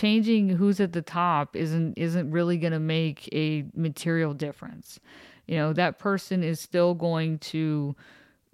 changing 0.00 0.48
who's 0.48 0.80
at 0.80 0.92
the 0.92 1.02
top 1.02 1.54
isn't 1.54 1.94
isn't 1.98 2.30
really 2.30 2.56
going 2.56 2.72
to 2.72 2.80
make 2.80 3.28
a 3.32 3.64
material 3.74 4.32
difference. 4.32 4.98
You 5.46 5.56
know, 5.56 5.72
that 5.74 5.98
person 5.98 6.42
is 6.42 6.60
still 6.60 6.94
going 6.94 7.38
to, 7.38 7.94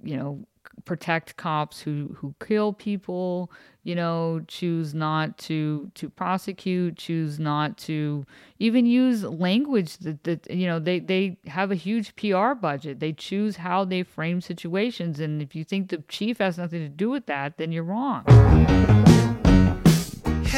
you 0.02 0.16
know, 0.16 0.44
protect 0.84 1.36
cops 1.36 1.80
who 1.80 2.16
who 2.18 2.34
kill 2.44 2.72
people 2.72 3.50
you 3.82 3.94
know 3.94 4.42
choose 4.46 4.92
not 4.92 5.38
to 5.38 5.90
to 5.94 6.10
prosecute 6.10 6.96
choose 6.96 7.38
not 7.38 7.78
to 7.78 8.26
even 8.58 8.84
use 8.84 9.24
language 9.24 9.96
that, 9.98 10.22
that 10.24 10.50
you 10.50 10.66
know 10.66 10.78
they 10.78 10.98
they 10.98 11.38
have 11.46 11.70
a 11.72 11.74
huge 11.74 12.14
pr 12.14 12.52
budget 12.54 13.00
they 13.00 13.12
choose 13.12 13.56
how 13.56 13.84
they 13.84 14.02
frame 14.02 14.40
situations 14.40 15.18
and 15.18 15.40
if 15.40 15.54
you 15.54 15.64
think 15.64 15.88
the 15.88 15.98
chief 16.08 16.38
has 16.38 16.58
nothing 16.58 16.80
to 16.80 16.88
do 16.88 17.08
with 17.08 17.24
that 17.26 17.56
then 17.56 17.72
you're 17.72 17.82
wrong 17.82 18.22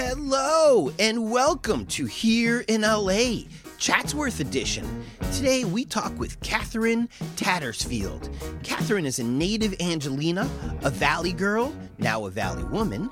hello 0.00 0.92
and 1.00 1.28
welcome 1.28 1.84
to 1.84 2.06
here 2.06 2.60
in 2.68 2.82
la 2.82 3.40
Chatsworth 3.78 4.38
edition. 4.38 5.04
Today 5.32 5.64
we 5.64 5.84
talk 5.84 6.16
with 6.16 6.40
Catherine 6.40 7.08
Tattersfield. 7.34 8.32
Catherine 8.62 9.04
is 9.04 9.18
a 9.18 9.24
native 9.24 9.72
Angeleno, 9.78 10.48
a 10.84 10.90
Valley 10.90 11.32
girl, 11.32 11.74
now 11.98 12.26
a 12.26 12.30
Valley 12.30 12.62
woman, 12.62 13.10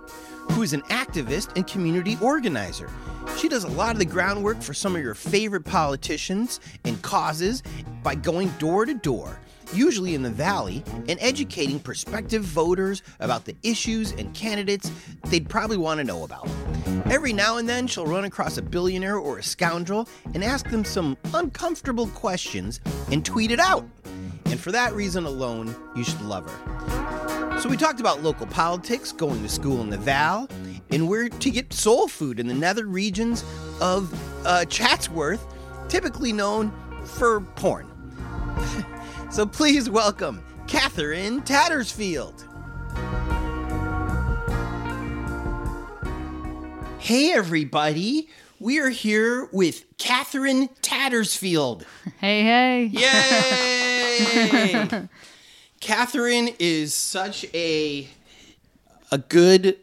who 0.53 0.63
is 0.63 0.75
an 0.75 0.83
activist 0.83 1.57
and 1.57 1.67
community 1.67 2.17
organizer. 2.23 2.89
She 3.37 3.49
does 3.49 3.65
a 3.65 3.69
lot 3.69 3.91
of 3.91 3.99
the 3.99 4.05
groundwork 4.05 4.63
for 4.63 4.73
some 4.73 4.95
of 4.95 5.03
your 5.03 5.15
favorite 5.15 5.65
politicians 5.65 6.61
and 6.85 7.03
causes 7.03 7.65
by 8.05 8.15
going 8.15 8.51
door 8.61 8.87
to 8.87 8.95
door 8.95 9.41
usually 9.73 10.15
in 10.15 10.23
the 10.23 10.31
Valley, 10.31 10.83
and 11.09 11.19
educating 11.21 11.79
prospective 11.79 12.43
voters 12.43 13.03
about 13.21 13.45
the 13.45 13.57
issues 13.63 14.13
and 14.13 14.33
candidates 14.35 14.91
they'd 15.27 15.49
probably 15.49 15.77
want 15.77 15.99
to 15.99 16.05
know 16.05 16.25
about. 16.25 16.49
Every 17.07 17.33
now 17.33 17.59
and 17.59 17.69
then, 17.69 17.87
she'll 17.87 18.07
run 18.07 18.25
across 18.25 18.59
a 18.59 18.63
billionaire 18.63 19.17
or 19.17 19.39
a 19.39 19.43
scoundrel 19.43 20.09
and 20.35 20.43
ask 20.43 20.69
them 20.71 20.85
some 20.85 21.17
uncomfortable 21.35 22.09
questions 22.09 22.81
and 23.11 23.25
tweet 23.25 23.51
it 23.51 23.61
out. 23.61 23.87
And 24.47 24.61
for 24.61 24.73
that 24.73 24.93
reason 24.93 25.25
alone, 25.25 25.75
you 25.95 26.05
should 26.05 26.23
love 26.23 26.49
her. 26.49 27.61
So, 27.61 27.69
we 27.69 27.77
talked 27.77 28.01
about 28.01 28.23
local 28.23 28.47
politics, 28.47 29.13
going 29.13 29.43
to 29.43 29.49
school 29.49 29.81
in 29.81 29.91
the 29.91 29.97
Val, 29.97 30.49
and 30.91 31.09
where 31.09 31.29
to 31.29 31.51
get 31.51 31.73
soul 31.73 32.07
food 32.07 32.39
in 32.39 32.47
the 32.47 32.55
nether 32.55 32.87
regions 32.87 33.45
of 33.81 34.13
uh, 34.47 34.65
Chatsworth, 34.67 35.45
typically 35.89 36.33
known 36.33 36.73
for 37.05 37.41
porn. 37.41 37.91
So 39.29 39.45
please 39.45 39.91
welcome 39.91 40.43
Catherine 40.67 41.43
Tattersfield. 41.43 42.45
Hey, 46.99 47.33
everybody. 47.33 48.29
We 48.61 48.79
are 48.79 48.89
here 48.89 49.49
with 49.53 49.85
Catherine 49.99 50.69
Tattersfield. 50.81 51.85
Hey, 52.19 52.43
hey. 52.43 52.85
Yay! 54.21 55.09
Catherine 55.81 56.51
is 56.59 56.95
such 56.95 57.45
a 57.53 58.09
a 59.11 59.19
good 59.19 59.77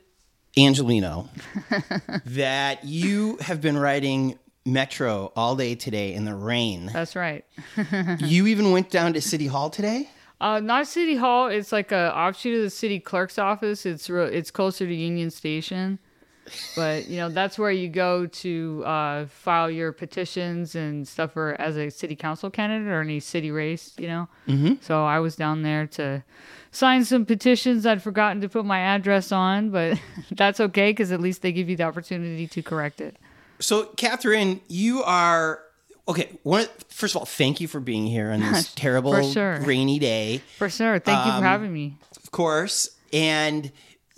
Angelino 0.57 1.29
that 2.25 2.85
you 2.85 3.37
have 3.41 3.61
been 3.61 3.77
writing 3.77 4.39
Metro 4.65 5.31
all 5.35 5.55
day 5.55 5.75
today 5.75 6.13
in 6.13 6.25
the 6.25 6.35
rain. 6.35 6.89
That's 6.93 7.15
right. 7.15 7.45
you 8.19 8.47
even 8.47 8.71
went 8.71 8.89
down 8.89 9.13
to 9.13 9.21
City 9.21 9.47
Hall 9.47 9.69
today? 9.69 10.09
Uh, 10.39 10.59
not 10.59 10.87
City 10.87 11.15
Hall. 11.15 11.47
It's 11.47 11.71
like 11.71 11.91
a 11.91 12.15
offshoot 12.15 12.57
of 12.57 12.63
the 12.63 12.69
city 12.69 12.99
clerk's 12.99 13.37
office. 13.37 13.85
It's 13.85 14.09
re- 14.09 14.33
it's 14.33 14.51
closer 14.51 14.85
to 14.85 14.93
Union 14.93 15.31
Station, 15.31 15.99
but 16.75 17.07
you 17.07 17.17
know 17.17 17.29
that's 17.29 17.57
where 17.57 17.71
you 17.71 17.87
go 17.87 18.25
to 18.25 18.83
uh, 18.85 19.25
file 19.27 19.69
your 19.69 19.91
petitions 19.91 20.75
and 20.75 21.07
stuff 21.07 21.33
for 21.33 21.59
as 21.61 21.77
a 21.77 21.89
city 21.89 22.15
council 22.15 22.49
candidate 22.49 22.89
or 22.89 23.01
any 23.01 23.19
city 23.19 23.51
race. 23.51 23.93
You 23.97 24.07
know. 24.07 24.29
Mm-hmm. 24.47 24.73
So 24.81 25.05
I 25.05 25.19
was 25.19 25.37
down 25.37 25.61
there 25.61 25.87
to 25.87 26.23
sign 26.71 27.05
some 27.05 27.25
petitions 27.25 27.85
I'd 27.85 28.01
forgotten 28.01 28.41
to 28.41 28.49
put 28.49 28.65
my 28.65 28.79
address 28.79 29.31
on, 29.31 29.69
but 29.69 29.97
that's 30.31 30.59
okay 30.59 30.91
because 30.91 31.11
at 31.11 31.21
least 31.21 31.41
they 31.41 31.53
give 31.53 31.69
you 31.69 31.77
the 31.77 31.83
opportunity 31.83 32.47
to 32.47 32.61
correct 32.61 32.99
it. 32.99 33.15
So, 33.59 33.85
Catherine, 33.97 34.61
you 34.67 35.03
are 35.03 35.61
okay. 36.07 36.29
One, 36.43 36.67
first 36.89 37.15
of 37.15 37.19
all, 37.19 37.25
thank 37.25 37.61
you 37.61 37.67
for 37.67 37.79
being 37.79 38.07
here 38.07 38.31
on 38.31 38.39
this 38.39 38.73
terrible, 38.75 39.31
sure. 39.31 39.59
rainy 39.61 39.99
day. 39.99 40.41
For 40.57 40.69
sure. 40.69 40.99
Thank 40.99 41.19
um, 41.19 41.25
you 41.25 41.31
for 41.33 41.37
um, 41.37 41.43
having 41.43 41.73
me. 41.73 41.97
Of 42.23 42.31
course. 42.31 42.89
And 43.11 43.71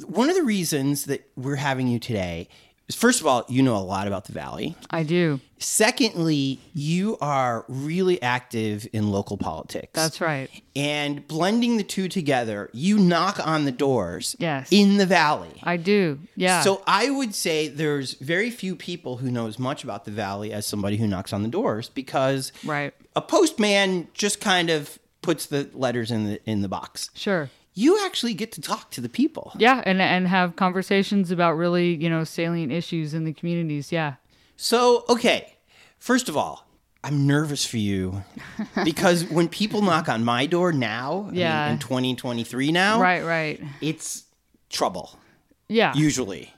one 0.06 0.30
of 0.30 0.36
the 0.36 0.44
reasons 0.44 1.06
that 1.06 1.30
we're 1.36 1.56
having 1.56 1.88
you 1.88 2.00
today 2.00 2.50
First 2.92 3.20
of 3.20 3.28
all, 3.28 3.46
you 3.48 3.64
know 3.64 3.76
a 3.76 3.80
lot 3.80 4.06
about 4.06 4.26
the 4.26 4.34
Valley. 4.34 4.76
I 4.92 5.04
do. 5.04 5.40
Secondly, 5.58 6.60
you 6.74 7.18
are 7.20 7.66
really 7.68 8.22
active 8.22 8.88
in 8.94 9.10
local 9.10 9.38
politics. 9.38 9.92
That's 9.94 10.22
right. 10.22 10.50
And 10.76 11.28
blending 11.28 11.78
the 11.78 11.84
two 11.84 12.08
together, 12.08 12.70
you 12.74 13.00
knock 13.00 13.40
on 13.46 13.66
the 13.66 13.72
doors 13.72 14.36
yes. 14.38 14.68
in 14.70 14.98
the 14.98 15.06
Valley. 15.08 15.60
I 15.64 15.78
do. 15.78 16.20
Yeah. 16.36 16.62
So 16.62 16.84
I 16.86 17.10
would 17.10 17.34
say 17.34 17.68
there's 17.68 18.14
very 18.16 18.52
few 18.52 18.76
people 18.76 19.18
who 19.18 19.32
know 19.32 19.48
as 19.48 19.58
much 19.58 19.84
about 19.84 20.06
the 20.06 20.12
Valley 20.12 20.54
as 20.54 20.68
somebody 20.68 20.98
who 20.98 21.08
knocks 21.08 21.34
on 21.34 21.42
the 21.42 21.50
doors 21.50 21.90
because 21.90 22.52
right. 22.64 22.94
a 23.16 23.22
postman 23.22 24.10
just 24.14 24.40
kind 24.40 24.70
of 24.70 25.00
puts 25.24 25.48
the 25.48 25.70
letters 25.74 26.12
in 26.12 26.26
the 26.26 26.50
in 26.50 26.62
the 26.62 26.70
box. 26.70 27.10
Sure 27.16 27.50
you 27.76 28.04
actually 28.06 28.34
get 28.34 28.54
to 28.54 28.62
talk 28.62 28.90
to 28.92 29.02
the 29.02 29.10
people. 29.10 29.52
Yeah, 29.58 29.84
and 29.86 30.02
and 30.02 30.28
have 30.28 30.56
conversations 30.56 31.30
about 31.30 31.54
really, 31.54 31.94
you 31.94 32.10
know, 32.10 32.24
salient 32.24 32.72
issues 32.72 33.14
in 33.14 33.26
the 33.26 33.34
communities. 33.34 33.92
Yeah. 33.92 34.16
So, 34.56 35.04
okay. 35.10 35.52
First 36.00 36.30
of 36.30 36.38
all, 36.38 36.66
I'm 37.04 37.28
nervous 37.28 37.66
for 37.66 37.78
you 37.78 38.24
because 38.84 39.26
when 39.26 39.50
people 39.50 39.82
knock 39.82 40.08
on 40.08 40.24
my 40.24 40.46
door 40.46 40.72
now, 40.72 41.30
yeah. 41.34 41.64
I 41.64 41.66
mean, 41.66 41.74
in 41.74 41.80
2023 41.80 42.72
now, 42.72 43.02
right, 43.02 43.24
right, 43.24 43.62
it's 43.82 44.24
trouble. 44.70 45.20
Yeah. 45.68 45.94
Usually. 45.96 46.54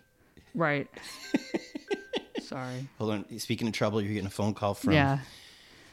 Right. 0.54 0.88
Sorry. 2.42 2.88
Hold 2.98 3.12
on. 3.12 3.40
Speaking 3.40 3.68
of 3.68 3.74
trouble, 3.74 4.02
you're 4.02 4.14
getting 4.14 4.28
a 4.28 4.30
phone 4.30 4.54
call 4.54 4.74
from 4.74 4.94
yeah. 4.94 5.20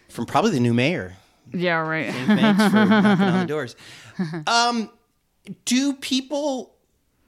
from 0.09 0.27
probably 0.27 0.51
the 0.51 0.61
new 0.61 0.75
mayor. 0.75 1.17
Yeah, 1.53 1.77
right. 1.77 2.13
thanks 2.13 2.65
for 2.65 2.85
knocking 2.87 3.25
on 3.27 3.41
the 3.41 3.47
doors. 3.49 3.77
Um, 4.47 4.91
do 5.65 5.93
people 5.95 6.75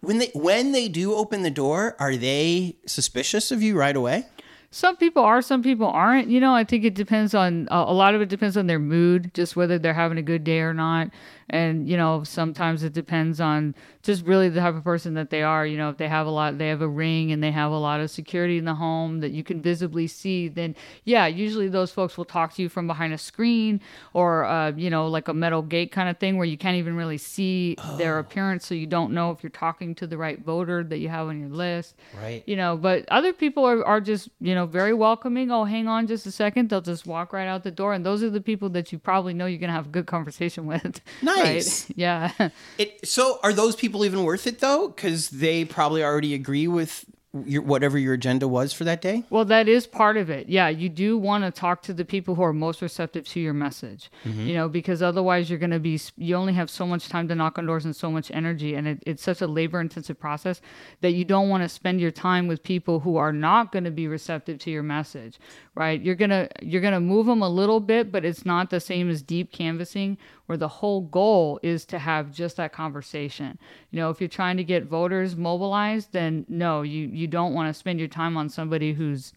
when 0.01 0.19
they 0.19 0.31
when 0.35 0.73
they 0.73 0.89
do 0.89 1.15
open 1.15 1.43
the 1.43 1.51
door, 1.51 1.97
are 1.99 2.17
they 2.17 2.77
suspicious 2.87 3.51
of 3.51 3.63
you 3.63 3.77
right 3.77 3.97
away? 3.97 4.27
Some 4.71 4.97
people 4.97 5.23
are, 5.23 5.41
some 5.41 5.63
people 5.63 5.87
aren't. 5.87 6.29
You 6.29 6.41
know, 6.41 6.55
I 6.55 6.65
think 6.65 6.85
it 6.85 6.95
depends 6.95 7.35
on 7.35 7.69
uh, 7.71 7.85
a 7.87 7.95
lot 7.95 8.15
of 8.15 8.21
it 8.21 8.29
depends 8.29 8.57
on 8.57 8.67
their 8.67 8.79
mood, 8.79 9.33
just 9.33 9.57
whether 9.57 9.79
they're 9.79 9.95
having 9.95 10.19
a 10.19 10.23
good 10.23 10.45
day 10.45 10.61
or 10.61 10.75
not 10.75 11.11
and 11.51 11.89
you 11.89 11.97
know 11.97 12.25
sometimes 12.25 12.83
it 12.83 12.93
depends 12.93 13.41
on 13.41 13.75
just 14.03 14.25
really 14.25 14.49
the 14.49 14.61
type 14.61 14.75
of 14.75 14.85
person 14.85 15.15
that 15.15 15.31
they 15.31 15.43
are. 15.43 15.67
You 15.67 15.77
know 15.77 15.91
if 15.91 15.97
they 15.97 16.09
have 16.09 16.27
a 16.27 16.31
lot 16.31 16.59
they 16.59 16.69
have 16.69 16.83
a 16.83 16.89
ring 16.89 17.33
and 17.33 17.43
they 17.43 17.51
have 17.51 17.71
a 17.71 17.79
lot 17.79 18.01
of 18.01 18.11
security 18.11 18.59
in 18.59 18.65
the 18.65 18.75
home 18.75 19.21
that 19.21 19.31
you 19.31 19.45
can 19.45 19.61
visibly 19.61 20.07
see 20.07 20.49
then 20.49 20.75
yeah 21.05 21.27
usually 21.27 21.69
those 21.69 21.93
folks 21.93 22.17
will 22.17 22.25
talk 22.25 22.55
to 22.55 22.63
you 22.63 22.69
from 22.69 22.87
behind 22.87 23.13
a 23.13 23.19
screen 23.19 23.81
or 24.13 24.45
uh, 24.45 24.73
you 24.73 24.91
know 24.91 25.07
like 25.07 25.29
a 25.29 25.35
metal 25.35 25.63
gate 25.63 25.93
kind 25.93 26.09
of 26.09 26.19
thing 26.19 26.37
where 26.37 26.47
you 26.47 26.59
can't 26.59 26.77
even 26.77 26.97
really 26.97 27.19
see 27.19 27.77
oh. 27.79 27.97
their 27.97 28.19
appearance 28.19 28.67
so 28.67 28.75
you 28.75 28.87
don't 28.87 29.13
know 29.13 29.31
if 29.31 29.43
you're 29.43 29.51
talking 29.51 29.95
to 29.95 30.07
the 30.07 30.17
right 30.17 30.45
voter 30.45 30.83
that 30.83 30.99
you 30.99 31.09
have 31.09 31.29
on 31.29 31.41
your 31.41 31.49
list. 31.49 31.95
Right. 32.21 32.43
You 32.47 32.57
know 32.57 32.77
but 32.77 33.05
other 33.09 33.33
people 33.33 33.65
are, 33.65 33.85
are 33.85 34.01
just 34.01 34.29
you 34.41 34.55
know 34.55 34.67
very 34.67 34.95
welcoming. 34.95 35.51
Oh 35.51 35.65
hang 35.65 35.89
on 35.89 36.07
just 36.07 36.27
a 36.27 36.33
second. 36.33 36.71
They'll 36.71 36.81
just 36.81 37.07
walk 37.07 37.33
right 37.33 37.47
out 37.47 37.63
the 37.63 37.71
door 37.71 37.93
and 37.93 38.05
those 38.05 38.23
are 38.23 38.31
the 38.31 38.41
people 38.41 38.69
that 38.71 38.93
you 38.93 38.99
probably 38.99 39.35
know 39.35 39.47
you're 39.47 39.59
going 39.59 39.69
to 39.69 39.75
have 39.75 39.87
a 39.87 39.91
good 39.91 40.07
conversation 40.07 40.67
with 40.73 41.01
nice. 41.37 41.89
Right? 41.91 41.97
Yeah. 41.97 42.51
It, 42.79 43.07
so 43.07 43.39
are 43.43 43.53
those 43.53 43.75
people 43.75 44.05
even 44.05 44.23
worth 44.23 44.47
it 44.47 44.61
though? 44.61 44.89
Because 44.89 45.31
they 45.31 45.65
probably 45.65 46.05
already 46.05 46.35
agree 46.35 46.69
with 46.69 47.07
your, 47.45 47.63
whatever 47.63 47.99
your 47.99 48.15
agenda 48.15 48.49
was 48.49 48.73
for 48.73 48.85
that 48.85 49.03
day? 49.03 49.25
Well, 49.31 49.45
that 49.47 49.69
is 49.69 49.87
part 49.87 50.17
of 50.17 50.31
it. 50.31 50.49
Yeah, 50.49 50.69
you 50.69 50.89
do 50.89 51.19
want 51.19 51.45
to 51.45 51.51
talk 51.51 51.83
to 51.83 51.95
the 51.95 52.05
people 52.05 52.35
who 52.35 52.43
are 52.43 52.53
most 52.53 52.81
receptive 52.81 53.27
to 53.29 53.41
your 53.41 53.53
message, 53.53 54.11
mm-hmm. 54.25 54.47
you 54.47 54.55
know, 54.55 54.69
because 54.69 55.03
otherwise 55.03 55.51
you're 55.51 55.59
going 55.59 55.71
to 55.71 55.81
be, 55.81 56.01
you 56.17 56.35
only 56.35 56.53
have 56.55 56.71
so 56.71 56.87
much 56.87 57.09
time 57.09 57.29
to 57.29 57.35
knock 57.35 57.59
on 57.59 57.67
doors 57.67 57.85
and 57.85 57.95
so 57.95 58.11
much 58.11 58.31
energy. 58.31 58.75
And 58.75 58.89
it, 58.89 59.03
it's 59.07 59.23
such 59.23 59.41
a 59.41 59.47
labor 59.47 59.81
intensive 59.81 60.19
process 60.19 60.61
that 61.01 61.13
you 61.13 61.25
don't 61.25 61.49
want 61.49 61.63
to 61.63 61.69
spend 61.69 62.01
your 62.01 62.11
time 62.11 62.47
with 62.47 62.63
people 62.63 63.01
who 63.01 63.17
are 63.17 63.33
not 63.33 63.73
going 63.73 63.85
to 63.85 63.91
be 63.91 64.09
receptive 64.09 64.59
to 64.61 64.71
your 64.71 64.83
message, 64.83 65.39
right? 65.75 66.01
You're 66.01 66.15
going 66.15 66.31
to, 66.31 66.49
you're 66.63 66.83
going 66.83 66.95
to 66.95 67.01
move 67.01 67.27
them 67.27 67.43
a 67.43 67.49
little 67.49 67.81
bit, 67.81 68.13
but 68.13 68.25
it's 68.25 68.47
not 68.47 68.71
the 68.71 68.81
same 68.81 69.11
as 69.11 69.23
deep 69.23 69.53
canvassing 69.53 70.19
where 70.47 70.57
the 70.57 70.69
whole 70.69 71.03
goal 71.03 71.59
is 71.63 71.85
to 71.87 71.99
have 71.99 72.33
just 72.33 72.57
that 72.57 72.73
conversation. 72.73 73.59
You 73.91 74.01
know, 74.01 74.11
if 74.11 74.21
you're 74.21 74.29
trying 74.29 74.57
to 74.57 74.65
get 74.65 74.85
voters 74.85 75.37
mobilized, 75.37 76.13
then 76.13 76.47
no, 76.49 76.83
you, 76.83 77.09
you 77.09 77.27
don't 77.27 77.53
want 77.53 77.69
to 77.69 77.79
spend 77.79 77.99
your 77.99 78.09
time 78.09 78.37
on 78.37 78.49
somebody 78.49 78.93
who's, 78.93 79.33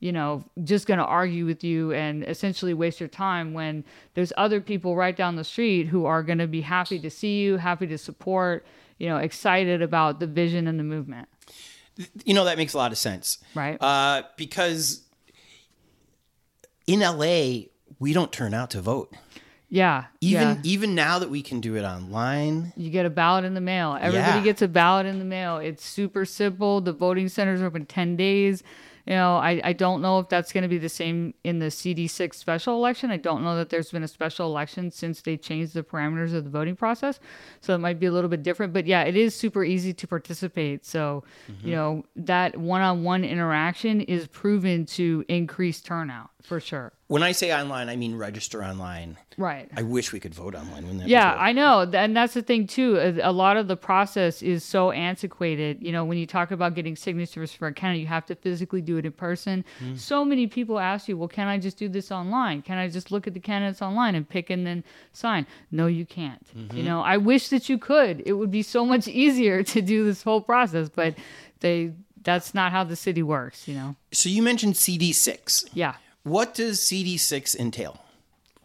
you 0.00 0.12
know, 0.12 0.44
just 0.62 0.86
going 0.86 0.98
to 0.98 1.04
argue 1.04 1.44
with 1.44 1.64
you 1.64 1.92
and 1.92 2.24
essentially 2.24 2.72
waste 2.72 3.00
your 3.00 3.08
time 3.08 3.52
when 3.52 3.84
there's 4.14 4.32
other 4.36 4.60
people 4.60 4.96
right 4.96 5.16
down 5.16 5.36
the 5.36 5.44
street 5.44 5.88
who 5.88 6.06
are 6.06 6.22
going 6.22 6.38
to 6.38 6.46
be 6.46 6.60
happy 6.60 6.98
to 7.00 7.10
see 7.10 7.40
you, 7.40 7.56
happy 7.56 7.86
to 7.88 7.98
support, 7.98 8.64
you 8.98 9.08
know, 9.08 9.16
excited 9.16 9.82
about 9.82 10.20
the 10.20 10.26
vision 10.26 10.68
and 10.68 10.78
the 10.78 10.84
movement. 10.84 11.28
You 12.24 12.34
know 12.34 12.44
that 12.44 12.56
makes 12.56 12.74
a 12.74 12.76
lot 12.76 12.90
of 12.90 12.98
sense, 12.98 13.38
Right. 13.54 13.80
Uh, 13.80 14.22
because 14.36 15.02
in 16.88 17.00
LA 17.00 17.66
we 17.98 18.12
don't 18.12 18.32
turn 18.32 18.52
out 18.52 18.70
to 18.70 18.80
vote. 18.80 19.14
Yeah. 19.74 20.04
Even 20.20 20.48
yeah. 20.48 20.56
even 20.62 20.94
now 20.94 21.18
that 21.18 21.30
we 21.30 21.42
can 21.42 21.60
do 21.60 21.74
it 21.76 21.82
online. 21.82 22.72
You 22.76 22.90
get 22.90 23.06
a 23.06 23.10
ballot 23.10 23.44
in 23.44 23.54
the 23.54 23.60
mail. 23.60 23.98
Everybody 24.00 24.38
Yeah. 24.38 24.44
gets 24.44 24.62
a 24.62 24.68
ballot 24.68 25.04
in 25.06 25.18
the 25.18 25.24
mail. 25.24 25.58
It's 25.58 25.84
super 25.84 26.24
simple. 26.24 26.80
The 26.80 26.92
voting 26.92 27.28
centers 27.28 27.60
are 27.60 27.66
open 27.66 27.84
10 27.86 28.16
days. 28.16 28.62
You 29.06 29.12
know, 29.12 29.36
I, 29.36 29.60
I 29.62 29.72
don't 29.74 30.00
know 30.00 30.18
if 30.20 30.30
that's 30.30 30.50
going 30.50 30.62
to 30.62 30.68
be 30.68 30.78
the 30.78 30.88
same 30.88 31.34
in 31.44 31.58
the 31.58 31.66
CD6 31.66 32.36
special 32.36 32.74
election. 32.74 33.10
I 33.10 33.18
don't 33.18 33.42
know 33.44 33.54
that 33.56 33.68
there's 33.68 33.90
been 33.90 34.02
a 34.02 34.08
special 34.08 34.46
election 34.46 34.90
since 34.90 35.20
they 35.20 35.36
changed 35.36 35.74
the 35.74 35.82
parameters 35.82 36.32
of 36.32 36.44
the 36.44 36.50
voting 36.50 36.74
process. 36.74 37.20
So 37.60 37.74
it 37.74 37.78
might 37.78 38.00
be 38.00 38.06
a 38.06 38.12
little 38.12 38.30
bit 38.30 38.42
different. 38.42 38.72
But 38.72 38.86
yeah, 38.86 39.02
it 39.02 39.14
is 39.14 39.34
super 39.34 39.62
easy 39.62 39.92
to 39.92 40.06
participate. 40.06 40.86
So, 40.86 41.22
Mm-hmm. 41.52 41.68
you 41.68 41.74
know, 41.74 42.04
that 42.16 42.56
one 42.56 42.80
on 42.80 43.02
one 43.04 43.24
interaction 43.24 44.00
is 44.00 44.26
proven 44.28 44.86
to 44.98 45.22
increase 45.28 45.82
turnout 45.82 46.30
for 46.42 46.58
sure. 46.58 46.92
When 47.14 47.22
I 47.22 47.30
say 47.30 47.54
online, 47.54 47.88
I 47.88 47.94
mean 47.94 48.16
register 48.16 48.64
online. 48.64 49.16
Right. 49.38 49.70
I 49.76 49.82
wish 49.82 50.12
we 50.12 50.18
could 50.18 50.34
vote 50.34 50.56
online. 50.56 50.82
Wouldn't 50.82 51.02
that 51.02 51.08
Yeah? 51.08 51.36
I 51.38 51.52
know. 51.52 51.88
And 51.94 52.16
that's 52.16 52.34
the 52.34 52.42
thing, 52.42 52.66
too. 52.66 52.98
A 53.22 53.30
lot 53.30 53.56
of 53.56 53.68
the 53.68 53.76
process 53.76 54.42
is 54.42 54.64
so 54.64 54.90
antiquated. 54.90 55.80
You 55.80 55.92
know, 55.92 56.04
when 56.04 56.18
you 56.18 56.26
talk 56.26 56.50
about 56.50 56.74
getting 56.74 56.96
signatures 56.96 57.52
for 57.52 57.68
a 57.68 57.72
candidate, 57.72 58.00
you 58.00 58.08
have 58.08 58.26
to 58.26 58.34
physically 58.34 58.80
do 58.80 58.96
it 58.96 59.06
in 59.06 59.12
person. 59.12 59.64
Mm. 59.80 59.96
So 59.96 60.24
many 60.24 60.48
people 60.48 60.80
ask 60.80 61.06
you, 61.06 61.16
well, 61.16 61.28
can 61.28 61.46
I 61.46 61.56
just 61.56 61.78
do 61.78 61.88
this 61.88 62.10
online? 62.10 62.62
Can 62.62 62.78
I 62.78 62.88
just 62.88 63.12
look 63.12 63.28
at 63.28 63.34
the 63.34 63.38
candidates 63.38 63.80
online 63.80 64.16
and 64.16 64.28
pick 64.28 64.50
and 64.50 64.66
then 64.66 64.82
sign? 65.12 65.46
No, 65.70 65.86
you 65.86 66.06
can't. 66.06 66.44
Mm-hmm. 66.52 66.76
You 66.76 66.82
know, 66.82 67.00
I 67.00 67.18
wish 67.18 67.48
that 67.50 67.68
you 67.68 67.78
could. 67.78 68.24
It 68.26 68.32
would 68.32 68.50
be 68.50 68.62
so 68.62 68.84
much 68.84 69.06
easier 69.24 69.62
to 69.62 69.80
do 69.80 70.04
this 70.04 70.24
whole 70.24 70.40
process, 70.40 70.88
but 70.88 71.14
they. 71.60 71.92
That's 72.24 72.54
not 72.54 72.72
how 72.72 72.84
the 72.84 72.96
city 72.96 73.22
works, 73.22 73.68
you 73.68 73.74
know. 73.74 73.96
So 74.10 74.30
you 74.30 74.42
mentioned 74.42 74.74
CD6. 74.76 75.68
Yeah. 75.74 75.96
What 76.24 76.54
does 76.54 76.80
CD6 76.80 77.54
entail? 77.56 78.00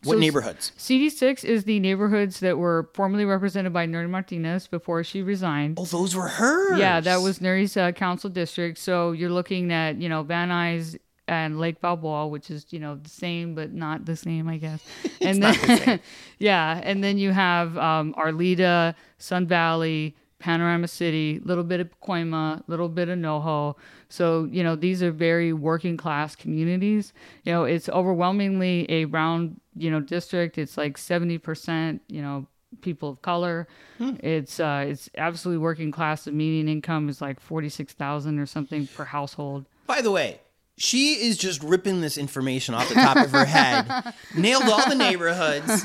What 0.04 0.14
So- 0.14 0.20
neighborhoods? 0.20 0.72
CD6 0.78 1.44
is 1.44 1.66
the 1.66 1.80
neighborhoods 1.80 2.40
that 2.40 2.58
were 2.58 2.90
formerly 2.94 3.26
represented 3.26 3.74
by 3.74 3.86
Nury 3.86 4.10
Martinez 4.10 4.66
before 4.68 5.04
she 5.04 5.22
resigned. 5.22 5.78
Oh, 5.78 5.84
those 5.86 6.16
were 6.16 6.30
hers. 6.30 6.80
Yeah, 6.80 7.02
that 7.02 7.18
was 7.18 7.40
Nury's 7.40 7.76
uh, 7.76 7.92
council 7.92 8.30
district. 8.30 8.78
So 8.78 9.12
you're 9.12 9.30
looking 9.30 9.74
at, 9.74 9.98
you 9.98 10.08
know, 10.08 10.24
Van 10.24 10.48
Nuys 10.50 10.98
and 11.28 11.60
Lake 11.60 11.82
Balboa, 11.82 12.28
which 12.28 12.50
is, 12.50 12.66
you 12.70 12.80
know, 12.80 12.96
the 12.96 13.10
same 13.10 13.56
but 13.56 13.74
not 13.74 14.06
the 14.06 14.16
same, 14.16 14.48
I 14.48 14.56
guess. 14.58 14.82
and 15.22 15.44
then 15.44 16.00
yeah, 16.40 16.80
and 16.82 17.04
then 17.04 17.18
you 17.18 17.32
have 17.32 17.78
um, 17.78 18.14
Arleta, 18.18 18.96
Sun 19.18 19.48
Valley, 19.48 20.16
Panorama 20.40 20.88
City, 20.88 21.40
little 21.44 21.64
bit 21.64 21.80
of 21.80 21.90
Pacoima, 21.92 22.64
little 22.68 22.90
bit 22.90 23.10
of 23.10 23.20
NoHo. 23.20 23.76
So, 24.08 24.46
you 24.46 24.64
know, 24.64 24.76
these 24.76 25.04
are 25.04 25.12
very 25.12 25.54
working 25.54 25.98
class 25.98 26.36
communities. 26.36 27.14
You 27.44 27.52
know, 27.52 27.64
it's 27.66 27.90
overwhelmingly 27.90 28.90
a 28.90 29.04
brown, 29.06 29.60
you 29.76 29.92
know, 29.92 30.00
district. 30.00 30.58
It's 30.58 30.78
like 30.78 30.98
70%, 30.98 32.00
you 32.08 32.22
know, 32.22 32.48
people 32.82 33.10
of 33.10 33.22
color. 33.22 33.68
It's 34.00 34.60
uh 34.60 34.86
it's 34.88 35.10
absolutely 35.18 35.62
working 35.62 35.92
class. 35.92 36.24
The 36.24 36.32
median 36.32 36.70
income 36.70 37.10
is 37.10 37.22
like 37.22 37.40
46,000 37.40 38.40
or 38.40 38.46
something 38.46 38.88
per 38.88 39.06
household. 39.06 39.66
By 39.88 40.02
the 40.02 40.12
way, 40.12 40.40
she 40.80 41.28
is 41.28 41.38
just 41.38 41.62
ripping 41.62 42.00
this 42.00 42.18
information 42.18 42.74
off 42.74 42.88
the 42.88 42.96
top 42.96 43.18
of 43.18 43.31
her 43.31 43.44
head. 43.44 44.14
Nailed 44.36 44.64
all 44.64 44.88
the 44.90 44.96
neighborhoods. 44.96 45.84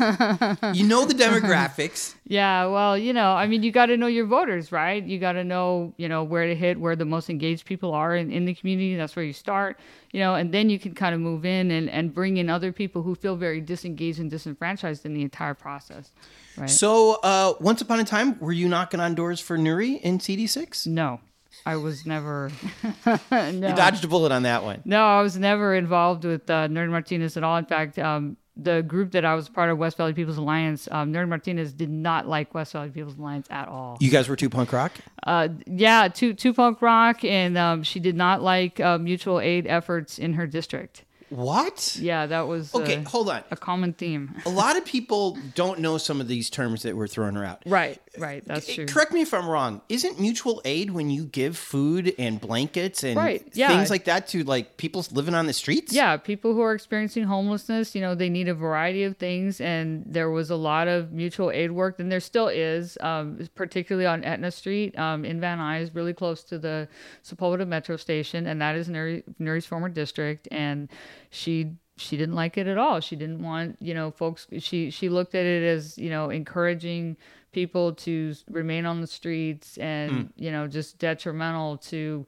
You 0.77 0.87
know 0.87 1.05
the 1.05 1.15
demographics. 1.15 2.15
Yeah, 2.27 2.67
well, 2.67 2.97
you 2.97 3.13
know, 3.13 3.33
I 3.33 3.49
mean, 3.49 3.65
you 3.65 3.73
got 3.73 3.87
to 3.87 3.97
know 3.97 4.07
your 4.07 4.27
voters, 4.27 4.71
right? 4.71 5.03
You 5.03 5.19
got 5.19 5.33
to 5.33 5.43
know, 5.43 5.93
you 5.97 6.09
know, 6.09 6.23
where 6.23 6.47
to 6.47 6.55
hit, 6.55 6.79
where 6.79 6.95
the 6.95 7.05
most 7.05 7.29
engaged 7.29 7.67
people 7.67 7.93
are 7.93 8.15
in, 8.15 8.31
in 8.31 8.45
the 8.45 8.55
community. 8.55 8.95
That's 8.95 9.17
where 9.17 9.25
you 9.25 9.33
start, 9.33 9.81
you 10.13 10.21
know, 10.21 10.37
and 10.37 10.55
then 10.55 10.71
you 10.71 10.79
can 10.79 10.95
kind 10.95 11.13
of 11.13 11.21
move 11.21 11.45
in 11.45 11.73
and, 11.73 11.91
and 11.91 12.15
bring 12.15 12.37
in 12.37 12.49
other 12.49 12.71
people 12.71 13.03
who 13.03 13.17
feel 13.17 13.35
very 13.35 13.61
disengaged 13.61 14.21
and 14.21 14.31
disenfranchised 14.31 15.05
in 15.05 15.13
the 15.13 15.23
entire 15.23 15.55
process, 15.55 16.13
right? 16.57 16.71
So, 16.71 17.15
uh, 17.23 17.55
once 17.61 17.81
upon 17.83 17.99
a 17.99 18.05
time, 18.05 18.39
were 18.39 18.53
you 18.53 18.69
knocking 18.69 19.01
on 19.01 19.17
doors 19.17 19.41
for 19.41 19.59
Nury 19.59 20.01
in 20.01 20.19
CD6? 20.19 20.87
no, 20.87 21.21
I 21.67 21.77
was 21.77 22.05
never, 22.05 22.51
no. 23.31 23.51
You 23.51 23.75
dodged 23.75 24.05
a 24.05 24.09
bullet 24.09 24.33
on 24.33 24.43
that 24.43 24.65
one. 24.65 24.83
No, 24.85 25.05
I 25.05 25.23
was 25.23 25.39
never 25.39 25.75
involved 25.75 26.25
with 26.25 26.49
uh, 26.51 26.69
Nury 26.69 26.91
Martinez 26.91 27.37
at 27.37 27.45
all. 27.45 27.57
In 27.57 27.65
fact, 27.65 27.99
um, 27.99 28.37
the 28.57 28.83
group 28.83 29.13
that 29.13 29.25
I 29.25 29.35
was 29.35 29.49
part 29.49 29.71
of, 29.71 29.79
West 29.79 29.97
Valley 29.97 30.13
People's 30.13 30.37
Alliance, 30.37 30.89
um, 30.91 31.13
Nury 31.13 31.29
Martinez 31.29 31.73
did 31.73 31.91
not 31.91 32.29
like 32.29 32.55
West 32.55 32.73
Valley 32.73 32.91
People's 32.91 33.19
Alliance 33.19 33.47
at 33.51 33.69
all. 33.69 33.97
You 34.01 34.11
guys 34.11 34.29
were 34.29 34.37
too 34.37 34.51
punk 34.51 34.73
rock? 34.73 34.93
Uh, 35.27 35.49
yeah, 35.67 36.09
two 36.09 36.35
two 36.35 36.53
punk 36.55 36.81
rock, 36.83 37.25
and 37.25 37.59
um, 37.59 37.83
she 37.83 37.99
did 37.99 38.15
not 38.15 38.43
like 38.43 38.79
uh, 38.79 38.99
mutual 38.99 39.41
aid 39.41 39.67
efforts 39.67 40.19
in 40.19 40.35
her 40.35 40.47
district. 40.47 41.04
What? 41.31 41.97
Yeah, 42.01 42.27
that 42.27 42.47
was 42.47 42.75
Okay, 42.75 42.97
uh, 42.97 43.09
hold 43.09 43.29
on. 43.29 43.43
a 43.51 43.57
common 43.57 43.93
theme. 43.93 44.35
A 44.47 44.51
lot 44.51 44.77
of 44.77 44.85
people 44.85 45.39
don't 45.55 45.81
know 45.81 45.99
some 45.99 46.21
of 46.21 46.29
these 46.29 46.51
terms 46.51 46.83
that 46.83 46.97
we're 46.97 47.07
throwing 47.07 47.37
around. 47.37 47.59
Right, 47.67 48.01
right. 48.19 48.43
That's 48.47 48.73
true. 48.73 48.87
Correct 48.87 49.13
me 49.13 49.23
if 49.23 49.33
I'm 49.35 49.49
wrong. 49.49 49.81
Isn't 49.89 50.21
mutual 50.21 50.61
aid 50.65 50.91
when 50.91 51.11
you 51.11 51.25
give 51.27 51.57
food 51.57 52.15
and 52.19 52.41
blankets 52.41 53.03
and 53.05 53.17
Right, 53.17 53.47
yeah. 53.55 53.69
things 53.69 53.91
like 53.91 54.05
that 54.05 54.29
to 54.29 54.45
like 54.45 54.77
people 54.77 55.05
living 55.13 55.35
on 55.35 55.47
the 55.47 55.53
streets? 55.53 55.93
Yeah, 55.93 56.17
people 56.17 56.55
who 56.55 56.61
are 56.61 56.75
experiencing 56.75 57.25
homelessness, 57.25 57.95
you 57.95 58.01
know, 58.01 58.15
they 58.15 58.29
need 58.29 58.49
a 58.49 58.55
variety 58.55 59.05
of 59.05 59.17
things, 59.17 59.61
and 59.61 60.05
there 60.07 60.31
was 60.31 60.51
a 60.51 60.57
lot 60.57 60.89
of 60.89 61.13
mutual 61.13 61.51
aid 61.51 61.73
work, 61.73 61.99
and 62.01 62.11
there 62.13 62.21
still 62.21 62.49
is, 62.49 62.97
um, 63.01 63.39
particularly 63.55 64.07
on 64.07 64.23
Aetna 64.25 64.51
Street 64.51 64.97
um, 64.99 65.25
in 65.25 65.41
Van 65.41 65.59
Nuys, 65.59 65.91
really 65.95 66.13
close 66.15 66.45
to 66.45 66.59
the 66.59 66.89
Sepulveda 67.25 67.67
Metro 67.67 67.97
Station, 67.97 68.47
and 68.47 68.61
that 68.61 68.77
is 68.77 68.89
Nury, 68.89 69.23
Nury's 69.41 69.67
former 69.67 69.89
district, 69.89 70.49
and 70.51 70.89
she 71.35 71.73
she 71.97 72.17
didn't 72.17 72.35
like 72.35 72.59
it 72.59 72.67
at 72.67 72.79
all. 72.79 73.01
She 73.01 73.17
didn't 73.17 73.43
want, 73.43 73.77
you 73.81 73.95
know, 73.95 74.11
folks. 74.11 74.47
She 74.59 74.91
she 74.91 75.09
looked 75.09 75.35
at 75.35 75.45
it 75.45 75.63
as, 75.63 75.99
you 75.99 76.11
know, 76.11 76.31
encouraging 76.31 77.17
people 77.53 77.95
to 77.95 78.35
remain 78.51 78.85
on 78.85 79.01
the 79.01 79.07
streets 79.07 79.79
and 79.79 80.11
hmm. 80.11 80.23
you 80.35 80.51
know 80.51 80.67
just 80.67 80.99
detrimental 80.99 81.79
to 81.79 82.27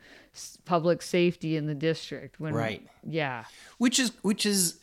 public 0.64 1.02
safety 1.02 1.56
in 1.56 1.66
the 1.66 1.74
district 1.74 2.38
when 2.38 2.54
Right. 2.54 2.86
yeah 3.04 3.44
Which 3.78 3.98
is 3.98 4.12
which 4.22 4.46
is 4.46 4.78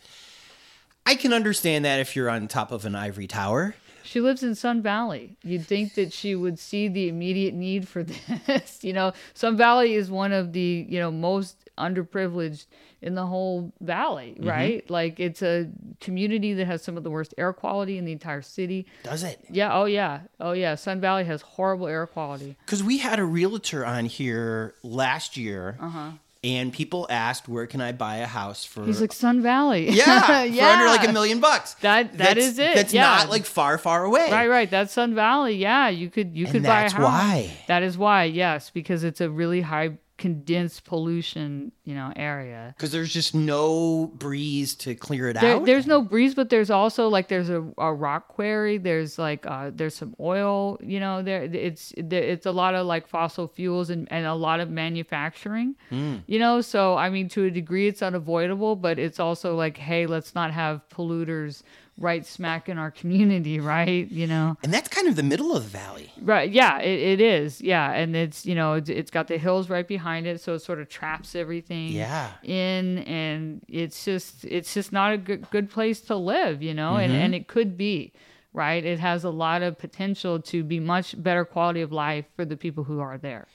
I 1.06 1.16
can 1.16 1.34
understand 1.34 1.86
that 1.86 2.00
if 2.00 2.16
you're 2.16 2.30
on 2.30 2.48
top 2.48 2.72
of 2.72 2.86
an 2.86 2.94
ivory 2.96 3.28
tower. 3.28 3.76
She 4.04 4.20
lives 4.20 4.44
in 4.44 4.54
Sun 4.54 4.82
Valley. 4.82 5.38
You'd 5.44 5.66
think 5.66 5.96
that 5.96 6.12
she 6.12 6.36
would 6.36 6.60
see 6.60 6.90
the 6.90 7.08
immediate 7.08 7.54
need 7.54 7.88
for 7.88 8.04
this. 8.48 8.84
you 8.84 8.94
know, 8.94 9.14
Sun 9.34 9.56
Valley 9.58 9.94
is 9.94 10.12
one 10.12 10.34
of 10.34 10.52
the, 10.52 10.86
you 10.90 11.00
know, 11.00 11.10
most 11.10 11.63
underprivileged 11.78 12.66
in 13.02 13.16
the 13.16 13.26
whole 13.26 13.74
valley, 13.82 14.36
right? 14.40 14.88
Like 14.90 15.20
it's 15.20 15.42
a 15.42 15.68
community 16.00 16.54
that 16.54 16.66
has 16.66 16.84
some 16.84 16.98
of 16.98 17.04
the 17.04 17.10
worst 17.10 17.34
air 17.38 17.54
quality 17.54 17.98
in 17.98 18.06
the 18.06 18.12
entire 18.12 18.42
city. 18.42 18.86
Does 19.04 19.24
it? 19.24 19.44
Yeah, 19.50 19.74
oh 19.74 19.86
yeah. 19.86 20.22
Oh 20.40 20.52
yeah, 20.54 20.76
Sun 20.76 21.02
Valley 21.02 21.24
has 21.26 21.42
horrible 21.42 21.88
air 21.88 22.08
quality. 22.08 22.56
Because 22.66 22.84
we 22.84 22.98
had 23.00 23.20
a 23.20 23.26
realtor 23.26 23.86
on 23.86 24.06
here 24.06 24.76
last 24.84 25.36
year, 25.38 25.78
Uh-huh. 25.80 26.12
and 26.44 26.72
people 26.72 27.08
asked, 27.10 27.48
"Where 27.50 27.66
can 27.68 27.82
I 27.82 27.92
buy 27.92 28.18
a 28.18 28.28
house 28.28 28.64
for?" 28.66 28.86
He's 28.86 29.02
like 29.02 29.12
Sun 29.14 29.42
Valley. 29.42 29.90
"Yeah, 29.90 30.44
yeah. 30.44 30.68
for 30.68 30.74
under 30.82 30.86
like 30.98 31.08
a 31.08 31.12
million 31.14 31.40
bucks." 31.40 31.74
That- 31.76 32.12
that 32.18 32.36
that's, 32.36 32.40
is 32.46 32.60
it, 32.60 32.76
That's 32.76 32.94
yeah. 32.94 33.02
not 33.04 33.30
like 33.30 33.46
far, 33.46 33.78
far 33.78 34.04
away. 34.06 34.30
Right, 34.32 34.48
right. 34.50 34.70
That's 34.70 34.94
Sun 34.94 35.16
Valley. 35.16 35.56
Yeah, 35.58 35.90
you 35.90 36.10
could 36.10 36.36
you 36.38 36.46
And 36.46 36.54
could 36.54 36.64
buy 36.64 36.84
that's 36.84 36.94
a 36.94 36.98
house. 36.98 37.06
why. 37.06 37.54
That 37.68 37.84
is 37.84 37.98
why. 37.98 38.26
Yes, 38.26 38.70
because 38.70 39.04
it's 39.04 39.20
a 39.22 39.30
really 39.30 39.62
high 39.62 39.98
condensed 40.24 40.86
pollution, 40.86 41.74
you 41.84 41.94
know, 41.94 42.14
area. 42.16 42.74
Because 42.78 42.94
there's 42.94 43.12
just 43.12 43.36
no 43.36 44.08
breeze 44.16 44.74
to 44.76 44.96
clear 44.96 45.28
it 45.28 45.34
There, 45.34 45.58
out. 45.58 45.66
there's 45.66 45.86
no 45.86 46.02
breeze, 46.02 46.34
but 46.34 46.50
there's 46.50 46.70
also 46.70 47.10
like 47.10 47.28
there's 47.28 47.50
a, 47.50 47.62
a 47.78 47.94
rock 47.94 48.30
quarry. 48.30 48.78
There's 48.78 49.20
like 49.20 49.46
uh, 49.46 49.72
there's 49.76 49.96
some 49.96 50.16
oil. 50.22 50.80
You 50.82 51.02
know, 51.02 51.22
there 51.22 51.44
it's 51.44 51.94
there, 51.98 52.24
it's 52.24 52.46
a 52.46 52.54
lot 52.54 52.74
of 52.74 52.88
like 52.88 53.06
fossil 53.06 53.50
fuels 53.50 53.90
and, 53.90 54.10
and 54.14 54.26
a 54.26 54.34
lot 54.34 54.62
of 54.62 54.70
manufacturing. 54.70 55.76
Hmm. 55.90 56.20
You 56.26 56.40
know, 56.40 56.62
so 56.62 56.96
I 56.96 57.10
mean, 57.10 57.28
to 57.36 57.44
a 57.44 57.52
degree, 57.52 57.88
it's 57.90 58.02
unavoidable, 58.02 58.78
but 58.78 58.98
it's 58.98 59.20
also 59.20 59.58
like, 59.58 59.76
hey, 59.76 60.06
let's 60.06 60.34
not 60.34 60.52
have 60.52 60.88
polluters 60.88 61.64
right 61.98 62.26
smack 62.26 62.68
in 62.70 62.78
our 62.78 62.90
community, 62.92 63.60
right? 63.76 64.10
You 64.12 64.28
know. 64.28 64.58
and 64.64 64.74
that's 64.74 64.88
kind 64.90 65.08
of 65.08 65.16
the 65.16 65.24
middle 65.24 65.56
of 65.56 65.64
the 65.64 65.70
valley. 65.70 66.12
Right. 66.22 66.50
Yeah, 66.52 66.80
it, 66.80 67.00
it 67.00 67.22
is. 67.22 67.62
Yeah. 67.62 67.92
And 67.92 68.16
it's, 68.16 68.46
you 68.46 68.56
know, 68.56 68.74
it's, 68.74 68.90
it's 68.90 69.12
got 69.12 69.28
the 69.28 69.38
hills 69.38 69.70
right 69.70 69.88
behind 69.88 70.26
it. 70.26 70.42
So 70.42 70.54
it 70.56 70.60
sort 70.60 70.80
of 70.80 70.90
traps 70.90 71.36
everything 71.36 71.90
Yeah. 71.90 72.32
in. 72.44 73.00
And 73.00 73.62
it's 73.68 74.04
just, 74.06 74.44
it's 74.46 74.74
just 74.74 74.92
not 74.92 75.14
a 75.14 75.18
good, 75.18 75.50
good 75.52 75.70
place 75.70 76.02
to 76.02 76.16
live, 76.16 76.62
you 76.64 76.74
know, 76.74 76.96
and, 76.96 77.14
and 77.14 77.36
it 77.36 77.48
could 77.48 77.78
be, 77.78 78.14
right? 78.54 78.84
It 78.84 79.00
has 79.00 79.24
a 79.24 79.30
lot 79.30 79.62
of 79.62 79.78
potential 79.78 80.40
to 80.42 80.64
be 80.64 80.80
much 80.80 81.22
better 81.22 81.46
quality 81.46 81.82
of 81.82 81.92
life 81.92 82.26
for 82.36 82.44
the 82.46 82.58
people 82.58 82.84
who 82.86 83.00
are 83.02 83.18
there. 83.18 83.48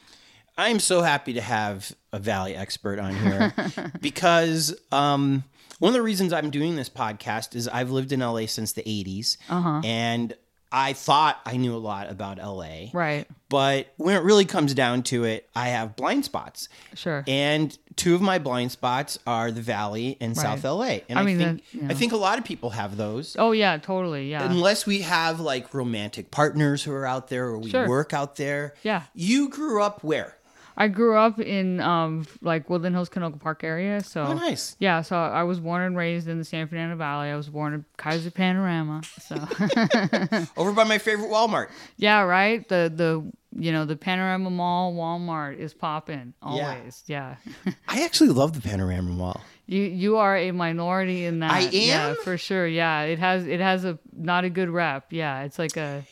I'm 0.57 0.81
so 0.81 1.03
happy 1.03 1.35
to 1.35 1.41
have 1.41 1.93
a 2.13 2.19
Valley 2.19 2.55
expert 2.57 2.99
on 2.99 3.15
here 3.15 3.53
because 4.01 4.75
um, 4.91 5.45
one 5.79 5.89
of 5.91 5.95
the 5.95 6.03
reasons 6.03 6.33
I'm 6.33 6.51
doing 6.51 6.77
this 6.77 6.89
podcast 6.89 7.55
is 7.55 7.69
I've 7.69 7.91
lived 7.91 8.13
in 8.13 8.21
LA 8.21 8.47
since 8.47 8.73
the 8.73 8.83
80s. 8.83 9.37
Uh-huh. 9.49 9.81
And 9.85 10.35
I 10.71 10.93
thought 10.93 11.41
I 11.47 11.57
knew 11.57 11.75
a 11.75 11.79
lot 11.79 12.11
about 12.11 12.37
LA. 12.39 12.89
Right. 12.93 13.27
But 13.49 13.87
when 13.97 14.15
it 14.15 14.23
really 14.23 14.45
comes 14.45 14.75
down 14.75 15.03
to 15.05 15.25
it, 15.25 15.49
I 15.57 15.69
have 15.69 15.97
blind 15.97 16.27
spots. 16.27 16.69
Sure. 16.95 17.25
And 17.27 17.77
two 17.97 18.15
of 18.15 18.21
my 18.21 18.39
blind 18.39 18.71
spots 18.71 19.19
are 19.27 19.51
the 19.51 19.63
Valley 19.63 20.19
and 20.21 20.37
South 20.37 20.65
LA. 20.65 20.99
And 21.09 21.19
I, 21.19 21.23
I 21.23 21.25
mean, 21.25 21.39
think 21.39 21.63
that-. 21.73 21.91
I 21.91 21.95
think 21.95 22.13
a 22.13 22.19
lot 22.19 22.39
of 22.39 22.45
people 22.45 22.69
have 22.71 22.99
those. 22.99 23.35
oh 23.39 23.53
yeah, 23.53 23.79
totally. 23.79 24.31
Yeah. 24.31 24.45
Unless 24.45 24.85
we 24.85 25.01
have 25.01 25.41
like 25.41 25.73
romantic 25.73 26.31
partners 26.31 26.83
who 26.83 26.93
are 26.93 27.07
out 27.07 27.29
there 27.29 27.47
or 27.47 27.59
we 27.59 27.71
Sure. 27.71 27.89
work 27.89 28.13
out 28.13 28.37
there. 28.37 28.75
Yeah. 28.83 29.05
You 29.15 29.49
grew 29.49 29.83
up 29.83 30.05
where? 30.05 30.37
I 30.81 30.87
grew 30.87 31.17
up 31.17 31.41
in 31.41 31.81
um 31.81 32.25
like 32.41 32.71
Woodland 32.71 32.95
Hills, 32.95 33.09
Canoga 33.09 33.39
Park 33.41 33.65
area. 33.65 34.01
So 34.03 34.23
Oh, 34.23 34.35
nice. 34.35 34.77
Yeah, 34.79 35.03
so 35.03 35.17
I 35.17 35.43
was 35.43 35.59
born 35.59 35.83
and 35.83 35.97
raised 35.97 36.29
in 36.29 36.39
the 36.39 36.45
San 36.45 36.69
Fernando 36.69 36.95
Valley. 36.95 37.29
I 37.31 37.37
was 37.37 37.49
born 37.49 37.75
in 37.75 37.85
Kaiser 37.97 38.31
Panorama. 38.31 39.03
So 39.21 39.35
Over 40.57 40.73
by 40.73 40.85
my 40.85 40.99
favorite 40.99 41.31
Walmart. 41.31 41.69
yeah, 41.97 42.21
right. 42.21 42.67
The 42.69 42.93
the 42.95 43.29
you 43.61 43.73
know 43.73 43.85
the 43.87 43.97
Panorama 43.97 44.51
Mall, 44.51 44.95
Walmart 44.95 45.59
is 45.59 45.75
popping 45.75 46.35
always. 46.41 47.03
Yeah. 47.07 47.37
I 47.89 48.05
actually 48.05 48.31
love 48.31 48.53
the 48.53 48.61
Panorama 48.61 49.11
Mall. 49.11 49.41
You 49.67 49.83
you 49.83 50.17
are 50.19 50.37
a 50.37 50.53
minority 50.53 51.25
in 51.25 51.41
that. 51.41 51.51
I 51.51 51.61
Yeah, 51.73 52.11
am? 52.11 52.17
for 52.23 52.39
sure. 52.39 52.67
Yeah, 52.69 53.03
it 53.03 53.19
has 53.19 53.47
it 53.47 53.61
has 53.61 53.85
a 53.85 53.99
not 54.17 54.45
a 54.45 54.51
good 54.51 54.69
rep. 54.71 55.13
Yeah, 55.13 55.43
it's 55.43 55.59
like 55.59 55.77
a 55.77 56.05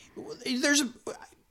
There's 0.45 0.81
a, 0.81 0.89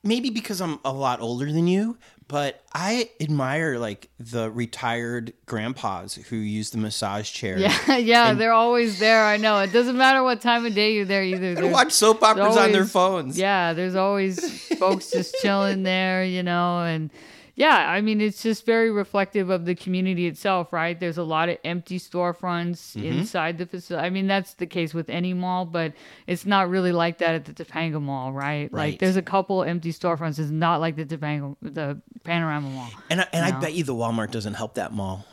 maybe 0.04 0.30
because 0.30 0.60
I'm 0.60 0.78
a 0.84 0.92
lot 0.92 1.20
older 1.20 1.50
than 1.50 1.66
you, 1.66 1.96
but 2.28 2.62
I 2.72 3.10
admire 3.20 3.78
like 3.78 4.08
the 4.18 4.50
retired 4.50 5.32
grandpas 5.46 6.14
who 6.14 6.36
use 6.36 6.70
the 6.70 6.78
massage 6.78 7.30
chair. 7.30 7.58
yeah 7.58 7.96
yeah. 7.96 8.32
they're 8.32 8.52
always 8.52 8.98
there. 8.98 9.24
I 9.24 9.36
know. 9.36 9.58
It 9.60 9.72
doesn't 9.72 9.96
matter 9.96 10.22
what 10.22 10.40
time 10.40 10.66
of 10.66 10.74
day 10.74 10.94
you're 10.94 11.04
there 11.04 11.22
either. 11.22 11.54
They 11.54 11.70
watch 11.70 11.92
soap 11.92 12.22
operas 12.22 12.56
on 12.56 12.72
their 12.72 12.84
phones. 12.84 13.38
Yeah, 13.38 13.72
there's 13.72 13.94
always 13.94 14.68
folks 14.76 15.10
just 15.10 15.36
chilling 15.40 15.82
there, 15.84 16.24
you 16.24 16.42
know, 16.42 16.80
and 16.82 17.10
yeah, 17.56 17.90
I 17.90 18.00
mean 18.02 18.20
it's 18.20 18.42
just 18.42 18.64
very 18.66 18.90
reflective 18.90 19.48
of 19.50 19.64
the 19.64 19.74
community 19.74 20.26
itself, 20.26 20.72
right? 20.72 20.98
There's 21.00 21.16
a 21.18 21.24
lot 21.24 21.48
of 21.48 21.56
empty 21.64 21.98
storefronts 21.98 22.94
Mm-hmm. 22.96 23.04
inside 23.06 23.58
the 23.58 23.66
facility. 23.66 24.06
I 24.06 24.10
mean 24.10 24.26
that's 24.26 24.54
the 24.54 24.66
case 24.66 24.92
with 24.94 25.08
any 25.10 25.32
mall, 25.34 25.64
but 25.64 25.92
it's 26.26 26.44
not 26.46 26.68
really 26.68 26.92
like 26.92 27.18
that 27.18 27.34
at 27.34 27.44
the 27.46 27.52
Topanga 27.64 28.00
Mall, 28.00 28.32
right? 28.32 28.70
Right. 28.72 28.90
Like 28.92 28.98
there's 29.00 29.16
a 29.16 29.22
couple 29.22 29.62
empty 29.64 29.92
storefronts. 29.92 30.38
It's 30.38 30.50
not 30.50 30.80
like 30.80 30.96
the 30.96 31.04
Topanga, 31.06 31.56
the 31.62 32.00
Panorama 32.24 32.68
Mall. 32.68 32.90
And 33.10 33.22
I, 33.22 33.26
and 33.32 33.44
I 33.44 33.58
bet 33.58 33.72
you 33.74 33.84
the 33.84 33.94
Walmart 33.94 34.30
doesn't 34.30 34.54
help 34.54 34.74
that 34.74 34.92
mall. 34.92 35.24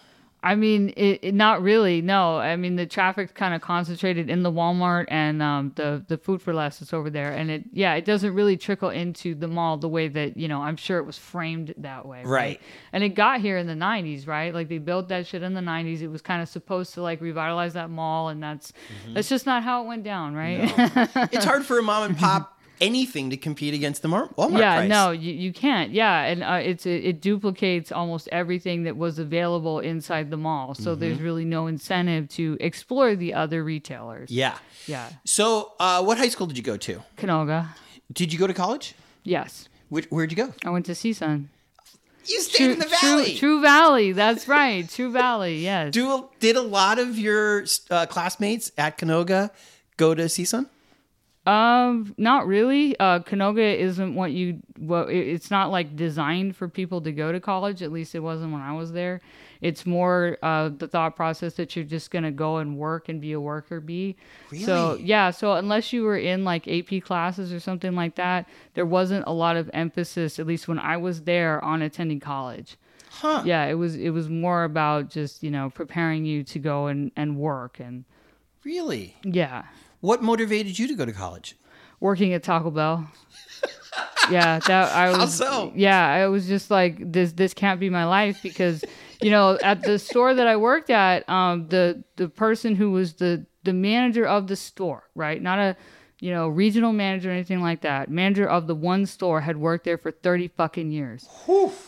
I 0.45 0.55
mean, 0.55 0.89
it, 0.97 1.19
it 1.23 1.33
not 1.33 1.61
really. 1.61 2.01
No, 2.01 2.37
I 2.37 2.57
mean 2.57 2.75
the 2.75 2.85
traffic's 2.85 3.31
kind 3.31 3.53
of 3.55 3.61
concentrated 3.61 4.29
in 4.29 4.43
the 4.43 4.51
Walmart 4.51 5.05
and 5.07 5.41
um, 5.41 5.71
the 5.75 6.03
the 6.07 6.17
Food 6.17 6.41
4 6.41 6.53
Less 6.53 6.79
that's 6.79 6.93
over 6.93 7.09
there, 7.09 7.31
and 7.31 7.49
it 7.49 7.63
yeah, 7.71 7.93
it 7.93 8.03
doesn't 8.03 8.33
really 8.33 8.57
trickle 8.57 8.89
into 8.89 9.35
the 9.35 9.47
mall 9.47 9.77
the 9.77 9.87
way 9.87 10.09
that 10.09 10.35
you 10.35 10.49
know 10.49 10.61
I'm 10.61 10.75
sure 10.75 10.97
it 10.97 11.05
was 11.05 11.17
framed 11.17 11.73
that 11.77 12.05
way. 12.05 12.23
Right. 12.25 12.59
And 12.91 13.03
it 13.05 13.09
got 13.15 13.39
here 13.39 13.57
in 13.57 13.67
the 13.67 13.73
'90s, 13.73 14.27
right? 14.27 14.53
Like 14.53 14.67
they 14.67 14.79
built 14.79 15.07
that 15.07 15.25
shit 15.27 15.43
in 15.43 15.53
the 15.53 15.61
'90s. 15.61 16.01
It 16.01 16.09
was 16.09 16.21
kind 16.21 16.41
of 16.41 16.49
supposed 16.49 16.93
to 16.95 17.01
like 17.01 17.21
revitalize 17.21 17.73
that 17.73 17.89
mall, 17.89 18.27
and 18.29 18.43
that's 18.43 18.73
Mm-hmm. 18.73 19.13
that's 19.13 19.29
just 19.29 19.45
not 19.45 19.63
how 19.63 19.83
it 19.83 19.87
went 19.87 20.03
down, 20.03 20.33
right? 20.35 20.71
It's 21.31 21.45
hard 21.45 21.65
for 21.65 21.79
a 21.79 21.83
mom 21.83 22.03
and 22.03 22.17
pop 22.17 22.52
anything 22.83 23.29
to 23.29 23.37
compete 23.37 23.73
against 23.73 24.01
the 24.01 24.07
Mar- 24.07 24.29
Walmart 24.37 24.59
yeah 24.59 24.75
price. 24.77 24.89
no 24.89 25.11
you, 25.11 25.33
you 25.33 25.51
can't 25.53 25.91
yeah 25.91 26.23
and 26.29 26.43
uh, 26.43 26.59
it's 26.71 26.85
it, 26.85 27.03
it 27.05 27.21
duplicates 27.21 27.91
almost 27.91 28.27
everything 28.31 28.83
that 28.83 28.95
was 28.97 29.19
available 29.19 29.79
inside 29.79 30.29
the 30.29 30.37
mall 30.37 30.73
so 30.75 30.95
there's 30.95 31.15
Mm-hmm. 31.15 31.23
really 31.29 31.45
no 31.45 31.67
incentive 31.67 32.27
to 32.39 32.57
explore 32.59 33.15
the 33.15 33.33
other 33.33 33.63
retailers 33.63 34.29
Yeah. 34.29 34.57
yeah 34.87 35.09
So, 35.25 35.73
uh, 35.79 36.03
what 36.03 36.17
high 36.17 36.29
school 36.29 36.47
did 36.47 36.57
you 36.57 36.63
go 36.73 36.77
to? 36.77 37.01
canoga 37.17 37.59
Did 38.11 38.33
you 38.33 38.39
go 38.39 38.47
to 38.47 38.53
college? 38.63 38.95
yes 39.23 39.69
Which, 39.89 40.05
where'd 40.13 40.31
you 40.31 40.37
go? 40.43 40.53
i 40.65 40.69
went 40.69 40.85
to 40.87 40.93
CSUN. 40.93 41.45
You 42.25 42.39
stayed 42.41 42.71
in 42.71 42.79
the 42.79 42.85
True, 42.85 42.97
valley. 43.09 43.35
True 43.35 43.61
Valley. 43.61 44.11
That's 44.13 44.47
right. 44.47 44.87
True 44.89 45.11
Valley. 45.11 45.55
Yes. 45.69 45.91
Do 45.93 46.29
did 46.39 46.55
a 46.55 46.61
lot 46.79 46.97
of 46.97 47.19
your 47.19 47.65
uh, 47.91 48.05
classmates 48.05 48.71
at 48.77 48.97
Canoga 48.97 49.51
go 49.97 50.15
to 50.15 50.23
CSUN? 50.35 50.63
Um, 51.45 52.13
not 52.17 52.47
really. 52.47 52.97
Uh, 52.99 53.19
Canoga 53.19 53.77
isn't 53.77 54.15
what 54.15 54.31
you. 54.31 54.59
Well, 54.79 55.07
it's 55.09 55.51
not 55.51 55.71
like 55.71 55.95
designed 55.95 56.55
for 56.55 56.69
people 56.69 57.01
to 57.01 57.11
go 57.11 57.31
to 57.33 57.39
college. 57.41 57.81
At 57.81 57.91
least 57.91 58.15
it 58.15 58.19
wasn't 58.19 58.53
when 58.53 58.61
I 58.61 58.73
was 58.73 58.93
there. 58.93 59.19
It's 59.59 59.85
more 59.85 60.37
uh, 60.41 60.69
the 60.69 60.87
thought 60.87 61.15
process 61.17 61.55
that 61.55 61.75
you're 61.75 61.83
just 61.85 62.11
gonna 62.11 62.31
go 62.31 62.57
and 62.57 62.77
work 62.77 63.09
and 63.09 63.19
be 63.19 63.33
a 63.33 63.41
worker 63.41 63.81
bee. 63.81 64.15
Really? 64.51 64.63
So 64.63 64.97
yeah. 65.01 65.31
So 65.31 65.53
unless 65.53 65.91
you 65.91 66.03
were 66.03 66.17
in 66.17 66.45
like 66.45 66.67
AP 66.67 67.03
classes 67.03 67.51
or 67.51 67.59
something 67.59 67.93
like 67.93 68.15
that, 68.15 68.47
there 68.73 68.85
wasn't 68.85 69.25
a 69.27 69.33
lot 69.33 69.57
of 69.57 69.69
emphasis, 69.73 70.39
at 70.39 70.47
least 70.47 70.67
when 70.69 70.79
I 70.79 70.95
was 70.97 71.23
there, 71.23 71.63
on 71.63 71.81
attending 71.81 72.19
college. 72.21 72.77
Huh. 73.09 73.43
Yeah, 73.45 73.65
it 73.65 73.75
was 73.75 73.95
it 73.95 74.09
was 74.11 74.29
more 74.29 74.63
about 74.63 75.09
just 75.09 75.43
you 75.43 75.51
know 75.51 75.69
preparing 75.69 76.23
you 76.25 76.43
to 76.45 76.59
go 76.59 76.87
and 76.87 77.11
and 77.17 77.35
work 77.37 77.79
and 77.81 78.05
Really? 78.63 79.17
yeah. 79.23 79.63
What 80.03 80.21
motivated 80.21 80.77
you 80.77 80.89
to 80.89 80.95
go 80.95 81.05
to 81.05 81.13
college? 81.13 81.55
working 82.01 82.33
at 82.33 82.43
Taco 82.43 82.69
Bell. 82.69 83.09
yeah, 84.29 84.59
that 84.59 84.91
I 84.93 85.09
was. 85.17 85.39
How 85.39 85.45
so? 85.45 85.71
Yeah, 85.73 86.05
I 86.05 86.27
was 86.27 86.45
just 86.45 86.69
like 86.69 87.13
this. 87.13 87.31
This 87.31 87.53
can't 87.53 87.79
be 87.79 87.89
my 87.89 88.03
life 88.03 88.43
because, 88.43 88.83
you 89.21 89.31
know, 89.31 89.57
at 89.63 89.81
the 89.83 89.97
store 89.97 90.33
that 90.33 90.45
I 90.45 90.57
worked 90.57 90.89
at, 90.89 91.27
um, 91.29 91.69
the 91.69 92.03
the 92.17 92.27
person 92.27 92.75
who 92.75 92.91
was 92.91 93.13
the 93.13 93.45
the 93.63 93.71
manager 93.71 94.25
of 94.25 94.47
the 94.47 94.57
store, 94.57 95.03
right, 95.15 95.41
not 95.41 95.57
a, 95.59 95.77
you 96.19 96.31
know, 96.31 96.49
regional 96.49 96.91
manager 96.91 97.29
or 97.29 97.31
anything 97.31 97.61
like 97.61 97.79
that. 97.83 98.09
Manager 98.09 98.45
of 98.49 98.67
the 98.67 98.75
one 98.75 99.05
store 99.05 99.39
had 99.39 99.55
worked 99.55 99.85
there 99.85 99.97
for 99.97 100.11
thirty 100.11 100.49
fucking 100.49 100.91
years. 100.91 101.25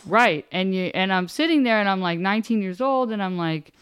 Right, 0.08 0.46
and 0.54 0.74
you 0.74 0.86
and 0.94 1.12
I'm 1.12 1.28
sitting 1.28 1.64
there 1.64 1.82
and 1.82 1.90
I'm 1.90 2.00
like 2.00 2.20
19 2.20 2.62
years 2.62 2.80
old 2.80 3.12
and 3.12 3.22
I'm 3.22 3.38
like. 3.38 3.74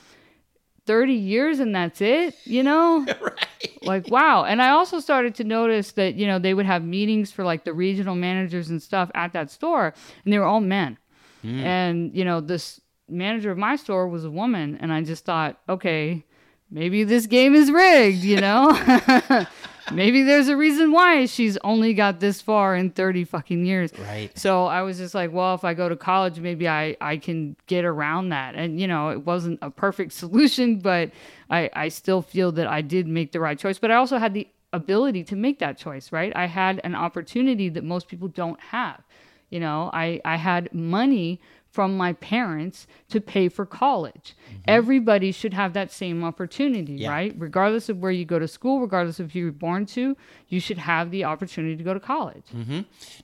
30 0.85 1.13
years 1.13 1.59
and 1.59 1.73
that's 1.75 2.01
it, 2.01 2.35
you 2.43 2.63
know? 2.63 3.05
right. 3.21 3.83
like 3.83 4.07
wow 4.09 4.43
and 4.43 4.61
i 4.61 4.69
also 4.69 4.99
started 4.99 5.35
to 5.35 5.43
notice 5.43 5.93
that 5.93 6.15
you 6.15 6.25
know 6.27 6.39
they 6.39 6.53
would 6.53 6.65
have 6.65 6.83
meetings 6.83 7.31
for 7.31 7.43
like 7.43 7.63
the 7.63 7.73
regional 7.73 8.15
managers 8.15 8.69
and 8.69 8.81
stuff 8.81 9.09
at 9.13 9.33
that 9.33 9.49
store 9.51 9.93
and 10.23 10.33
they 10.33 10.39
were 10.39 10.45
all 10.45 10.61
men 10.61 10.97
hmm. 11.41 11.59
and 11.59 12.15
you 12.15 12.23
know 12.23 12.39
this 12.39 12.79
manager 13.09 13.51
of 13.51 13.57
my 13.57 13.75
store 13.75 14.07
was 14.07 14.25
a 14.25 14.31
woman 14.31 14.77
and 14.81 14.91
i 14.91 15.01
just 15.01 15.25
thought 15.25 15.59
okay 15.67 16.23
maybe 16.71 17.03
this 17.03 17.25
game 17.25 17.53
is 17.53 17.71
rigged 17.71 18.23
you 18.23 18.39
know 18.39 18.71
maybe 19.91 20.23
there's 20.23 20.47
a 20.47 20.55
reason 20.55 20.91
why 20.91 21.25
she's 21.25 21.57
only 21.63 21.93
got 21.93 22.19
this 22.19 22.41
far 22.41 22.75
in 22.75 22.89
30 22.91 23.23
fucking 23.25 23.65
years 23.65 23.91
Right. 23.99 24.31
so 24.37 24.65
I 24.65 24.81
was 24.81 24.97
just 24.97 25.13
like, 25.13 25.31
well, 25.33 25.55
if 25.55 25.63
I 25.63 25.73
go 25.73 25.89
to 25.89 25.95
college, 25.95 26.39
maybe 26.39 26.67
I, 26.67 26.95
I 27.01 27.17
can 27.17 27.55
get 27.67 27.83
around 27.85 28.29
that. 28.29 28.55
And, 28.55 28.79
you 28.79 28.87
know, 28.87 29.09
it 29.09 29.25
wasn't 29.25 29.59
a 29.61 29.69
perfect 29.69 30.13
solution, 30.23 30.79
but 30.79 31.11
I, 31.49 31.69
I 31.73 31.87
still 31.89 32.21
feel 32.21 32.51
that 32.53 32.67
I 32.67 32.81
did 32.81 33.07
make 33.07 33.31
the 33.31 33.39
right 33.39 33.57
choice. 33.59 33.77
But 33.79 33.91
I 33.91 33.95
also 33.95 34.17
had 34.17 34.33
the 34.33 34.47
ability 34.71 35.23
to 35.25 35.35
make 35.35 35.59
that 35.59 35.77
choice, 35.77 36.11
right? 36.11 36.31
I 36.35 36.45
had 36.47 36.81
an 36.83 36.95
opportunity 36.95 37.69
that 37.69 37.83
most 37.83 38.07
people 38.07 38.27
don't 38.27 38.59
have. 38.59 39.01
You 39.49 39.59
know, 39.59 39.91
I, 39.93 40.19
I 40.25 40.37
had 40.37 40.73
money 40.73 41.39
from 41.73 41.97
my 41.97 42.13
parents 42.13 42.85
to 43.09 43.19
pay 43.19 43.49
for 43.49 43.65
college. 43.65 44.35
Everybody 44.67 45.31
should 45.31 45.55
have 45.55 45.73
that 45.73 45.91
same 45.91 46.23
opportunity, 46.23 46.93
Yeah. 46.93 47.09
right? 47.09 47.33
Regardless 47.35 47.89
of 47.89 47.97
where 47.97 48.11
you 48.11 48.25
go 48.25 48.37
to 48.37 48.47
school, 48.47 48.79
regardless 48.79 49.19
of 49.19 49.31
who 49.31 49.39
you 49.39 49.45
were 49.45 49.51
born 49.51 49.87
to, 49.87 50.15
you 50.49 50.59
should 50.59 50.77
have 50.77 51.09
the 51.09 51.23
opportunity 51.23 51.75
to 51.75 51.83
go 51.83 51.93
to 51.95 51.99
college. 51.99 52.43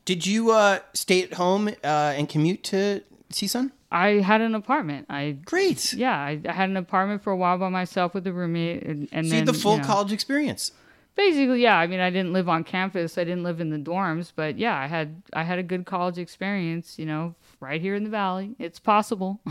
Did 0.04 0.26
you 0.26 0.50
uh, 0.52 0.80
stay 0.94 1.22
at 1.22 1.34
home 1.36 1.68
uh, 1.84 2.16
and 2.18 2.28
commute 2.28 2.64
to 2.66 3.04
CSUN? 3.32 3.72
I 3.92 4.08
had 4.22 4.42
an 4.42 4.56
apartment. 4.56 5.06
I 5.10 5.38
Great. 5.46 5.94
yeah, 5.94 6.18
I, 6.18 6.40
I 6.48 6.52
had 6.52 6.70
an 6.70 6.78
apartment 6.78 7.22
for 7.22 7.32
a 7.32 7.38
while 7.38 7.58
by 7.60 7.70
myself 7.70 8.16
with 8.16 8.26
a 8.26 8.34
roommate, 8.34 8.82
and, 8.84 9.08
and 9.12 9.28
you 9.28 9.32
then 9.34 9.46
the 9.46 9.54
full 9.54 9.74
you 9.76 9.82
know, 9.82 9.84
college 9.86 10.12
experience. 10.12 10.72
Basically, 11.20 11.62
yeah. 11.62 11.78
I 11.78 11.86
mean, 11.86 12.00
I 12.00 12.10
didn't 12.12 12.32
live 12.32 12.48
on 12.48 12.64
campus. 12.64 13.18
I 13.18 13.26
didn't 13.26 13.44
live 13.44 13.60
in 13.60 13.72
the 13.72 13.78
dorms, 13.78 14.32
but 14.34 14.58
yeah, 14.58 14.80
I 14.80 14.88
had 14.88 15.22
I 15.34 15.44
had 15.44 15.60
a 15.60 15.64
good 15.64 15.86
college 15.86 16.18
experience. 16.18 16.98
You 16.98 17.08
know, 17.08 17.36
right 17.60 17.82
here 17.82 17.94
in 17.94 18.06
the 18.06 18.10
valley. 18.10 18.56
It's 18.58 18.80
possible. 18.80 19.42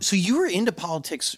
So 0.00 0.16
you 0.16 0.38
were 0.38 0.46
into 0.46 0.70
politics 0.70 1.34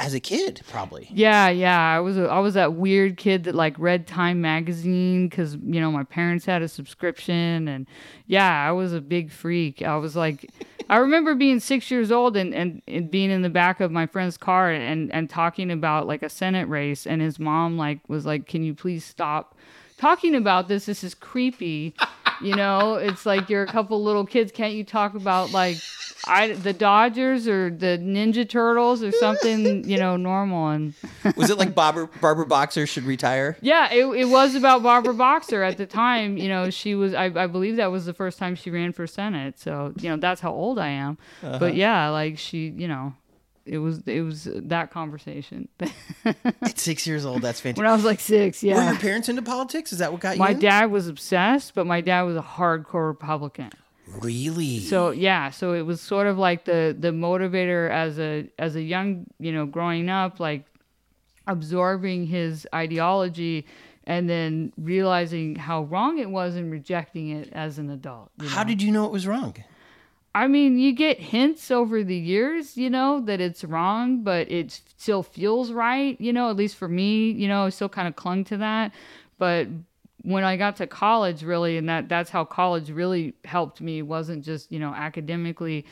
as 0.00 0.14
a 0.14 0.20
kid, 0.20 0.62
probably. 0.68 1.08
Yeah, 1.12 1.50
yeah. 1.50 1.78
I 1.78 2.00
was 2.00 2.16
a, 2.16 2.24
I 2.24 2.38
was 2.40 2.54
that 2.54 2.72
weird 2.72 3.18
kid 3.18 3.44
that 3.44 3.54
like 3.54 3.78
read 3.78 4.06
Time 4.06 4.40
magazine 4.40 5.28
because 5.28 5.54
you 5.56 5.80
know 5.80 5.92
my 5.92 6.04
parents 6.04 6.46
had 6.46 6.62
a 6.62 6.68
subscription, 6.68 7.68
and 7.68 7.86
yeah, 8.26 8.66
I 8.66 8.72
was 8.72 8.94
a 8.94 9.00
big 9.00 9.30
freak. 9.30 9.82
I 9.82 9.96
was 9.96 10.16
like, 10.16 10.50
I 10.88 10.96
remember 10.96 11.34
being 11.34 11.60
six 11.60 11.90
years 11.90 12.10
old 12.10 12.36
and, 12.36 12.52
and, 12.52 12.82
and 12.88 13.10
being 13.10 13.30
in 13.30 13.42
the 13.42 13.50
back 13.50 13.80
of 13.80 13.92
my 13.92 14.06
friend's 14.06 14.36
car 14.36 14.72
and, 14.72 15.12
and 15.12 15.30
talking 15.30 15.70
about 15.70 16.08
like 16.08 16.24
a 16.24 16.28
Senate 16.28 16.68
race. 16.68 17.06
And 17.06 17.22
his 17.22 17.38
mom 17.38 17.76
like 17.78 18.00
was 18.08 18.26
like, 18.26 18.46
can 18.46 18.64
you 18.64 18.74
please 18.74 19.04
stop 19.04 19.54
talking 19.98 20.34
about 20.34 20.66
this? 20.66 20.86
This 20.86 21.04
is 21.04 21.14
creepy. 21.14 21.94
You 22.42 22.56
know, 22.56 22.94
it's 22.94 23.26
like 23.26 23.50
you're 23.50 23.62
a 23.62 23.66
couple 23.66 24.02
little 24.02 24.24
kids. 24.24 24.50
Can't 24.50 24.72
you 24.72 24.82
talk 24.82 25.14
about 25.14 25.52
like 25.52 25.76
I 26.26 26.52
the 26.52 26.72
Dodgers 26.72 27.48
or 27.48 27.70
the 27.70 27.98
Ninja 27.98 28.48
Turtles 28.48 29.02
or 29.02 29.12
something? 29.12 29.88
You 29.88 29.98
know, 29.98 30.16
normal 30.16 30.68
and 30.68 30.94
Was 31.36 31.50
it 31.50 31.58
like 31.58 31.74
Barbara, 31.74 32.08
Barbara 32.20 32.46
Boxer 32.46 32.86
should 32.86 33.04
retire? 33.04 33.56
yeah, 33.60 33.92
it, 33.92 34.04
it 34.06 34.26
was 34.26 34.54
about 34.54 34.82
Barbara 34.82 35.14
Boxer 35.14 35.62
at 35.62 35.76
the 35.76 35.86
time. 35.86 36.36
You 36.36 36.48
know, 36.48 36.70
she 36.70 36.94
was 36.94 37.14
I, 37.14 37.24
I 37.26 37.46
believe 37.46 37.76
that 37.76 37.90
was 37.90 38.06
the 38.06 38.14
first 38.14 38.38
time 38.38 38.54
she 38.54 38.70
ran 38.70 38.92
for 38.92 39.06
Senate. 39.06 39.58
So 39.58 39.92
you 39.98 40.08
know 40.10 40.16
that's 40.16 40.40
how 40.40 40.52
old 40.52 40.78
I 40.78 40.88
am. 40.88 41.18
Uh-huh. 41.42 41.58
But 41.58 41.74
yeah, 41.74 42.08
like 42.10 42.38
she, 42.38 42.68
you 42.68 42.88
know, 42.88 43.14
it 43.64 43.78
was 43.78 44.02
it 44.06 44.22
was 44.22 44.48
that 44.52 44.90
conversation 44.90 45.68
At 46.24 46.78
six 46.78 47.06
years 47.06 47.24
old, 47.24 47.42
that's 47.42 47.60
fantastic. 47.60 47.82
when 47.82 47.86
I 47.90 47.94
was 47.94 48.04
like 48.04 48.20
six. 48.20 48.62
yeah. 48.62 48.76
Were 48.76 48.90
your 48.92 49.00
parents 49.00 49.28
into 49.28 49.42
politics? 49.42 49.92
Is 49.92 49.98
that 49.98 50.12
what 50.12 50.20
got 50.20 50.32
you 50.36 50.38
my 50.38 50.52
dad 50.52 50.90
was 50.90 51.08
obsessed, 51.08 51.74
but 51.74 51.86
my 51.86 52.00
dad 52.00 52.22
was 52.22 52.36
a 52.36 52.42
hardcore 52.42 53.06
Republican. 53.08 53.70
Really? 54.18 54.80
So 54.80 55.10
yeah, 55.10 55.50
so 55.50 55.72
it 55.74 55.82
was 55.82 56.00
sort 56.00 56.26
of 56.26 56.38
like 56.38 56.64
the 56.64 56.96
the 56.98 57.08
motivator 57.08 57.90
as 57.90 58.18
a 58.18 58.48
as 58.58 58.76
a 58.76 58.82
young 58.82 59.26
you 59.38 59.52
know 59.52 59.66
growing 59.66 60.08
up, 60.08 60.40
like 60.40 60.64
absorbing 61.46 62.26
his 62.26 62.66
ideology 62.74 63.66
and 64.04 64.28
then 64.28 64.72
realizing 64.76 65.56
how 65.56 65.82
wrong 65.84 66.18
it 66.18 66.30
was 66.30 66.56
and 66.56 66.70
rejecting 66.70 67.30
it 67.30 67.48
as 67.52 67.78
an 67.78 67.90
adult. 67.90 68.30
you 68.40 68.48
How 68.48 68.64
did 68.64 68.82
you 68.82 68.90
know 68.90 69.04
it 69.04 69.12
was 69.12 69.26
wrong? 69.26 69.54
I 70.34 70.46
mean, 70.46 70.78
you 70.78 70.92
get 70.92 71.18
hints 71.18 71.70
over 71.70 72.04
the 72.04 72.16
years, 72.16 72.76
you 72.76 72.88
know, 72.88 73.20
that 73.22 73.40
it's 73.40 73.64
wrong, 73.64 74.22
but 74.22 74.50
it 74.50 74.80
still 74.96 75.24
feels 75.24 75.72
right, 75.72 76.20
you 76.20 76.32
know, 76.32 76.50
at 76.50 76.56
least 76.56 76.76
for 76.76 76.88
me, 76.88 77.32
you 77.32 77.48
know, 77.48 77.66
I 77.66 77.70
still 77.70 77.88
kind 77.88 78.06
of 78.06 78.14
clung 78.14 78.44
to 78.44 78.56
that. 78.58 78.92
But 79.38 79.66
when 80.22 80.44
I 80.44 80.56
got 80.56 80.76
to 80.76 80.86
college, 80.86 81.42
really, 81.42 81.76
and 81.76 81.88
that 81.88 82.08
that's 82.08 82.30
how 82.30 82.44
college 82.44 82.90
really 82.90 83.34
helped 83.44 83.80
me, 83.80 84.02
wasn't 84.02 84.44
just, 84.44 84.70
you 84.72 84.78
know, 84.78 84.92
academically, 84.94 85.86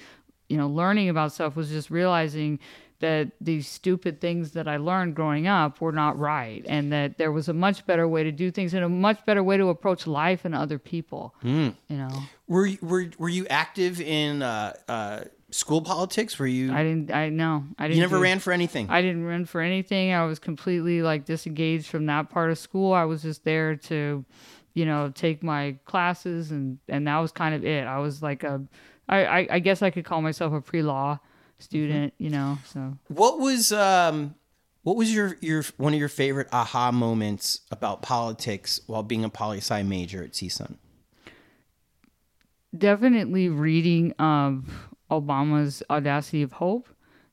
you 0.49 0.57
know, 0.57 0.69
learning 0.69 1.09
about 1.09 1.33
stuff, 1.33 1.57
was 1.57 1.69
just 1.71 1.91
realizing 1.91 2.59
that 3.01 3.31
these 3.41 3.69
stupid 3.69 4.21
things 4.21 4.53
that 4.53 4.67
I 4.67 4.77
learned 4.77 5.15
growing 5.15 5.47
up 5.47 5.81
were 5.81 5.93
not 5.93 6.19
right 6.19 6.65
and 6.69 6.93
that 6.93 7.17
there 7.17 7.31
was 7.31 7.49
a 7.49 7.53
much 7.53 7.87
better 7.87 8.09
way 8.09 8.25
to 8.25 8.33
do 8.33 8.51
things 8.51 8.75
and 8.75 8.85
a 8.85 8.89
much 8.89 9.25
better 9.25 9.41
way 9.45 9.57
to 9.57 9.69
approach 9.69 10.05
life 10.09 10.45
and 10.45 10.53
other 10.53 10.81
people, 10.81 11.33
you 11.45 11.75
know. 11.89 12.09
Were 12.49 12.67
you- 12.67 12.79
were 12.83 13.07
were 13.19 13.29
you 13.29 13.47
active 13.49 14.01
in 14.01 14.43
uh, 14.43 14.73
uh, 14.89 15.21
school 15.51 15.81
politics? 15.83 16.39
Were 16.39 16.47
you? 16.47 16.73
I 16.73 16.83
didn't. 16.83 17.11
I 17.13 17.29
no. 17.31 17.65
I 17.79 17.85
didn't. 17.89 17.97
you 17.97 18.03
never 18.03 18.17
do- 18.17 18.23
ran 18.23 18.39
for 18.39 18.53
anything. 18.53 18.89
I 18.91 19.03
didn't 19.03 19.25
run 19.25 19.45
for 19.45 19.61
anything. 19.61 20.13
I 20.13 20.25
was 20.25 20.39
completely 20.39 21.03
like 21.03 21.25
disengaged 21.25 21.87
from 21.89 22.07
that 22.07 22.31
part 22.31 22.51
of 22.51 22.59
school. 22.59 22.93
I 22.93 23.05
was 23.05 23.23
just 23.23 23.45
there 23.45 23.77
to, 23.77 24.25
you 24.75 24.85
know, 24.87 25.11
take 25.15 25.43
my 25.43 25.77
classes 25.85 26.51
and 26.51 26.79
and 26.89 27.07
that 27.07 27.19
was 27.19 27.33
kind 27.33 27.55
of 27.55 27.65
it. 27.65 27.87
I 27.87 27.99
was 27.99 28.23
like 28.23 28.43
a, 28.45 28.63
I 29.09 29.25
I, 29.25 29.47
I 29.53 29.59
guess 29.59 29.83
I 29.83 29.91
could 29.91 30.05
call 30.05 30.23
myself 30.23 30.53
a 30.53 30.61
pre-law 30.61 31.19
student. 31.59 32.15
You 32.19 32.31
know, 32.31 32.59
so 32.67 32.97
What 33.09 33.39
was 33.41 33.73
um, 33.73 34.35
what 34.83 34.97
was 34.97 35.13
your 35.15 35.37
your 35.41 35.65
one 35.77 35.93
of 35.95 35.99
your 35.99 36.09
favorite 36.09 36.49
aha 36.53 36.93
moments 36.93 37.61
about 37.71 38.03
politics 38.03 38.81
while 38.87 39.03
being 39.03 39.25
a 39.25 39.29
poli 39.31 39.59
sci 39.59 39.83
major 39.83 40.23
at 40.23 40.33
CSUN? 40.33 40.77
definitely 42.77 43.49
reading 43.49 44.13
of 44.19 44.89
Obama's 45.11 45.83
Audacity 45.91 46.43
of 46.43 46.53
Hope. 46.53 46.89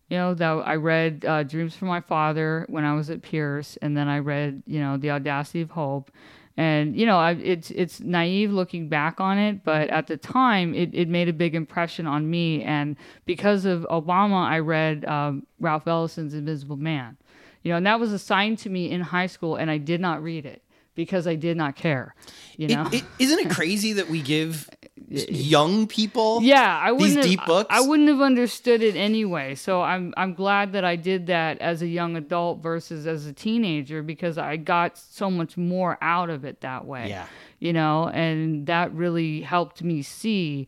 You 0.10 0.17
know, 0.17 0.34
that 0.36 0.51
I 0.51 0.75
read 0.75 1.25
uh, 1.27 1.44
Dreams 1.44 1.75
from 1.75 1.88
My 1.88 2.00
Father 2.00 2.65
when 2.70 2.84
I 2.84 2.94
was 2.94 3.10
at 3.10 3.24
Pierce, 3.24 3.75
and 3.82 3.98
then 3.98 4.08
I 4.08 4.20
read, 4.20 4.62
you 4.67 4.79
know, 4.79 4.98
The 4.98 5.10
Audacity 5.10 5.62
of 5.62 5.72
Hope. 5.72 6.12
And 6.58 6.96
you 6.96 7.05
know, 7.05 7.17
I, 7.17 7.32
it's 7.32 7.72
it's 7.72 8.00
naive 8.00 8.51
looking 8.51 8.88
back 8.88 9.20
on 9.20 9.38
it, 9.38 9.63
but 9.63 9.89
at 9.89 10.08
the 10.08 10.15
time, 10.15 10.74
it, 10.74 10.91
it 10.94 11.10
made 11.10 11.27
a 11.27 11.34
big 11.34 11.53
impression 11.53 12.08
on 12.08 12.29
me. 12.29 12.63
And 12.63 12.96
because 13.25 13.65
of 13.65 13.86
Obama, 13.91 14.48
I 14.48 14.60
read 14.60 15.03
um, 15.05 15.46
Ralph 15.60 15.88
Ellison's 15.88 16.34
Invisible 16.34 16.77
Man. 16.77 17.17
You 17.63 17.71
know, 17.71 17.78
and 17.78 17.86
that 17.88 18.00
was 18.00 18.13
assigned 18.13 18.60
to 18.60 18.69
me 18.69 18.91
in 18.91 19.02
high 19.02 19.26
school, 19.26 19.56
and 19.56 19.69
I 19.69 19.80
did 19.80 20.00
not 20.00 20.23
read 20.23 20.45
it 20.45 20.62
because 20.93 21.28
I 21.28 21.36
did 21.36 21.58
not 21.58 21.76
care. 21.76 22.15
You 22.58 22.69
know, 22.69 22.89
isn't 23.19 23.39
it 23.39 23.50
crazy 23.54 23.93
that 23.93 24.10
we 24.10 24.21
give 24.21 24.69
young 25.08 25.88
people 25.88 26.41
Yeah, 26.41 26.79
I 26.81 26.91
wouldn't 26.91 27.10
these 27.10 27.15
have, 27.15 27.25
deep 27.25 27.45
books? 27.45 27.67
I 27.69 27.81
wouldn't 27.81 28.08
have 28.08 28.21
understood 28.21 28.81
it 28.81 28.95
anyway. 28.95 29.55
So 29.55 29.81
I'm 29.81 30.13
I'm 30.15 30.34
glad 30.34 30.71
that 30.73 30.86
I 30.86 30.95
did 30.95 31.27
that 31.27 31.60
as 31.60 31.81
a 31.81 31.88
young 31.88 32.15
adult 32.15 32.63
versus 32.63 33.05
as 33.05 33.25
a 33.25 33.34
teenager 33.34 34.01
because 34.01 34.38
I 34.38 34.55
got 34.58 34.97
so 34.97 35.29
much 35.29 35.58
more 35.58 35.97
out 36.01 36.29
of 36.29 36.45
it 36.45 36.62
that 36.62 36.86
way. 36.86 37.10
Yeah. 37.10 37.27
You 37.60 37.73
know, 37.73 38.10
and 38.10 38.67
that 38.67 38.93
really 38.93 39.41
helped 39.41 39.84
me 39.84 40.01
see 40.01 40.67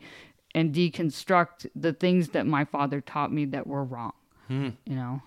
and 0.54 0.74
deconstruct 0.74 1.70
the 1.76 1.94
things 1.94 2.30
that 2.30 2.46
my 2.46 2.66
father 2.66 3.00
taught 3.02 3.32
me 3.32 3.46
that 3.46 3.68
were 3.68 3.84
wrong. 3.84 4.14
Hmm. 4.48 4.70
You 4.86 4.96
know. 4.96 5.22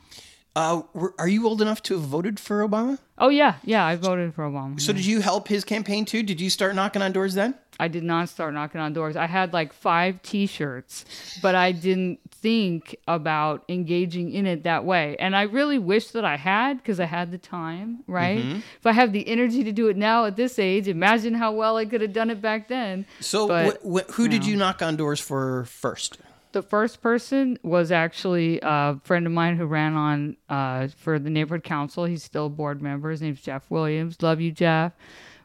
Uh, 0.57 0.83
were, 0.95 1.15
are 1.19 1.29
you 1.29 1.47
old 1.47 1.63
enough 1.63 1.81
to 1.81 1.95
have 1.95 2.03
voted 2.03 2.41
for 2.41 2.67
Obama? 2.67 2.99
Oh 3.19 3.29
yeah, 3.29 3.55
yeah, 3.65 3.85
I 3.85 3.95
voted 3.95 4.35
for 4.35 4.43
Obama. 4.43 4.81
So 4.81 4.93
did 4.93 5.07
you 5.07 5.21
help 5.21 5.47
his 5.47 5.65
campaign 5.65 6.05
too? 6.05 6.25
Did 6.25 6.41
you 6.41 6.51
start 6.51 6.75
knocking 6.75 7.03
on 7.03 7.13
doors 7.13 7.35
then? 7.35 7.55
I 7.81 7.89
did 7.89 8.05
not 8.05 8.29
start 8.29 8.53
knocking 8.53 8.81
on 8.81 8.93
doors. 8.93 9.17
I 9.17 9.27
had 9.27 9.55
like 9.55 9.73
five 9.73 10.21
T-shirts, 10.23 11.39
but 11.41 11.55
I 11.55 11.73
didn't 11.73 12.21
think 12.31 12.95
about 13.09 13.65
engaging 13.71 14.33
in 14.33 14.45
it 14.47 14.65
that 14.65 14.85
way. 14.85 15.17
And 15.19 15.35
I 15.35 15.43
really 15.43 15.79
wish 15.79 16.11
that 16.11 16.25
I 16.25 16.37
had 16.37 16.77
because 16.77 17.01
I 17.01 17.07
had 17.07 17.31
the 17.31 17.39
time, 17.39 18.05
right? 18.07 18.39
Mm-hmm. 18.39 18.59
If 18.79 18.87
I 18.87 18.93
have 18.93 19.13
the 19.15 19.27
energy 19.27 19.65
to 19.65 19.73
do 19.73 19.89
it 19.89 19.97
now 19.97 20.27
at 20.27 20.37
this 20.37 20.59
age, 20.59 20.89
imagine 20.89 21.33
how 21.33 21.53
well 21.53 21.79
I 21.79 21.87
could 21.87 22.03
have 22.03 22.13
done 22.13 22.29
it 22.29 22.43
back 22.43 22.69
then. 22.69 23.07
So 23.21 23.49
But, 23.49 23.81
wh- 23.83 24.01
wh- 24.07 24.13
who 24.13 24.29
did 24.29 24.45
you 24.45 24.57
knock 24.57 24.83
on 24.83 24.97
doors 24.97 25.19
for 25.21 25.65
first? 25.65 26.19
The 26.53 26.63
first 26.63 27.01
person 27.01 27.59
was 27.63 27.93
actually 27.93 28.59
a 28.63 29.01
friend 29.05 29.25
of 29.25 29.33
mine 29.33 29.57
who 29.57 29.67
ran 29.67 29.95
on 29.95 30.37
uh, 30.49 30.89
for 30.99 31.19
the 31.19 31.31
neighborhood 31.31 31.65
council. 31.65 32.05
He's 32.05 32.25
still 32.25 32.47
a 32.47 32.51
board 32.51 32.83
member. 32.83 33.11
His 33.11 33.23
name's 33.23 33.41
Jeff 33.41 33.71
Williams. 33.71 34.21
Love 34.21 34.41
you, 34.41 34.51
Jeff. 34.51 34.93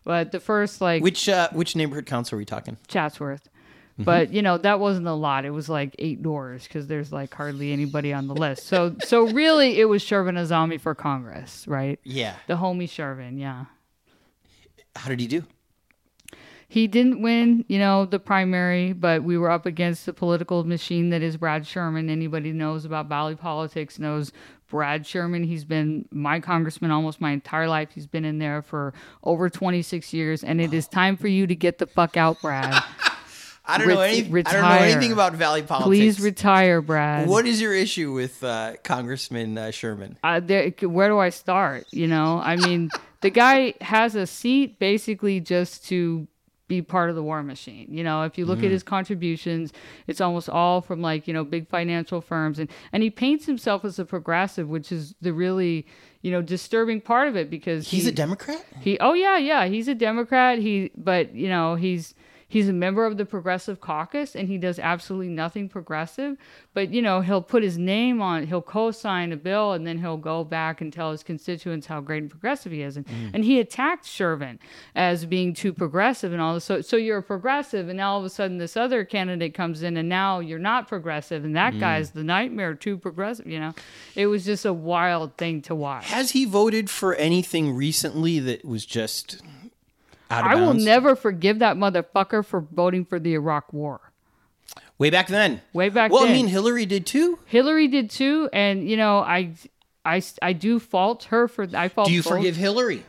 But 0.05 0.31
the 0.31 0.39
first 0.39 0.79
like 0.79 1.03
Which 1.03 1.27
uh, 1.27 1.49
which 1.51 1.75
neighborhood 1.75 2.05
council 2.05 2.35
are 2.35 2.39
we 2.39 2.45
talking? 2.45 2.77
Chatsworth. 2.87 3.49
But 3.97 4.33
you 4.33 4.41
know 4.41 4.57
that 4.57 4.79
wasn't 4.79 5.07
a 5.07 5.13
lot. 5.13 5.45
It 5.45 5.51
was 5.51 5.69
like 5.69 5.95
eight 5.99 6.21
doors 6.21 6.63
because 6.63 6.87
there's 6.87 7.13
like 7.13 7.33
hardly 7.33 7.71
anybody 7.71 8.11
on 8.11 8.27
the 8.27 8.35
list. 8.35 8.67
So 8.67 8.95
so 9.05 9.27
really 9.27 9.79
it 9.79 9.85
was 9.85 10.03
Shervin 10.03 10.37
Aazami 10.37 10.79
for 10.79 10.93
Congress, 10.93 11.65
right? 11.67 11.99
Yeah. 12.03 12.35
The 12.47 12.55
homie 12.55 12.89
Shervin, 12.89 13.39
yeah. 13.39 13.65
How 14.95 15.09
did 15.09 15.19
he 15.19 15.27
do? 15.27 15.43
He 16.67 16.87
didn't 16.87 17.21
win, 17.21 17.63
you 17.69 17.79
know, 17.79 18.05
the 18.05 18.19
primary, 18.19 18.91
but 18.91 19.23
we 19.23 19.37
were 19.37 19.49
up 19.49 19.65
against 19.65 20.05
the 20.05 20.13
political 20.13 20.63
machine 20.63 21.09
that 21.11 21.21
is 21.21 21.37
Brad 21.37 21.65
Sherman. 21.65 22.09
Anybody 22.09 22.51
knows 22.51 22.85
about 22.85 23.07
Valley 23.07 23.35
politics 23.35 23.99
knows 23.99 24.33
Brad 24.67 25.05
Sherman. 25.05 25.43
He's 25.43 25.65
been 25.65 26.07
my 26.11 26.39
congressman 26.39 26.91
almost 26.91 27.21
my 27.21 27.31
entire 27.31 27.67
life. 27.67 27.89
He's 27.93 28.07
been 28.07 28.25
in 28.25 28.39
there 28.39 28.61
for 28.61 28.93
over 29.23 29.49
26 29.49 30.13
years, 30.13 30.43
and 30.43 30.59
it 30.59 30.73
is 30.73 30.87
time 30.87 31.17
for 31.17 31.27
you 31.27 31.47
to 31.47 31.55
get 31.55 31.77
the 31.77 31.87
fuck 31.87 32.17
out, 32.17 32.41
Brad. 32.41 32.83
I 33.67 33.79
don't 33.79 33.87
know 33.87 33.99
Ret- 33.99 34.09
any, 34.11 34.43
I 34.45 34.53
don't 34.53 34.61
know 34.61 34.85
anything 34.85 35.11
about 35.11 35.33
Valley 35.33 35.63
politics. 35.63 35.87
Please 35.87 36.21
retire, 36.21 36.81
Brad. 36.81 37.27
What 37.27 37.47
is 37.47 37.59
your 37.59 37.73
issue 37.73 38.11
with 38.11 38.43
uh, 38.43 38.73
Congressman 38.83 39.57
uh, 39.57 39.71
Sherman? 39.71 40.17
uh, 40.23 40.39
there, 40.39 40.69
where 40.83 41.09
do 41.09 41.17
I 41.17 41.29
start? 41.29 41.87
You 41.91 42.07
know, 42.07 42.39
I 42.43 42.57
mean, 42.57 42.91
the 43.21 43.31
guy 43.31 43.73
has 43.81 44.13
a 44.13 44.27
seat 44.27 44.77
basically 44.77 45.39
just 45.39 45.87
to 45.87 46.27
be 46.67 46.81
part 46.81 47.09
of 47.09 47.15
the 47.15 47.23
war 47.23 47.43
machine. 47.43 47.87
You 47.89 48.03
know, 48.03 48.23
if 48.23 48.37
you 48.37 48.45
look 48.45 48.59
at 48.59 48.65
mm. 48.65 48.71
his 48.71 48.83
contributions, 48.83 49.71
it's 50.07 50.19
almost 50.19 50.49
all 50.49 50.81
from 50.81 51.01
like, 51.01 51.27
you 51.27 51.33
know, 51.33 51.43
big 51.43 51.67
financial 51.67 52.21
firms 52.21 52.59
and 52.59 52.69
and 52.91 53.03
he 53.03 53.09
paints 53.09 53.45
himself 53.45 53.85
as 53.85 53.99
a 53.99 54.05
progressive, 54.05 54.67
which 54.67 54.91
is 54.91 55.15
the 55.21 55.33
really, 55.33 55.85
you 56.21 56.31
know, 56.31 56.41
disturbing 56.41 57.01
part 57.01 57.27
of 57.27 57.35
it 57.35 57.49
because 57.49 57.89
He's 57.89 58.03
he, 58.03 58.09
a 58.09 58.13
Democrat. 58.13 58.65
he 58.81 58.97
oh 58.99 59.13
yeah, 59.13 59.37
yeah, 59.37 59.65
he's 59.65 59.87
a 59.87 59.95
Democrat. 59.95 60.59
He 60.59 60.91
but, 60.97 61.35
you 61.35 61.49
know, 61.49 61.75
he's 61.75 62.15
he's 62.47 62.69
a 62.69 62.73
member 62.73 63.05
of 63.05 63.17
the 63.17 63.25
progressive 63.25 63.79
caucus 63.79 64.35
and 64.35 64.47
he 64.47 64.57
does 64.57 64.79
absolutely 64.79 65.29
nothing 65.29 65.69
progressive. 65.69 66.37
But 66.73 66.91
you 66.91 67.01
know 67.01 67.21
he'll 67.21 67.41
put 67.41 67.63
his 67.63 67.77
name 67.77 68.21
on 68.21 68.47
he'll 68.47 68.61
co-sign 68.61 69.31
a 69.31 69.37
bill 69.37 69.73
and 69.73 69.85
then 69.85 69.99
he'll 69.99 70.17
go 70.17 70.43
back 70.43 70.81
and 70.81 70.91
tell 70.91 71.11
his 71.11 71.23
constituents 71.23 71.87
how 71.87 72.01
great 72.01 72.23
and 72.23 72.29
progressive 72.29 72.71
he 72.71 72.81
is. 72.81 72.97
And, 72.97 73.07
mm. 73.07 73.31
and 73.33 73.43
he 73.43 73.59
attacked 73.59 74.05
Shervin 74.05 74.59
as 74.95 75.25
being 75.25 75.53
too 75.53 75.73
progressive 75.73 76.33
and 76.33 76.41
all 76.41 76.53
this. 76.53 76.65
So 76.65 76.81
so 76.81 76.97
you're 76.97 77.19
a 77.19 77.23
progressive 77.23 77.89
and 77.89 77.97
now 77.97 78.13
all 78.13 78.19
of 78.19 78.25
a 78.25 78.29
sudden 78.29 78.57
this 78.57 78.77
other 78.77 79.03
candidate 79.03 79.53
comes 79.53 79.83
in 79.83 79.97
and 79.97 80.09
now 80.09 80.39
you're 80.39 80.59
not 80.59 80.87
progressive 80.87 81.45
and 81.45 81.55
that 81.55 81.73
mm. 81.73 81.79
guy's 81.79 82.11
the 82.11 82.23
nightmare 82.23 82.75
too 82.75 82.97
progressive 82.97 83.45
you 83.45 83.59
know? 83.59 83.73
It 84.15 84.27
was 84.27 84.45
just 84.45 84.65
a 84.65 84.73
wild 84.73 85.37
thing 85.37 85.61
to 85.63 85.75
watch. 85.75 86.05
Has 86.05 86.31
he 86.31 86.45
voted 86.45 86.89
for 86.89 87.15
anything 87.15 87.75
recently 87.75 88.39
that 88.39 88.65
was 88.65 88.85
just 88.85 89.41
I 90.29 90.55
will 90.55 90.73
never 90.73 91.15
forgive 91.15 91.59
that 91.59 91.77
motherfucker 91.77 92.43
for 92.45 92.61
voting 92.61 93.05
for 93.05 93.19
the 93.19 93.33
Iraq 93.33 93.71
war 93.71 94.11
Way 94.97 95.09
back 95.09 95.27
then. 95.27 95.61
Way 95.73 95.89
back 95.89 96.11
well, 96.11 96.23
then. 96.23 96.31
I 96.31 96.33
mean, 96.33 96.47
Hillary 96.47 96.85
did 96.85 97.05
too. 97.05 97.37
Hillary 97.45 97.87
did 97.87 98.09
too, 98.09 98.49
and 98.53 98.89
you 98.89 98.95
know, 98.95 99.19
I, 99.19 99.53
I, 100.05 100.21
I 100.41 100.53
do 100.53 100.79
fault 100.79 101.25
her 101.25 101.47
for. 101.47 101.67
I 101.73 101.89
fault. 101.89 102.07
Do 102.07 102.13
you 102.13 102.23
both- 102.23 102.33
forgive 102.33 102.55
Hillary? 102.55 103.03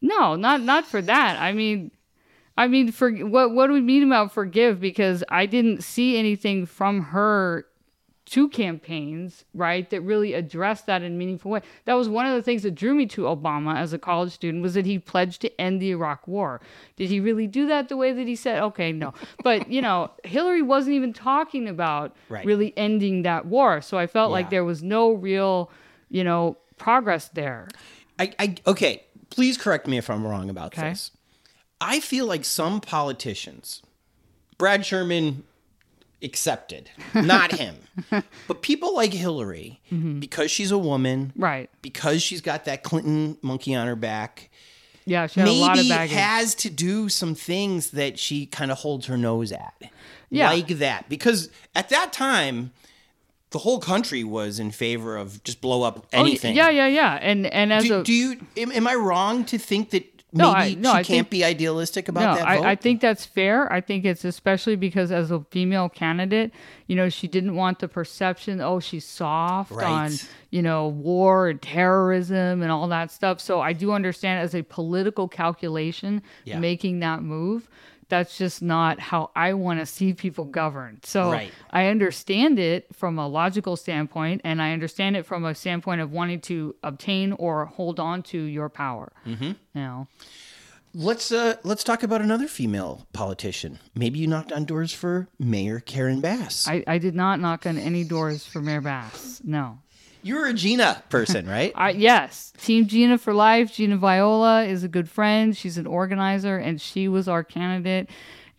No, 0.00 0.36
not 0.36 0.62
not 0.62 0.86
for 0.86 1.02
that. 1.02 1.38
I 1.38 1.52
mean, 1.52 1.90
I 2.56 2.66
mean, 2.68 2.92
for 2.92 3.12
what 3.12 3.52
what 3.52 3.66
do 3.66 3.74
we 3.74 3.82
mean 3.82 4.02
about 4.02 4.32
forgive? 4.32 4.80
Because 4.80 5.22
I 5.28 5.44
didn't 5.44 5.84
see 5.84 6.16
anything 6.16 6.64
from 6.64 7.02
her 7.02 7.66
two 8.30 8.48
campaigns, 8.48 9.44
right, 9.54 9.90
that 9.90 10.00
really 10.02 10.34
addressed 10.34 10.86
that 10.86 11.02
in 11.02 11.12
a 11.12 11.16
meaningful 11.16 11.50
way. 11.50 11.60
That 11.84 11.94
was 11.94 12.08
one 12.08 12.26
of 12.26 12.34
the 12.34 12.42
things 12.42 12.62
that 12.62 12.76
drew 12.76 12.94
me 12.94 13.04
to 13.06 13.22
Obama 13.22 13.76
as 13.76 13.92
a 13.92 13.98
college 13.98 14.30
student 14.30 14.62
was 14.62 14.74
that 14.74 14.86
he 14.86 15.00
pledged 15.00 15.40
to 15.42 15.60
end 15.60 15.82
the 15.82 15.90
Iraq 15.90 16.28
War. 16.28 16.60
Did 16.94 17.08
he 17.08 17.18
really 17.18 17.48
do 17.48 17.66
that 17.66 17.88
the 17.88 17.96
way 17.96 18.12
that 18.12 18.28
he 18.28 18.36
said? 18.36 18.62
Okay, 18.62 18.92
no. 18.92 19.12
But, 19.42 19.70
you 19.70 19.82
know, 19.82 20.12
Hillary 20.22 20.62
wasn't 20.62 20.94
even 20.94 21.12
talking 21.12 21.68
about 21.68 22.14
Right. 22.28 22.46
really 22.46 22.72
ending 22.76 23.22
that 23.22 23.46
war. 23.46 23.82
So 23.82 23.98
I 23.98 24.06
felt 24.06 24.30
Yeah. 24.30 24.34
like 24.34 24.50
there 24.50 24.64
was 24.64 24.80
no 24.80 25.10
real, 25.10 25.68
you 26.08 26.22
know, 26.22 26.56
progress 26.78 27.28
there. 27.28 27.66
I, 28.18 28.32
I 28.38 28.54
okay. 28.66 29.02
Please 29.30 29.56
correct 29.58 29.86
me 29.88 29.98
if 29.98 30.08
I'm 30.08 30.24
wrong 30.24 30.48
about 30.48 30.76
Okay. 30.78 30.90
this. 30.90 31.10
I 31.80 31.98
feel 31.98 32.26
like 32.26 32.44
some 32.44 32.80
politicians, 32.80 33.82
Brad 34.58 34.84
Sherman 34.86 35.42
accepted, 36.22 36.90
not 37.14 37.52
him, 37.52 37.76
but 38.48 38.62
people 38.62 38.94
like 38.94 39.12
Hillary, 39.12 39.80
Mm-hmm. 39.92 40.20
because 40.20 40.50
she's 40.50 40.70
a 40.70 40.78
woman, 40.78 41.32
Right. 41.36 41.68
because 41.82 42.22
she's 42.22 42.40
got 42.40 42.64
that 42.66 42.82
Clinton 42.82 43.36
monkey 43.42 43.74
on 43.74 43.86
her 43.86 43.96
back, 43.96 44.50
Yeah, 45.06 45.26
she 45.26 45.40
had 45.40 45.48
a 45.48 45.52
lot 45.52 45.78
of 45.78 45.86
maybe 45.88 46.12
has 46.14 46.54
to 46.56 46.70
do 46.70 47.08
some 47.08 47.34
things 47.34 47.90
that 47.92 48.18
she 48.18 48.46
kind 48.46 48.70
of 48.70 48.78
holds 48.78 49.06
her 49.06 49.16
nose 49.16 49.50
at. 49.52 49.74
Yeah. 50.30 50.50
Like 50.50 50.68
that. 50.78 51.08
Because 51.08 51.48
at 51.74 51.88
that 51.88 52.12
time, 52.12 52.70
the 53.50 53.58
whole 53.58 53.80
country 53.80 54.22
was 54.22 54.60
in 54.60 54.70
favor 54.70 55.16
of 55.16 55.42
just 55.42 55.60
blow 55.60 55.82
up 55.82 56.06
Oh, 56.12 56.20
anything. 56.20 56.54
yeah, 56.54 56.70
yeah, 56.70 56.86
yeah. 56.86 57.18
And 57.20 57.46
and 57.48 57.72
as 57.72 57.82
Do, 57.84 58.00
a 58.00 58.04
do 58.04 58.12
you 58.12 58.36
am, 58.56 58.70
am 58.70 58.86
I 58.86 58.94
wrong 58.94 59.44
to 59.46 59.58
think 59.58 59.90
that 59.90 60.09
maybe 60.32 60.42
No, 60.44 60.50
I- 60.52 60.74
no, 60.74 60.90
she 60.92 60.98
I 60.98 61.02
can't 61.02 61.06
think- 61.06 61.30
be 61.30 61.44
idealistic 61.44 62.08
about 62.08 62.20
no, 62.20 62.34
that 62.44 62.58
vote? 62.58 62.64
I, 62.64 62.70
I 62.72 62.74
think 62.76 63.00
that's 63.00 63.24
fair. 63.24 63.72
I 63.72 63.80
think 63.80 64.04
it's 64.04 64.24
especially 64.24 64.76
because 64.76 65.10
as 65.12 65.30
a 65.30 65.40
female 65.50 65.88
candidate, 65.88 66.52
you 66.86 66.96
know, 66.96 67.08
she 67.08 67.26
didn't 67.28 67.54
want 67.54 67.78
the 67.80 67.88
perception, 67.88 68.60
oh, 68.60 68.80
she's 68.80 69.04
soft 69.06 69.70
Right. 69.72 69.86
on, 69.86 70.12
you 70.50 70.62
know, 70.62 70.88
war 70.88 71.48
and 71.48 71.60
terrorism 71.60 72.62
and 72.62 72.70
all 72.70 72.88
that 72.88 73.10
stuff. 73.10 73.40
So 73.40 73.60
I 73.60 73.72
do 73.72 73.92
understand 73.92 74.40
as 74.40 74.54
a 74.54 74.62
political 74.62 75.28
calculation 75.28 76.22
Yeah. 76.44 76.58
making 76.58 77.00
that 77.00 77.22
move. 77.22 77.68
That's 78.10 78.36
just 78.36 78.60
not 78.60 79.00
how 79.00 79.30
I 79.34 79.54
want 79.54 79.80
to 79.80 79.86
see 79.86 80.12
people 80.12 80.44
governed. 80.44 81.06
So 81.06 81.30
Right. 81.30 81.52
I 81.70 81.86
understand 81.86 82.58
it 82.58 82.94
from 82.94 83.18
a 83.18 83.26
logical 83.26 83.76
standpoint, 83.76 84.42
and 84.44 84.60
I 84.60 84.72
understand 84.72 85.16
it 85.16 85.24
from 85.24 85.44
a 85.44 85.54
standpoint 85.54 86.02
of 86.02 86.12
wanting 86.12 86.40
to 86.42 86.74
obtain 86.82 87.32
or 87.32 87.64
hold 87.64 87.98
on 87.98 88.22
to 88.24 88.38
your 88.38 88.68
power. 88.68 89.12
Mm-hmm. 89.26 89.44
You 89.44 89.56
know, 89.74 90.08
let's 90.94 91.30
uh 91.32 91.54
let's 91.62 91.84
talk 91.84 92.02
about 92.02 92.20
another 92.20 92.48
female 92.48 93.06
politician. 93.12 93.78
Maybe 93.94 94.18
you 94.18 94.26
knocked 94.26 94.52
on 94.52 94.64
doors 94.64 94.92
for 94.92 95.28
Mayor 95.38 95.80
Karen 95.80 96.20
Bass. 96.20 96.66
I, 96.68 96.82
I 96.86 96.98
did 96.98 97.14
not 97.14 97.40
knock 97.40 97.64
on 97.66 97.78
any 97.78 98.04
doors 98.04 98.44
for 98.44 98.60
Mayor 98.60 98.80
Bass. 98.80 99.40
No. 99.44 99.78
You're 100.22 100.46
a 100.46 100.54
Gina 100.54 101.02
person, 101.08 101.46
right? 101.48 101.72
I, 101.74 101.90
yes, 101.90 102.52
Team 102.58 102.86
Gina 102.86 103.18
for 103.18 103.32
life. 103.32 103.72
Gina 103.72 103.96
Viola 103.96 104.64
is 104.64 104.84
a 104.84 104.88
good 104.88 105.08
friend. 105.08 105.56
She's 105.56 105.78
an 105.78 105.86
organizer, 105.86 106.56
and 106.56 106.80
she 106.80 107.08
was 107.08 107.28
our 107.28 107.44
candidate. 107.44 108.08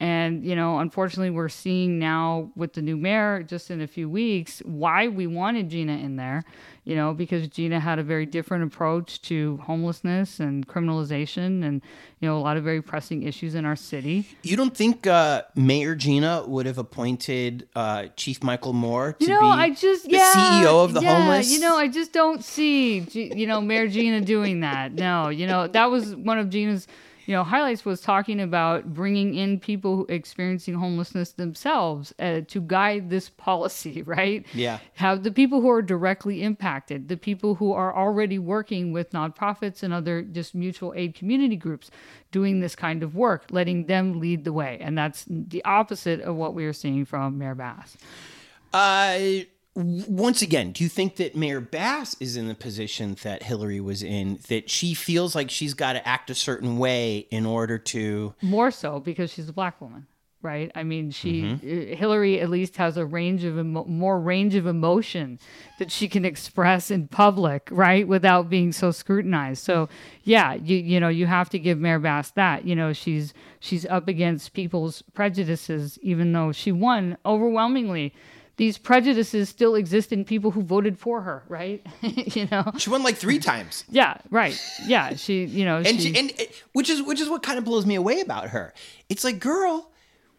And 0.01 0.43
you 0.43 0.55
know, 0.55 0.79
unfortunately, 0.79 1.29
we're 1.29 1.47
seeing 1.47 1.99
now 1.99 2.49
with 2.55 2.73
the 2.73 2.81
new 2.81 2.97
mayor, 2.97 3.43
just 3.43 3.69
in 3.69 3.81
a 3.81 3.87
few 3.87 4.09
weeks, 4.09 4.59
why 4.65 5.07
we 5.07 5.27
wanted 5.27 5.69
Gina 5.69 5.93
in 5.93 6.15
there. 6.15 6.43
You 6.85 6.95
know, 6.95 7.13
because 7.13 7.47
Gina 7.47 7.79
had 7.79 7.99
a 7.99 8.03
very 8.03 8.25
different 8.25 8.63
approach 8.63 9.21
to 9.23 9.57
homelessness 9.57 10.39
and 10.39 10.67
criminalization, 10.67 11.63
and 11.63 11.83
you 12.19 12.27
know, 12.27 12.35
a 12.35 12.41
lot 12.41 12.57
of 12.57 12.63
very 12.63 12.81
pressing 12.81 13.21
issues 13.21 13.53
in 13.53 13.63
our 13.63 13.75
city. 13.75 14.27
you 14.41 14.57
don't 14.57 14.75
think 14.75 15.05
uh, 15.05 15.43
Mayor 15.55 15.93
Gina 15.93 16.45
would 16.47 16.65
have 16.65 16.79
appointed 16.79 17.67
uh, 17.75 18.07
Chief 18.15 18.41
Michael 18.41 18.73
Moore 18.73 19.13
to 19.19 19.23
You 19.23 19.29
know, 19.29 19.41
be 19.41 19.45
I 19.45 19.69
just 19.69 20.05
the 20.05 20.13
yeah, 20.13 20.33
CEO 20.63 20.83
of 20.83 20.93
the 20.93 21.01
yeah, 21.01 21.15
homeless? 21.15 21.51
You 21.53 21.59
know, 21.59 21.75
I 21.77 21.87
just 21.87 22.11
don't 22.11 22.43
see 22.43 23.01
G- 23.01 23.33
you 23.35 23.45
know 23.45 23.61
Mayor 23.61 23.87
Gina 23.87 24.21
doing 24.21 24.61
that. 24.61 24.93
No, 24.93 25.29
you 25.29 25.45
know 25.45 25.67
that 25.67 25.91
was 25.91 26.15
one 26.15 26.39
of 26.39 26.49
Gina's 26.49 26.87
you 27.31 27.37
know 27.37 27.45
highlights 27.45 27.85
was 27.85 28.01
talking 28.01 28.41
about 28.41 28.93
bringing 28.93 29.35
in 29.35 29.57
people 29.57 29.95
who 29.95 30.05
experiencing 30.09 30.73
homelessness 30.73 31.31
themselves 31.31 32.13
uh, 32.19 32.41
to 32.49 32.59
guide 32.59 33.09
this 33.09 33.29
policy. 33.47 34.01
Right? 34.01 34.45
Yeah. 34.53 34.79
Have 34.95 35.23
the 35.23 35.31
people 35.31 35.61
who 35.61 35.69
are 35.69 35.81
directly 35.81 36.43
impacted, 36.43 37.07
the 37.07 37.15
people 37.15 37.55
who 37.55 37.71
are 37.71 37.95
already 37.95 38.37
working 38.37 38.91
with 38.91 39.11
nonprofits 39.11 39.81
and 39.81 39.93
other 39.93 40.23
just 40.23 40.53
mutual 40.53 40.93
aid 40.93 41.15
community 41.15 41.55
groups 41.55 41.89
doing 42.33 42.59
this 42.59 42.75
kind 42.75 43.01
of 43.01 43.15
work, 43.15 43.45
letting 43.49 43.85
them 43.85 44.19
lead 44.19 44.43
the 44.43 44.51
way, 44.51 44.77
and 44.81 44.97
that's 44.97 45.25
the 45.29 45.63
opposite 45.63 46.19
of 46.19 46.35
what 46.35 46.53
we 46.53 46.65
are 46.65 46.73
seeing 46.73 47.05
from 47.05 47.37
Mayor 47.37 47.55
Bass. 47.55 47.95
Uh, 48.73 49.45
once 49.75 50.41
again, 50.41 50.71
do 50.73 50.83
you 50.83 50.89
think 50.89 51.15
that 51.15 51.35
Mayor 51.35 51.61
Bass 51.61 52.15
is 52.19 52.35
in 52.35 52.47
the 52.47 52.55
position 52.55 53.15
that 53.23 53.43
Hillary 53.43 53.79
was 53.79 54.03
in, 54.03 54.39
that 54.49 54.69
she 54.69 54.93
feels 54.93 55.33
like 55.35 55.49
she's 55.49 55.73
got 55.73 55.93
to 55.93 56.05
act 56.07 56.29
a 56.29 56.35
certain 56.35 56.77
way 56.77 57.19
in 57.31 57.45
order 57.45 57.77
to. 57.77 58.33
more 58.41 58.71
so 58.71 58.99
because 58.99 59.31
she's 59.31 59.47
a 59.49 59.53
black 59.53 59.79
woman 59.79 60.07
right 60.43 60.71
i 60.73 60.81
mean 60.81 61.11
she 61.11 61.43
Mm-hmm. 61.43 61.93
uh, 61.93 61.95
hillary 61.95 62.39
at 62.41 62.49
least 62.49 62.75
has 62.77 62.97
a 62.97 63.05
range 63.05 63.43
of 63.43 63.59
emo- 63.59 63.85
more 63.85 64.19
range 64.19 64.55
of 64.55 64.65
emotion 64.65 65.37
that 65.77 65.91
she 65.91 66.07
can 66.07 66.25
express 66.25 66.89
in 66.89 67.07
public 67.07 67.67
right 67.69 68.07
without 68.07 68.49
being 68.49 68.71
so 68.71 68.89
scrutinized 68.89 69.63
so 69.63 69.87
yeah 70.23 70.55
you 70.55 70.77
you 70.77 70.99
know 70.99 71.09
you 71.09 71.27
have 71.27 71.47
to 71.51 71.59
give 71.59 71.77
mayor 71.77 71.99
bass 71.99 72.31
that 72.31 72.65
you 72.65 72.75
know 72.75 72.91
she's 72.91 73.35
she's 73.59 73.85
up 73.85 74.07
against 74.07 74.53
people's 74.53 75.03
prejudices 75.13 75.99
even 76.01 76.33
though 76.33 76.51
she 76.51 76.71
won 76.71 77.15
overwhelmingly 77.23 78.11
these 78.61 78.77
prejudices 78.77 79.49
still 79.49 79.73
exist 79.73 80.11
in 80.13 80.23
people 80.23 80.51
who 80.51 80.61
voted 80.61 80.99
for 80.99 81.21
her 81.21 81.43
right 81.49 81.83
you 82.01 82.47
know 82.51 82.63
She 82.77 82.91
won 82.91 83.01
like 83.01 83.15
three 83.15 83.39
times. 83.39 83.83
yeah 83.89 84.17
right 84.29 84.55
yeah 84.85 85.15
she 85.15 85.45
you 85.45 85.65
know 85.65 85.77
and 85.77 85.99
she, 85.99 86.13
she, 86.13 86.19
and 86.19 86.31
which 86.73 86.87
is 86.87 87.01
which 87.01 87.19
is 87.19 87.27
what 87.27 87.41
kind 87.41 87.57
of 87.57 87.65
blows 87.65 87.87
me 87.87 87.95
away 87.95 88.19
about 88.21 88.49
her. 88.49 88.73
It's 89.09 89.23
like, 89.23 89.39
girl, 89.39 89.90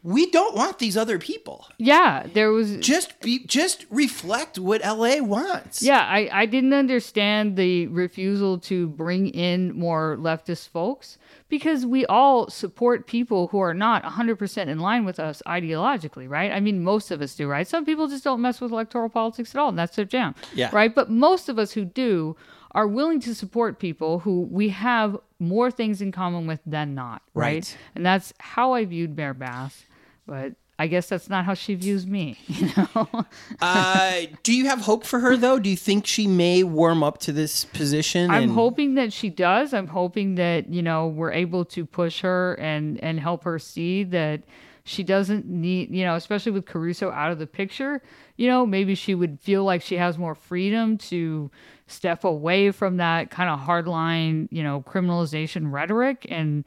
we 0.05 0.29
don't 0.31 0.57
want 0.57 0.79
these 0.81 0.97
other 0.97 1.19
people. 1.19 1.67
yeah 1.79 2.27
there 2.35 2.51
was 2.51 2.77
Just 2.79 3.21
be, 3.21 3.45
just 3.47 3.87
reflect 3.91 4.59
what 4.59 4.81
LA 4.83 5.19
wants. 5.21 5.81
Yeah, 5.83 6.01
I, 6.01 6.29
I 6.33 6.47
didn't 6.47 6.73
understand 6.73 7.57
the 7.57 7.87
refusal 7.87 8.59
to 8.71 8.89
bring 8.89 9.29
in 9.29 9.73
more 9.79 10.17
leftist 10.19 10.69
folks 10.69 11.19
because 11.49 11.87
we 11.87 12.05
all 12.07 12.49
support 12.51 13.07
people 13.07 13.49
who 13.49 13.61
are 13.61 13.75
not 13.75 14.03
100% 14.03 14.67
in 14.67 14.79
line 14.81 15.05
with 15.05 15.21
us 15.21 15.41
ideologically, 15.47 16.29
right? 16.29 16.51
I 16.51 16.59
mean, 16.61 16.83
most 16.83 17.11
of 17.11 17.21
us 17.23 17.35
do, 17.35 17.47
right? 17.47 17.67
Some 17.69 17.85
people 17.85 18.09
just 18.09 18.25
don't 18.25 18.41
mess 18.41 18.61
with 18.61 18.73
electoral 18.73 19.09
politics 19.09 19.55
at 19.55 19.59
all, 19.61 19.69
and 19.69 19.79
that's 19.79 19.95
their 19.97 20.05
jam, 20.05 20.35
Yeah. 20.55 20.71
right? 20.73 20.93
But 20.93 21.11
most 21.11 21.49
of 21.49 21.59
us 21.59 21.73
who 21.73 21.85
do 21.85 22.37
are 22.75 22.89
willing 22.89 23.21
to 23.21 23.35
support 23.35 23.79
people 23.79 24.21
who 24.21 24.41
we 24.51 24.71
have 24.71 25.17
more 25.39 25.71
things 25.71 26.01
in 26.01 26.11
common 26.11 26.47
with 26.47 26.61
than 26.67 26.95
not, 26.95 27.21
right? 27.35 27.55
Right. 27.55 27.77
And 27.95 28.05
that's 28.07 28.33
how 28.41 28.73
I 28.73 28.85
viewed 28.87 29.15
Mayor 29.17 29.35
Bass, 29.35 29.85
but 30.27 30.53
I 30.79 30.89
guess 30.89 31.09
that's 31.09 31.29
not 31.29 31.45
how 31.45 31.55
she 31.55 31.75
views 31.75 32.07
me, 32.07 32.39
you 32.47 32.69
know? 32.77 33.25
Uh, 33.61 34.23
do 34.43 34.53
you 34.53 34.67
have 34.67 34.81
hope 34.81 35.05
for 35.05 35.21
her 35.21 35.37
though? 35.37 35.59
Do 35.59 35.71
you 35.71 35.77
think 35.77 36.07
she 36.07 36.27
may 36.27 36.65
warm 36.65 37.03
up 37.05 37.19
to 37.19 37.33
this 37.33 37.65
position? 37.67 38.31
I'm 38.31 38.49
hoping 38.49 38.95
that 38.95 39.13
she 39.13 39.31
does. 39.31 39.75
I'm 39.75 39.87
hoping 39.87 40.35
that 40.37 40.73
you 40.73 40.83
know 40.83 41.07
we're 41.09 41.33
able 41.33 41.65
to 41.67 41.87
push 41.87 42.23
her 42.23 42.55
and 42.55 43.03
and 43.03 43.21
help 43.21 43.45
her 43.45 43.59
see 43.59 44.03
that 44.05 44.43
she 44.85 45.05
doesn't 45.05 45.47
need 45.47 45.95
you 45.95 46.05
know 46.05 46.17
especially 46.17 46.51
with 46.51 46.67
Caruso 46.67 47.13
out 47.13 47.31
of 47.31 47.39
the 47.39 47.47
picture. 47.47 48.03
You 48.37 48.49
know 48.49 48.67
maybe 48.67 48.95
she 48.95 49.15
would 49.15 49.41
feel 49.41 49.63
like 49.63 49.83
she 49.83 49.99
has 49.99 50.19
more 50.19 50.35
freedom 50.35 50.99
to 50.99 51.51
step 51.87 52.25
away 52.25 52.71
from 52.73 52.97
that 52.97 53.31
kind 53.31 53.51
of 53.51 53.61
hardline 53.61 54.49
you 54.51 54.65
know 54.65 54.83
criminalization 54.83 55.71
rhetoric 55.71 56.27
and 56.29 56.65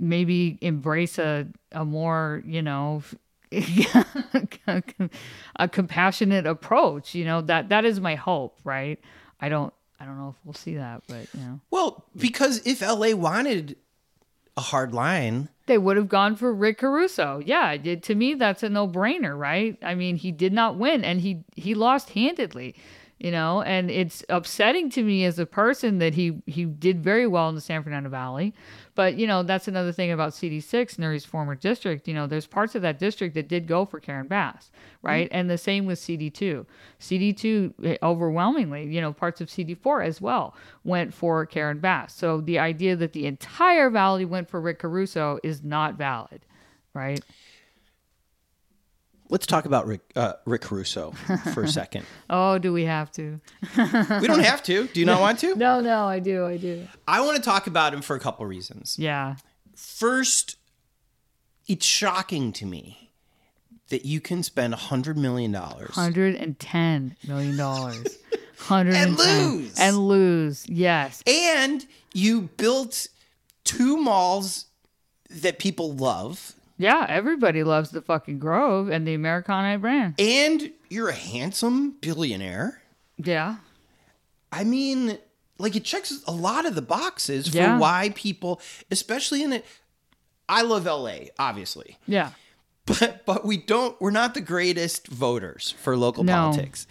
maybe 0.00 0.58
embrace 0.60 1.18
a 1.18 1.46
a 1.72 1.84
more 1.84 2.42
you 2.46 2.62
know 2.62 3.02
a 5.56 5.68
compassionate 5.70 6.46
approach 6.46 7.14
you 7.14 7.24
know 7.24 7.40
that 7.42 7.68
that 7.68 7.84
is 7.84 8.00
my 8.00 8.14
hope 8.14 8.58
right? 8.64 8.98
I 9.40 9.48
don't 9.48 9.72
i 9.98 10.04
don't 10.04 10.18
know 10.18 10.30
if 10.30 10.36
we'll 10.44 10.54
see 10.54 10.76
that 10.76 11.02
but 11.08 11.26
you 11.34 11.40
know. 11.40 11.60
Well, 11.70 12.04
because 12.16 12.66
if 12.66 12.80
LA 12.80 13.14
wanted 13.14 13.76
a 14.56 14.60
hard 14.60 14.92
line, 14.92 15.48
they 15.66 15.78
would 15.78 15.96
have 15.96 16.08
gone 16.08 16.36
for 16.36 16.52
rick 16.52 16.78
caruso. 16.78 17.40
Yeah 17.44 17.72
it- 17.72 18.02
to 18.04 18.14
me 18.14 18.34
that's 18.34 18.62
a 18.62 18.68
no-brainer 18.68 19.38
right? 19.38 19.76
I 19.82 19.94
mean 19.94 20.16
he 20.16 20.32
did 20.32 20.52
not 20.52 20.76
win 20.76 21.04
and 21.04 21.20
he 21.20 21.44
he 21.56 21.74
lost 21.74 22.10
handedly 22.10 22.74
you 23.22 23.30
know, 23.30 23.60
and 23.60 23.90
it's 23.90 24.24
upsetting 24.30 24.88
to 24.92 25.02
me 25.02 25.26
as 25.26 25.38
a 25.38 25.44
person 25.44 25.98
that 25.98 26.14
he 26.14 26.40
he 26.46 26.64
did 26.64 27.04
very 27.04 27.26
well 27.26 27.50
in 27.50 27.54
the 27.54 27.60
San 27.60 27.82
Fernando 27.82 28.08
Valley, 28.08 28.54
but 29.00 29.16
you 29.16 29.26
know 29.26 29.42
that's 29.42 29.66
another 29.66 29.92
thing 29.92 30.12
about 30.12 30.32
CD6 30.32 30.98
Nury's 30.98 31.24
former 31.24 31.54
district. 31.54 32.06
You 32.06 32.12
know, 32.12 32.26
there's 32.26 32.46
parts 32.46 32.74
of 32.74 32.82
that 32.82 32.98
district 32.98 33.34
that 33.34 33.48
did 33.48 33.66
go 33.66 33.86
for 33.86 33.98
Karen 33.98 34.26
Bass, 34.26 34.70
right, 35.00 35.26
mm-hmm. 35.26 35.38
and 35.38 35.48
the 35.48 35.56
same 35.56 35.86
with 35.86 35.98
CD2. 35.98 36.66
CD2 37.00 37.72
eh, 37.82 37.96
overwhelmingly, 38.02 38.84
you 38.84 39.00
know, 39.00 39.14
parts 39.14 39.40
of 39.40 39.48
CD4 39.48 40.04
as 40.04 40.20
well 40.20 40.54
went 40.84 41.14
for 41.14 41.46
Karen 41.46 41.78
Bass. 41.78 42.14
So 42.14 42.42
the 42.42 42.58
idea 42.58 42.94
that 42.94 43.14
the 43.14 43.24
entire 43.24 43.88
valley 43.88 44.26
went 44.26 44.50
for 44.50 44.60
Rick 44.60 44.80
Caruso 44.80 45.38
is 45.42 45.64
not 45.64 45.94
valid, 45.94 46.44
right? 46.92 47.24
Let's 49.30 49.46
talk 49.46 49.64
about 49.64 49.86
Rick, 49.86 50.00
uh, 50.16 50.32
Rick 50.44 50.62
Caruso 50.62 51.12
for 51.54 51.62
a 51.62 51.68
second. 51.80 52.04
oh, 52.28 52.58
do 52.58 52.72
we 52.72 52.84
have 52.84 53.10
to? 53.12 53.40
we 53.76 54.26
don't 54.26 54.40
have 54.44 54.62
to. 54.64 54.88
Do 54.88 55.00
you 55.00 55.06
not 55.06 55.20
want 55.20 55.38
to? 55.40 55.54
No, 55.60 55.80
no, 55.80 56.06
I 56.06 56.18
do. 56.18 56.44
I 56.46 56.56
do. 56.56 56.86
I 57.06 57.20
want 57.20 57.36
to 57.36 57.42
talk 57.42 57.66
about 57.66 57.94
him 57.94 58.02
for 58.02 58.16
a 58.16 58.20
couple 58.20 58.44
reasons. 58.46 58.96
Yeah. 58.98 59.36
First, 59.76 60.56
it's 61.68 61.86
shocking 61.86 62.52
to 62.54 62.66
me 62.66 63.10
that 63.90 64.04
you 64.04 64.20
can 64.20 64.42
spend 64.42 64.74
a 64.74 64.76
$100 64.76 65.16
million. 65.16 65.52
$110 65.52 67.28
million. 67.28 67.56
110 67.56 68.16
and 68.94 69.18
lose. 69.18 69.78
And 69.78 69.96
lose, 69.98 70.66
yes. 70.68 71.22
And 71.26 71.86
you 72.14 72.42
built 72.56 73.08
two 73.64 73.96
malls 73.96 74.66
that 75.28 75.58
people 75.58 75.92
love 75.92 76.54
yeah, 76.80 77.04
everybody 77.10 77.62
loves 77.62 77.90
the 77.90 78.00
fucking 78.00 78.38
Grove 78.38 78.88
and 78.88 79.06
the 79.06 79.12
Americana 79.12 79.78
brand. 79.78 80.14
And 80.18 80.72
you're 80.88 81.10
a 81.10 81.14
handsome 81.14 81.90
billionaire. 82.00 82.80
Yeah. 83.18 83.56
I 84.50 84.64
mean, 84.64 85.18
like 85.58 85.76
it 85.76 85.84
checks 85.84 86.22
a 86.26 86.32
lot 86.32 86.64
of 86.64 86.74
the 86.74 86.82
boxes 86.82 87.48
for 87.48 87.58
yeah. 87.58 87.78
why 87.78 88.12
people, 88.14 88.62
especially 88.90 89.42
in 89.42 89.52
it. 89.52 89.66
I 90.48 90.62
love 90.62 90.86
LA, 90.86 91.26
obviously. 91.38 91.98
Yeah. 92.06 92.30
But 92.86 93.26
but 93.26 93.44
we 93.44 93.58
don't 93.58 94.00
we're 94.00 94.10
not 94.10 94.32
the 94.32 94.40
greatest 94.40 95.06
voters 95.08 95.74
for 95.82 95.98
local 95.98 96.24
no. 96.24 96.32
politics. 96.32 96.86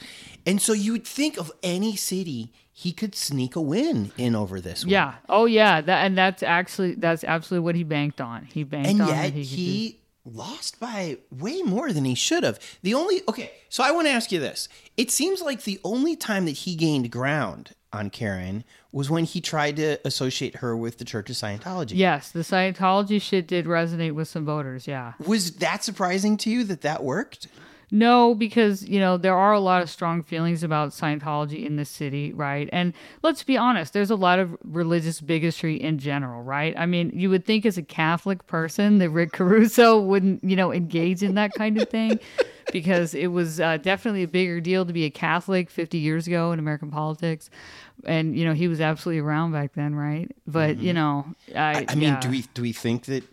And 0.46 0.62
so 0.62 0.72
you 0.72 0.92
would 0.92 1.06
think 1.06 1.38
of 1.38 1.52
any 1.64 1.96
city 1.96 2.54
he 2.80 2.94
could 2.94 3.14
sneak 3.14 3.58
a 3.58 3.62
win 3.62 4.10
in 4.18 4.38
over 4.38 4.62
this 4.62 4.86
one. 4.86 4.92
Yeah. 4.92 5.16
Oh 5.28 5.44
yeah. 5.44 5.82
That 5.82 6.06
and 6.06 6.18
that's 6.18 6.42
actually 6.42 6.96
that's 6.96 7.26
absolutely 7.26 7.66
what 7.66 7.76
he 7.76 7.84
banked 7.84 8.22
on. 8.22 8.46
He 8.46 8.64
banked 8.64 8.88
and 8.88 9.02
on 9.02 9.10
yet 9.10 9.34
he, 9.34 9.44
he 9.44 10.00
lost 10.24 10.80
by 10.80 11.18
way 11.30 11.62
more 11.62 11.92
than 11.92 12.06
he 12.06 12.16
should 12.16 12.44
have. 12.44 12.58
The 12.82 12.94
only 12.94 13.22
okay, 13.28 13.52
so 13.68 13.84
I 13.84 13.92
want 13.92 14.08
to 14.08 14.12
ask 14.12 14.32
you 14.32 14.40
this. 14.40 14.70
It 14.96 15.12
seems 15.12 15.42
like 15.42 15.64
the 15.64 15.82
only 15.84 16.16
time 16.16 16.46
that 16.46 16.52
he 16.52 16.76
gained 16.76 17.12
ground 17.12 17.76
on 17.92 18.10
Karen 18.10 18.64
was 18.94 19.10
when 19.10 19.26
he 19.26 19.42
tried 19.42 19.76
to 19.76 19.98
associate 20.08 20.58
her 20.58 20.78
with 20.78 21.00
the 21.00 21.06
Church 21.06 21.30
of 21.30 21.36
Scientology. 21.36 21.96
Yes, 21.96 22.32
the 22.32 22.40
Scientology 22.40 23.22
shit 23.22 23.46
did 23.46 23.66
resonate 23.66 24.14
with 24.14 24.30
some 24.30 24.46
voters, 24.46 24.88
yeah. 24.88 25.14
Was 25.26 25.56
that 25.58 25.84
surprising 25.84 26.38
to 26.38 26.50
you 26.50 26.64
that 26.64 26.82
that 26.82 27.04
worked? 27.04 27.48
No, 27.92 28.36
because 28.36 28.88
you 28.88 29.00
know 29.00 29.18
there 29.18 29.36
are 29.36 29.54
a 29.54 29.60
lot 29.60 29.82
of 29.82 29.90
strong 29.90 30.22
feelings 30.22 30.64
about 30.64 30.92
Scientology 30.92 31.66
in 31.66 31.76
the 31.76 31.86
city, 31.86 32.32
right? 32.34 32.70
And 32.72 32.94
let's 33.24 33.44
be 33.44 33.58
honest, 33.58 33.94
there's 33.94 34.12
a 34.12 34.16
lot 34.16 34.38
of 34.38 34.56
religious 34.64 35.22
bigotry 35.22 35.76
in 35.82 35.98
general, 35.98 36.44
right? 36.44 36.76
I 36.78 36.86
mean, 36.86 37.12
you 37.14 37.32
would 37.32 37.46
think 37.46 37.66
as 37.66 37.78
a 37.78 37.84
Catholic 37.84 38.46
person 38.46 39.00
that 39.00 39.10
Rick 39.10 39.32
Caruso 39.32 40.00
wouldn't, 40.00 40.44
you 40.44 40.56
know, 40.56 40.72
engage 40.72 41.24
in 41.24 41.34
that 41.36 41.52
kind 41.54 41.82
of 41.82 41.90
thing, 41.90 42.20
because 42.72 43.16
it 43.16 43.28
was 43.28 43.60
uh, 43.60 43.78
definitely 43.78 44.22
a 44.22 44.28
bigger 44.28 44.62
deal 44.62 44.86
to 44.86 44.94
be 44.94 45.06
a 45.06 45.10
Catholic 45.10 45.72
50 45.72 45.98
years 45.98 46.28
ago 46.28 46.52
in 46.52 46.60
American 46.60 46.92
politics, 46.92 47.50
and 48.06 48.38
you 48.38 48.46
know 48.46 48.54
he 48.54 48.68
was 48.68 48.82
absolutely 48.82 49.20
around 49.20 49.52
back 49.52 49.74
then, 49.74 49.96
right? 49.96 50.32
But 50.46 50.76
mm-hmm. 50.76 50.86
you 50.86 50.94
know, 50.94 51.26
I, 51.56 51.86
I 51.90 51.96
mean, 51.96 52.10
yeah. 52.10 52.20
do 52.20 52.30
we 52.30 52.44
do 52.54 52.62
we 52.62 52.72
think 52.72 53.06
that 53.06 53.24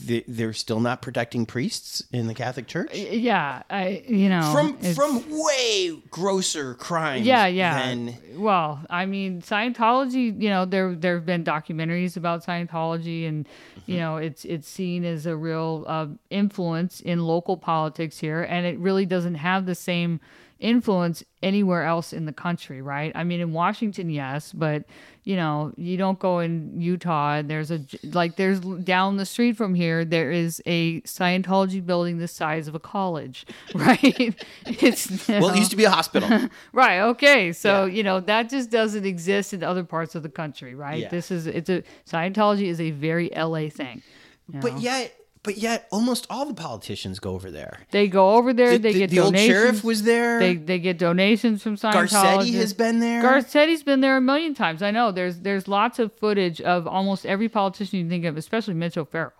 they're 0.00 0.52
still 0.52 0.80
not 0.80 1.02
protecting 1.02 1.46
priests 1.46 2.02
in 2.12 2.26
the 2.26 2.34
Catholic 2.34 2.66
Church. 2.66 2.94
Yeah, 2.94 3.62
I 3.70 4.04
you 4.06 4.28
know 4.28 4.52
from 4.52 4.78
from 4.94 5.24
way 5.30 5.96
grosser 6.10 6.74
crimes. 6.74 7.26
Yeah, 7.26 7.46
yeah. 7.46 7.86
Than... 7.86 8.16
Well, 8.36 8.84
I 8.90 9.06
mean 9.06 9.42
Scientology. 9.42 10.40
You 10.40 10.50
know 10.50 10.64
there 10.64 10.94
there 10.94 11.14
have 11.14 11.26
been 11.26 11.44
documentaries 11.44 12.16
about 12.16 12.44
Scientology, 12.44 13.26
and 13.26 13.46
mm-hmm. 13.46 13.90
you 13.90 13.98
know 13.98 14.16
it's 14.16 14.44
it's 14.44 14.68
seen 14.68 15.04
as 15.04 15.26
a 15.26 15.36
real 15.36 15.84
uh, 15.86 16.06
influence 16.30 17.00
in 17.00 17.24
local 17.24 17.56
politics 17.56 18.18
here, 18.18 18.42
and 18.42 18.66
it 18.66 18.78
really 18.78 19.06
doesn't 19.06 19.36
have 19.36 19.66
the 19.66 19.74
same 19.74 20.20
influence 20.58 21.22
anywhere 21.42 21.84
else 21.84 22.12
in 22.12 22.24
the 22.24 22.32
country, 22.32 22.80
right? 22.80 23.12
I 23.14 23.24
mean, 23.24 23.40
in 23.40 23.52
Washington, 23.52 24.08
yes, 24.08 24.52
but 24.52 24.84
you 25.24 25.36
know, 25.36 25.72
you 25.76 25.96
don't 25.96 26.18
go 26.18 26.38
in 26.38 26.80
Utah. 26.80 27.34
And 27.34 27.50
there's 27.50 27.70
a 27.70 27.80
like 28.04 28.36
there's 28.36 28.60
down 28.60 29.16
the 29.16 29.26
street 29.26 29.56
from 29.56 29.74
here. 29.74 30.04
There 30.04 30.30
is 30.30 30.62
a 30.66 31.00
Scientology 31.02 31.84
building 31.84 32.18
the 32.18 32.28
size 32.28 32.68
of 32.68 32.74
a 32.74 32.80
college, 32.80 33.44
right? 33.74 34.34
it's 34.66 35.28
well, 35.28 35.40
know, 35.40 35.54
it 35.54 35.58
used 35.58 35.70
to 35.72 35.76
be 35.76 35.84
a 35.84 35.90
hospital, 35.90 36.48
right? 36.72 37.00
Okay, 37.00 37.52
so 37.52 37.84
yeah. 37.84 37.94
you 37.94 38.02
know 38.02 38.20
that 38.20 38.48
just 38.48 38.70
doesn't 38.70 39.04
exist 39.04 39.52
in 39.52 39.62
other 39.62 39.84
parts 39.84 40.14
of 40.14 40.22
the 40.22 40.30
country, 40.30 40.74
right? 40.74 41.02
Yeah. 41.02 41.08
This 41.08 41.30
is 41.30 41.46
it's 41.46 41.68
a 41.68 41.82
Scientology 42.08 42.68
is 42.68 42.80
a 42.80 42.92
very 42.92 43.30
LA 43.36 43.68
thing, 43.68 44.02
but 44.48 44.74
know? 44.74 44.78
yet 44.78 45.12
but 45.46 45.58
yet, 45.58 45.86
almost 45.92 46.26
all 46.28 46.44
the 46.44 46.54
politicians 46.54 47.20
go 47.20 47.30
over 47.30 47.52
there. 47.52 47.78
They 47.92 48.08
go 48.08 48.34
over 48.34 48.52
there. 48.52 48.72
The, 48.72 48.78
they 48.78 48.92
the, 48.92 48.98
get 48.98 49.10
the 49.10 49.16
donations. 49.16 49.56
old 49.56 49.64
sheriff 49.64 49.84
was 49.84 50.02
there. 50.02 50.40
They 50.40 50.56
they 50.56 50.80
get 50.80 50.98
donations 50.98 51.62
from 51.62 51.76
Scientology. 51.76 52.10
Garcetti 52.10 52.54
has 52.54 52.74
been 52.74 52.98
there. 52.98 53.22
Garcetti's 53.22 53.84
been 53.84 54.00
there 54.00 54.16
a 54.16 54.20
million 54.20 54.54
times. 54.54 54.82
I 54.82 54.90
know. 54.90 55.12
There's 55.12 55.38
there's 55.38 55.68
lots 55.68 56.00
of 56.00 56.12
footage 56.18 56.60
of 56.60 56.88
almost 56.88 57.24
every 57.24 57.48
politician 57.48 58.00
you 58.00 58.08
think 58.08 58.24
of, 58.24 58.36
especially 58.36 58.74
Mitch 58.74 58.98
O'Farrell. 58.98 59.32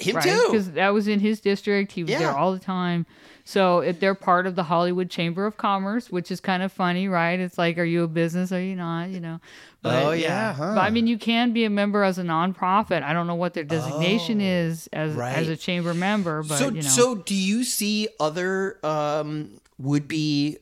Him 0.00 0.16
right? 0.16 0.24
too, 0.24 0.44
because 0.46 0.72
that 0.72 0.90
was 0.90 1.06
in 1.06 1.20
his 1.20 1.40
district. 1.40 1.92
He 1.92 2.02
was 2.02 2.10
yeah. 2.10 2.18
there 2.18 2.32
all 2.32 2.52
the 2.52 2.58
time. 2.58 3.06
So 3.44 3.80
it, 3.80 4.00
they're 4.00 4.14
part 4.14 4.46
of 4.46 4.54
the 4.54 4.62
Hollywood 4.62 5.10
Chamber 5.10 5.46
of 5.46 5.56
Commerce, 5.56 6.10
which 6.10 6.30
is 6.30 6.40
kind 6.40 6.62
of 6.62 6.72
funny, 6.72 7.08
right? 7.08 7.38
It's 7.38 7.58
like, 7.58 7.78
are 7.78 7.84
you 7.84 8.04
a 8.04 8.08
business? 8.08 8.52
Are 8.52 8.62
you 8.62 8.76
not? 8.76 9.10
You 9.10 9.20
know. 9.20 9.40
But, 9.82 10.04
oh 10.04 10.10
yeah. 10.12 10.28
yeah. 10.28 10.54
Huh. 10.54 10.74
But 10.74 10.82
I 10.82 10.90
mean, 10.90 11.06
you 11.06 11.18
can 11.18 11.52
be 11.52 11.64
a 11.64 11.70
member 11.70 12.04
as 12.04 12.18
a 12.18 12.22
nonprofit. 12.22 13.02
I 13.02 13.12
don't 13.12 13.26
know 13.26 13.34
what 13.34 13.54
their 13.54 13.64
designation 13.64 14.40
oh, 14.40 14.44
is 14.44 14.88
as 14.92 15.14
right. 15.14 15.36
as 15.36 15.48
a 15.48 15.56
chamber 15.56 15.94
member, 15.94 16.42
but 16.42 16.58
so 16.58 16.66
you 16.66 16.70
know. 16.74 16.80
so 16.82 17.14
do 17.16 17.34
you 17.34 17.64
see 17.64 18.08
other 18.20 18.78
um, 18.84 19.60
would 19.78 20.06
be 20.06 20.58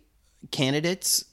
candidates 0.51 1.25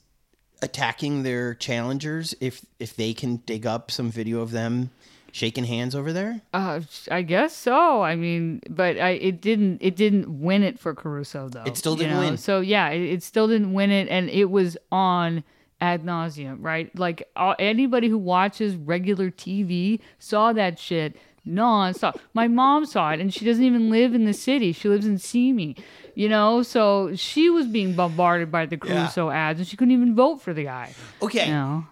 attacking 0.61 1.23
their 1.23 1.53
challengers 1.53 2.35
if 2.41 2.65
if 2.79 2.95
they 2.95 3.13
can 3.13 3.37
dig 3.37 3.65
up 3.65 3.91
some 3.91 4.11
video 4.11 4.41
of 4.41 4.51
them 4.51 4.89
shaking 5.37 5.65
hands 5.65 5.93
over 5.95 6.11
there? 6.11 6.41
Uh, 6.53 6.81
I 7.11 7.21
guess 7.21 7.55
so. 7.55 8.01
I 8.01 8.15
mean, 8.15 8.61
but 8.69 8.97
I, 8.97 9.11
it 9.11 9.39
didn't 9.39 9.77
it 9.81 9.95
didn't 9.95 10.41
win 10.41 10.63
it 10.63 10.79
for 10.79 10.95
Caruso 10.95 11.47
though. 11.47 11.63
It 11.63 11.77
still 11.77 11.95
didn't 11.95 12.13
know? 12.13 12.19
win. 12.21 12.37
So 12.37 12.59
yeah, 12.59 12.89
it, 12.89 13.01
it, 13.01 13.23
still 13.23 13.47
didn't 13.47 13.73
win 13.73 13.91
it, 13.91 14.07
and 14.09 14.29
it 14.29 14.45
was 14.45 14.77
on 14.91 15.43
ad 15.79 16.03
nauseum, 16.03 16.57
right? 16.61 16.93
Like 16.97 17.29
anybody 17.59 18.09
who 18.09 18.17
watches 18.17 18.75
regular 18.75 19.29
TV 19.29 19.99
saw 20.17 20.53
that 20.53 20.79
shit 20.79 21.15
nonstop. 21.47 22.17
My 22.33 22.47
mom 22.47 22.85
saw 22.85 23.11
it, 23.11 23.19
and 23.19 23.31
she 23.31 23.45
doesn't 23.45 23.63
even 23.63 23.91
live 23.91 24.15
in 24.15 24.25
the 24.25 24.33
city. 24.33 24.71
She 24.71 24.89
lives 24.89 25.05
in 25.05 25.19
Simi, 25.19 25.75
you 26.15 26.27
know. 26.27 26.63
So 26.63 27.15
she 27.15 27.51
was 27.51 27.67
being 27.67 27.93
bombarded 27.93 28.51
by 28.51 28.65
the 28.65 28.77
Caruso 28.77 29.29
yeah. 29.29 29.37
ads, 29.37 29.59
and 29.59 29.67
she 29.67 29.77
couldn't 29.77 29.93
even 29.93 30.15
vote 30.15 30.41
for 30.41 30.53
the 30.53 30.63
guy. 30.63 30.93
Okay. 31.21 31.45
You 31.45 31.53
know? 31.53 31.87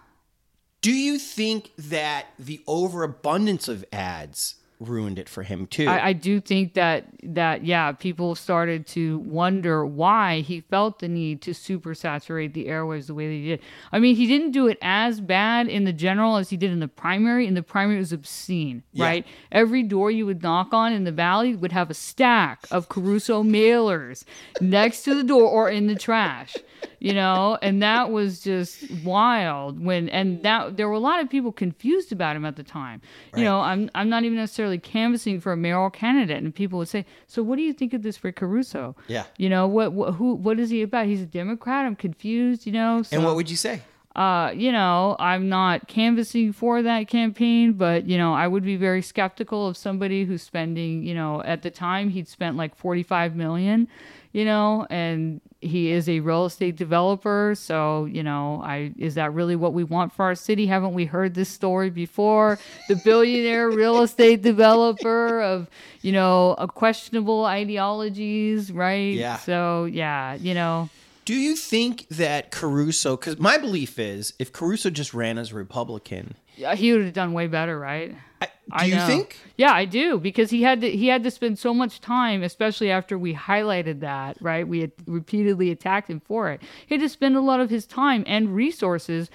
Do 0.86 0.92
you 0.92 1.18
think 1.18 1.72
that 1.76 2.26
the 2.38 2.62
overabundance 2.64 3.66
of 3.66 3.84
ads 3.92 4.54
ruined 4.80 5.18
it 5.18 5.28
for 5.28 5.42
him 5.42 5.66
too? 5.66 5.86
I, 5.86 6.08
I, 6.08 6.12
do 6.12 6.40
think 6.40 6.74
that 6.74 7.06
that 7.22 7.64
yeah, 7.64 7.92
people 7.92 8.34
started 8.34 8.86
to 8.88 9.18
wonder 9.20 9.86
why 9.86 10.40
he 10.40 10.60
felt 10.60 10.98
the 10.98 11.08
need 11.08 11.42
to 11.42 11.54
super 11.54 11.94
saturate 11.94 12.54
the 12.54 12.66
airwaves 12.66 13.06
the 13.06 13.14
way 13.14 13.28
they 13.28 13.46
did. 13.46 13.60
I 13.92 13.98
mean, 13.98 14.16
he 14.16 14.26
didn't 14.26 14.52
do 14.52 14.66
it 14.66 14.78
as 14.82 15.20
bad 15.20 15.68
in 15.68 15.84
the 15.84 15.92
general 15.92 16.36
as 16.36 16.50
he 16.50 16.56
did 16.56 16.70
in 16.70 16.80
the 16.80 16.88
primary. 16.88 17.46
In 17.46 17.54
the 17.54 17.62
primary, 17.62 17.96
it 17.96 18.00
was 18.00 18.12
obscene, 18.12 18.82
yeah. 18.92 19.04
right? 19.04 19.26
Every 19.50 19.82
door 19.82 20.10
you 20.10 20.26
would 20.26 20.42
knock 20.42 20.72
on 20.72 20.92
in 20.92 21.04
the 21.04 21.12
valley 21.12 21.54
would 21.54 21.72
have 21.72 21.90
a 21.90 21.94
stack 21.94 22.66
of 22.70 22.88
Caruso 22.88 23.42
mailers 23.42 24.24
next 24.60 25.02
to 25.04 25.14
the 25.14 25.24
door 25.24 25.44
or 25.44 25.70
in 25.70 25.86
the 25.86 25.96
trash 25.96 26.56
you 26.98 27.12
know, 27.12 27.58
and 27.62 27.82
that 27.82 28.10
was 28.10 28.40
just 28.40 28.90
wild 29.04 29.78
when 29.84 30.08
and 30.08 30.42
that 30.42 30.76
there 30.76 30.88
were 30.88 30.94
a 30.94 30.98
lot 30.98 31.20
of 31.20 31.28
people 31.30 31.52
confused 31.52 32.10
about 32.10 32.34
him 32.34 32.44
at 32.44 32.56
the 32.56 32.62
time. 32.62 33.00
Right. 33.32 33.40
You 33.40 33.44
know, 33.44 33.60
I'm 33.60 33.90
I'm 33.94 34.08
not 34.08 34.24
even 34.24 34.36
necessarily 34.36 34.65
canvassing 34.78 35.40
for 35.40 35.52
a 35.52 35.56
mayoral 35.56 35.90
candidate, 35.90 36.42
and 36.42 36.54
people 36.54 36.78
would 36.78 36.88
say, 36.88 37.04
"So 37.26 37.42
what 37.42 37.56
do 37.56 37.62
you 37.62 37.72
think 37.72 37.92
of 37.94 38.02
this 38.02 38.16
for 38.16 38.32
Caruso?" 38.32 38.96
Yeah, 39.08 39.24
you 39.36 39.48
know, 39.48 39.66
what, 39.66 39.92
what 39.92 40.14
who 40.14 40.34
what 40.34 40.58
is 40.58 40.70
he 40.70 40.82
about? 40.82 41.06
He's 41.06 41.22
a 41.22 41.26
Democrat. 41.26 41.86
I'm 41.86 41.96
confused. 41.96 42.66
You 42.66 42.72
know, 42.72 43.02
so, 43.02 43.16
and 43.16 43.24
what 43.24 43.36
would 43.36 43.50
you 43.50 43.56
say? 43.56 43.82
Uh, 44.16 44.50
you 44.56 44.72
know, 44.72 45.14
I'm 45.18 45.50
not 45.50 45.88
canvassing 45.88 46.54
for 46.54 46.80
that 46.80 47.06
campaign, 47.06 47.74
but 47.74 48.06
you 48.06 48.16
know, 48.16 48.32
I 48.32 48.48
would 48.48 48.64
be 48.64 48.76
very 48.76 49.02
skeptical 49.02 49.68
of 49.68 49.76
somebody 49.76 50.24
who's 50.24 50.42
spending, 50.42 51.04
you 51.04 51.14
know, 51.14 51.42
at 51.42 51.60
the 51.60 51.70
time 51.70 52.08
he'd 52.08 52.26
spent 52.26 52.56
like 52.56 52.74
45 52.74 53.36
million, 53.36 53.88
you 54.36 54.44
know, 54.44 54.86
and 54.90 55.40
he 55.62 55.90
is 55.90 56.10
a 56.10 56.20
real 56.20 56.44
estate 56.44 56.76
developer, 56.76 57.54
so 57.56 58.04
you 58.04 58.22
know, 58.22 58.60
I 58.62 58.92
is 58.98 59.14
that 59.14 59.32
really 59.32 59.56
what 59.56 59.72
we 59.72 59.82
want 59.82 60.12
for 60.12 60.26
our 60.26 60.34
city? 60.34 60.66
Haven't 60.66 60.92
we 60.92 61.06
heard 61.06 61.32
this 61.32 61.48
story 61.48 61.88
before? 61.88 62.58
The 62.88 62.96
billionaire 62.96 63.70
real 63.82 64.02
estate 64.02 64.42
developer 64.42 65.40
of, 65.40 65.70
you 66.02 66.12
know, 66.12 66.54
a 66.58 66.68
questionable 66.68 67.46
ideologies, 67.46 68.70
right? 68.70 69.14
Yeah. 69.14 69.38
So, 69.38 69.86
yeah, 69.86 70.34
you 70.34 70.52
know, 70.52 70.90
Do 71.24 71.32
you 71.34 71.56
think 71.56 72.06
that 72.10 72.50
Caruso? 72.50 73.16
Because 73.16 73.38
my 73.38 73.56
belief 73.56 73.98
is, 73.98 74.34
if 74.38 74.52
Caruso 74.52 74.90
just 74.90 75.14
ran 75.14 75.38
as 75.38 75.50
a 75.52 75.54
Republican, 75.54 76.34
Yeah, 76.56 76.74
he 76.74 76.92
would 76.92 77.06
have 77.06 77.14
done 77.14 77.32
way 77.32 77.46
better, 77.46 77.78
right? 77.78 78.14
I, 78.42 78.48
I 78.70 78.86
you 78.86 78.94
know. 78.96 79.06
think? 79.06 79.38
Yeah, 79.56 79.72
I 79.72 79.84
do 79.84 80.18
because 80.18 80.50
he 80.50 80.62
had 80.62 80.80
to 80.80 80.90
he 80.90 81.06
had 81.06 81.22
to 81.24 81.30
spend 81.30 81.58
so 81.58 81.72
much 81.72 82.00
time, 82.00 82.42
especially 82.42 82.90
after 82.90 83.18
we 83.18 83.34
highlighted 83.34 84.00
that, 84.00 84.36
right? 84.40 84.66
We 84.66 84.80
had 84.80 84.92
repeatedly 85.06 85.70
attacked 85.70 86.10
him 86.10 86.20
for 86.20 86.50
it. 86.50 86.60
He 86.86 86.94
had 86.94 87.02
to 87.02 87.08
spend 87.08 87.36
a 87.36 87.40
lot 87.40 87.60
of 87.60 87.70
his 87.70 87.86
time 87.86 88.24
and 88.26 88.54
resources 88.54 89.30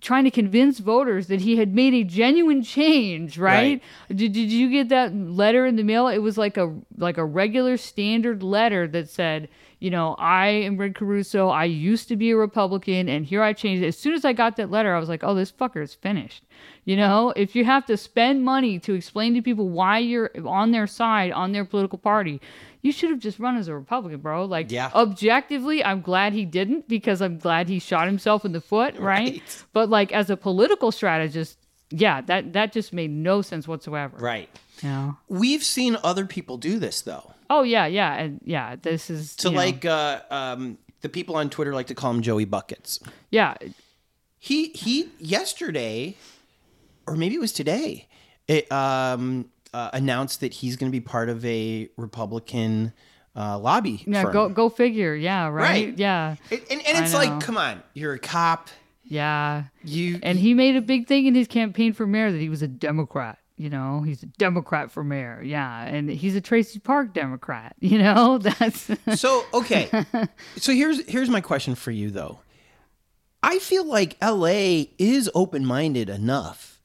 trying 0.00 0.24
to 0.24 0.30
convince 0.30 0.78
voters 0.78 1.26
that 1.26 1.40
he 1.40 1.56
had 1.56 1.74
made 1.74 1.92
a 1.92 2.04
genuine 2.04 2.62
change, 2.62 3.36
right? 3.36 3.82
Did, 4.08 4.32
did 4.32 4.52
you 4.52 4.70
get 4.70 4.90
that 4.90 5.14
letter 5.14 5.66
in 5.66 5.76
the 5.76 5.82
mail? 5.82 6.06
It 6.06 6.18
was 6.18 6.38
like 6.38 6.56
a 6.56 6.72
like 6.96 7.18
a 7.18 7.24
regular 7.24 7.76
standard 7.76 8.42
letter 8.42 8.86
that 8.88 9.08
said, 9.08 9.48
you 9.80 9.90
know, 9.90 10.14
I 10.18 10.48
am 10.48 10.76
Rick 10.76 10.96
Caruso. 10.96 11.48
I 11.48 11.64
used 11.64 12.08
to 12.08 12.16
be 12.16 12.30
a 12.30 12.36
Republican, 12.36 13.08
and 13.08 13.24
here 13.24 13.42
I 13.42 13.52
changed. 13.52 13.82
As 13.82 13.98
soon 13.98 14.14
as 14.14 14.24
I 14.24 14.32
got 14.32 14.56
that 14.56 14.70
letter, 14.70 14.94
I 14.94 15.00
was 15.00 15.08
like, 15.08 15.24
oh, 15.24 15.34
this 15.34 15.52
fucker 15.52 15.82
is 15.82 15.94
finished. 15.94 16.44
You 16.88 16.96
know, 16.96 17.34
if 17.36 17.54
you 17.54 17.66
have 17.66 17.84
to 17.86 17.98
spend 17.98 18.46
money 18.46 18.78
to 18.78 18.94
explain 18.94 19.34
to 19.34 19.42
people 19.42 19.68
why 19.68 19.98
you're 19.98 20.30
on 20.46 20.70
their 20.70 20.86
side, 20.86 21.32
on 21.32 21.52
their 21.52 21.66
political 21.66 21.98
party, 21.98 22.40
you 22.80 22.92
should 22.92 23.10
have 23.10 23.18
just 23.18 23.38
run 23.38 23.58
as 23.58 23.68
a 23.68 23.74
Republican, 23.74 24.20
bro. 24.20 24.46
Like, 24.46 24.70
Yeah. 24.70 24.90
objectively, 24.94 25.84
I'm 25.84 26.00
glad 26.00 26.32
he 26.32 26.46
didn't 26.46 26.88
because 26.88 27.20
I'm 27.20 27.36
glad 27.36 27.68
he 27.68 27.78
shot 27.78 28.06
himself 28.06 28.42
in 28.46 28.52
the 28.52 28.62
foot, 28.62 28.94
right? 28.98 29.32
Right. 29.32 29.64
But 29.74 29.90
like 29.90 30.12
as 30.12 30.30
a 30.30 30.36
political 30.38 30.90
strategist, 30.90 31.58
yeah, 31.90 32.22
that 32.22 32.54
that 32.54 32.72
just 32.72 32.94
made 32.94 33.10
no 33.10 33.42
sense 33.42 33.68
whatsoever. 33.68 34.16
Right. 34.16 34.48
Know? 34.82 35.18
We've 35.28 35.64
seen 35.64 35.98
other 36.02 36.24
people 36.24 36.56
do 36.56 36.78
this 36.78 37.02
though. 37.02 37.34
Oh 37.50 37.64
yeah, 37.64 37.84
yeah, 37.84 38.14
and 38.14 38.40
yeah. 38.44 38.76
This 38.80 39.10
is 39.10 39.36
to 39.36 39.50
like 39.50 39.84
uh, 39.84 40.22
um, 40.30 40.78
the 41.02 41.10
people 41.10 41.36
on 41.36 41.50
Twitter 41.50 41.74
like 41.74 41.88
to 41.88 41.94
call 41.94 42.12
him 42.12 42.22
Joey 42.22 42.46
Buckets. 42.46 42.98
yeah, 43.30 43.56
He 44.38 44.68
he 44.70 45.10
yesterday, 45.18 46.16
or 47.08 47.16
maybe 47.16 47.34
it 47.34 47.40
was 47.40 47.52
today, 47.52 48.08
it 48.46 48.70
um, 48.70 49.50
uh, 49.72 49.90
announced 49.92 50.40
that 50.40 50.52
he's 50.54 50.76
going 50.76 50.90
to 50.90 50.96
be 50.96 51.00
part 51.00 51.28
of 51.28 51.44
a 51.44 51.88
Republican 51.96 52.92
uh, 53.36 53.58
lobby. 53.58 54.02
yeah. 54.06 54.22
firm. 54.24 54.32
Go 54.32 54.48
go 54.48 54.68
figure. 54.68 55.14
Yeah, 55.14 55.48
right. 55.48 55.86
Right. 55.86 55.98
Yeah, 55.98 56.36
And, 56.50 56.60
and, 56.70 56.86
and 56.86 57.04
it's 57.04 57.14
like, 57.14 57.40
come 57.40 57.56
on, 57.56 57.82
you're 57.94 58.14
a 58.14 58.18
cop. 58.18 58.68
yeah. 59.04 59.64
You 59.84 60.18
And 60.22 60.38
he 60.38 60.54
made 60.54 60.76
a 60.76 60.82
big 60.82 61.06
thing 61.06 61.26
in 61.26 61.34
his 61.34 61.46
campaign 61.46 61.92
for 61.92 62.06
mayor 62.06 62.32
that 62.32 62.40
he 62.40 62.48
was 62.48 62.62
a 62.62 62.68
Democrat. 62.68 63.38
You 63.56 63.70
know, 63.70 64.02
he's 64.02 64.22
a 64.22 64.26
Democrat 64.26 64.90
for 64.90 65.02
mayor. 65.02 65.42
Yeah, 65.44 65.82
and 65.84 66.08
he's 66.08 66.36
a 66.36 66.40
Traci 66.40 66.82
Park 66.82 67.12
Democrat. 67.12 67.74
You 67.80 67.98
know, 67.98 68.38
that's 68.58 68.90
so 69.16 69.44
okay. 69.54 69.88
so 70.56 70.72
here's 70.72 71.04
here's 71.08 71.28
my 71.28 71.40
question 71.40 71.74
for 71.74 71.90
you 71.90 72.10
though. 72.10 72.40
I 73.42 73.58
feel 73.60 73.84
like 73.84 74.16
LA 74.22 74.84
is 74.98 75.30
open 75.34 75.64
minded 75.64 76.08
enough 76.08 76.77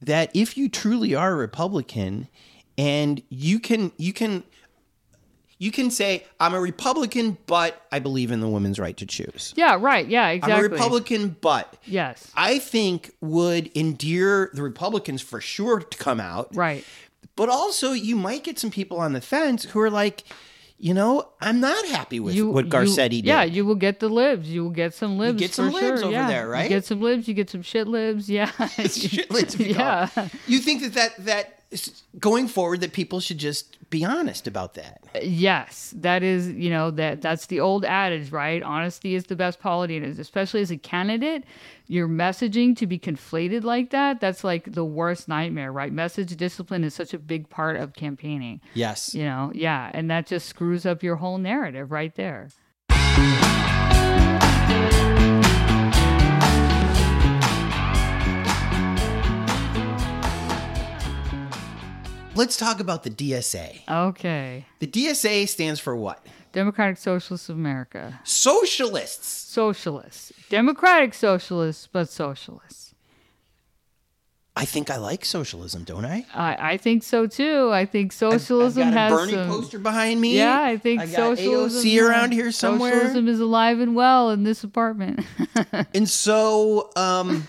that 0.00 0.30
if 0.34 0.56
you 0.56 0.68
truly 0.68 1.14
are 1.14 1.32
a 1.32 1.36
Republican 1.36 2.28
and 2.76 3.22
you 3.28 3.58
can 3.58 3.92
you 3.96 4.12
can 4.12 4.42
you 5.58 5.72
can 5.72 5.90
say 5.90 6.24
I'm 6.38 6.54
a 6.54 6.60
Republican 6.60 7.36
but 7.46 7.82
I 7.90 7.98
believe 7.98 8.30
in 8.30 8.40
the 8.40 8.48
women's 8.48 8.78
right 8.78 8.96
to 8.96 9.06
choose. 9.06 9.52
yeah, 9.56 9.76
right. 9.80 10.06
Yeah, 10.06 10.28
exactly. 10.28 10.54
I'm 10.54 10.60
a 10.64 10.68
Republican 10.68 11.36
but 11.40 11.76
Yes, 11.84 12.30
I 12.36 12.58
think 12.60 13.12
would 13.20 13.76
endear 13.76 14.50
the 14.52 14.62
Republicans 14.62 15.20
for 15.22 15.40
sure 15.40 15.80
to 15.80 15.98
come 15.98 16.20
out. 16.20 16.54
right. 16.54 16.84
But 17.34 17.48
also 17.48 17.92
you 17.92 18.16
might 18.16 18.42
get 18.44 18.58
some 18.58 18.70
people 18.70 18.98
on 18.98 19.12
the 19.12 19.20
fence 19.20 19.64
who 19.64 19.80
are 19.80 19.90
like, 19.90 20.24
you 20.80 20.94
know, 20.94 21.28
I'm 21.40 21.58
not 21.58 21.84
happy 21.86 22.20
with 22.20 22.40
what 22.40 22.68
Garcetti 22.68 23.16
you, 23.16 23.22
did. 23.22 23.26
Yeah, 23.26 23.42
you 23.42 23.64
will 23.64 23.74
get 23.74 23.98
the 23.98 24.08
libs. 24.08 24.48
You 24.48 24.62
will 24.62 24.70
get 24.70 24.94
some 24.94 25.18
libs. 25.18 25.40
You 25.40 25.48
get 25.48 25.54
some 25.54 25.72
libs 25.72 26.00
sure, 26.00 26.04
over 26.04 26.12
yeah. 26.12 26.28
there, 26.28 26.48
right? 26.48 26.62
You 26.64 26.68
get 26.68 26.84
some 26.84 27.00
libs. 27.00 27.26
You 27.26 27.34
get 27.34 27.50
some 27.50 27.62
shit 27.62 27.88
libs. 27.88 28.30
Yeah. 28.30 28.50
Shit, 28.68 29.28
let's 29.30 29.56
yeah. 29.58 30.08
You 30.46 30.60
think 30.60 30.82
that 30.82 30.94
that 30.94 31.24
that 31.24 31.57
going 32.18 32.48
forward 32.48 32.80
that 32.80 32.92
people 32.92 33.20
should 33.20 33.38
just 33.38 33.76
be 33.90 34.04
honest 34.04 34.46
about 34.46 34.74
that. 34.74 35.04
Yes, 35.22 35.92
that 35.96 36.22
is, 36.22 36.48
you 36.50 36.70
know, 36.70 36.90
that 36.92 37.22
that's 37.22 37.46
the 37.46 37.60
old 37.60 37.84
adage, 37.84 38.30
right? 38.32 38.62
Honesty 38.62 39.14
is 39.14 39.24
the 39.24 39.36
best 39.36 39.60
polity, 39.60 39.96
and 39.96 40.18
especially 40.18 40.60
as 40.60 40.70
a 40.70 40.76
candidate, 40.76 41.44
your 41.86 42.08
messaging 42.08 42.76
to 42.76 42.86
be 42.86 42.98
conflated 42.98 43.64
like 43.64 43.90
that, 43.90 44.20
that's 44.20 44.44
like 44.44 44.72
the 44.72 44.84
worst 44.84 45.28
nightmare, 45.28 45.72
right? 45.72 45.92
Message 45.92 46.36
discipline 46.36 46.84
is 46.84 46.94
such 46.94 47.14
a 47.14 47.18
big 47.18 47.48
part 47.48 47.76
of 47.76 47.94
campaigning. 47.94 48.60
Yes. 48.74 49.14
You 49.14 49.24
know, 49.24 49.52
yeah, 49.54 49.90
and 49.94 50.10
that 50.10 50.26
just 50.26 50.48
screws 50.48 50.84
up 50.86 51.02
your 51.02 51.16
whole 51.16 51.38
narrative 51.38 51.90
right 51.90 52.14
there. 52.14 52.48
Let's 62.38 62.56
talk 62.56 62.78
about 62.78 63.02
the 63.02 63.10
DSA. 63.10 63.80
Okay. 63.90 64.64
The 64.78 64.86
DSA 64.86 65.48
stands 65.48 65.80
for 65.80 65.96
what? 65.96 66.24
Democratic 66.52 66.96
Socialists 66.96 67.48
of 67.48 67.56
America. 67.56 68.20
Socialists. 68.22 69.26
Socialists. 69.26 70.32
Democratic 70.48 71.14
socialists, 71.14 71.88
but 71.90 72.08
socialists. 72.08 72.94
I 74.54 74.64
think 74.64 74.88
I 74.88 74.98
like 74.98 75.24
socialism, 75.24 75.82
don't 75.82 76.04
I? 76.04 76.26
I, 76.32 76.74
I 76.74 76.76
think 76.76 77.02
so 77.02 77.26
too. 77.26 77.70
I 77.72 77.84
think 77.84 78.12
I've 78.12 78.18
socialism 78.18 78.84
got 78.84 78.92
a 78.92 78.98
has 78.98 79.12
Bernie 79.12 79.32
some, 79.32 79.48
poster 79.48 79.80
behind 79.80 80.20
me. 80.20 80.36
Yeah, 80.36 80.62
I 80.62 80.76
think 80.76 81.00
I 81.00 81.06
socialism 81.06 81.82
AOC 81.82 82.08
around 82.08 82.32
here 82.32 82.52
somewhere. 82.52 82.92
Socialism 82.92 83.26
is 83.26 83.40
alive 83.40 83.80
and 83.80 83.96
well 83.96 84.30
in 84.30 84.44
this 84.44 84.62
apartment. 84.62 85.26
And 85.92 86.08
so, 86.08 86.92
um, 86.94 87.48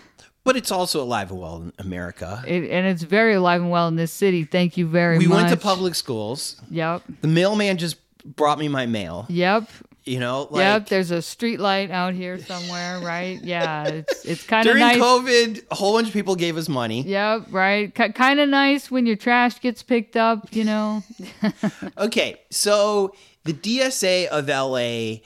but 0.50 0.58
it's 0.58 0.72
also 0.72 1.04
alive 1.04 1.30
and 1.30 1.40
well 1.40 1.58
in 1.62 1.74
America. 1.78 2.44
it, 2.48 2.72
and 2.72 2.88
it's 2.88 3.04
very 3.04 3.36
alive 3.36 3.62
and 3.62 3.70
well 3.70 3.88
in 3.88 3.96
this 3.98 4.12
city. 4.12 4.46
Thank 4.46 4.78
you 4.78 4.88
very 4.88 5.20
We 5.20 5.28
much. 5.28 5.36
We 5.38 5.44
went 5.44 5.50
to 5.52 5.58
public 5.58 5.94
schools. 5.94 6.60
Yep. 6.72 7.04
The 7.22 7.28
mailman 7.28 7.78
just 7.78 7.98
brought 8.26 8.58
me 8.58 8.68
my 8.68 8.88
mail. 8.88 9.28
Yep. 9.30 9.70
You 10.06 10.20
know, 10.20 10.48
like 10.50 10.62
yep. 10.62 10.88
There's 10.88 11.12
a 11.12 11.22
street 11.22 11.60
light 11.60 11.92
out 11.92 12.16
here 12.16 12.40
somewhere, 12.40 13.00
right? 13.02 13.40
Yeah. 13.44 13.84
It's 13.90 14.26
it's 14.26 14.44
kind 14.44 14.68
of 14.68 14.72
during 14.74 14.88
nice. 14.88 14.98
COVID, 14.98 15.66
a 15.70 15.76
whole 15.76 15.94
bunch 15.94 16.08
of 16.08 16.14
people 16.14 16.36
gave 16.36 16.58
us 16.58 16.68
money. 16.68 17.04
Yep. 17.04 17.50
Right. 17.52 17.94
K- 17.94 18.12
kind 18.14 18.40
of 18.40 18.50
nice 18.50 18.90
when 18.90 19.06
your 19.06 19.18
trash 19.18 19.62
gets 19.62 19.84
picked 19.84 20.16
up. 20.18 20.48
You 20.56 20.64
know. 20.64 21.04
Okay, 22.00 22.42
so 22.50 23.14
the 23.44 23.54
DSA 23.54 24.26
of 24.28 24.48
LA 24.48 25.20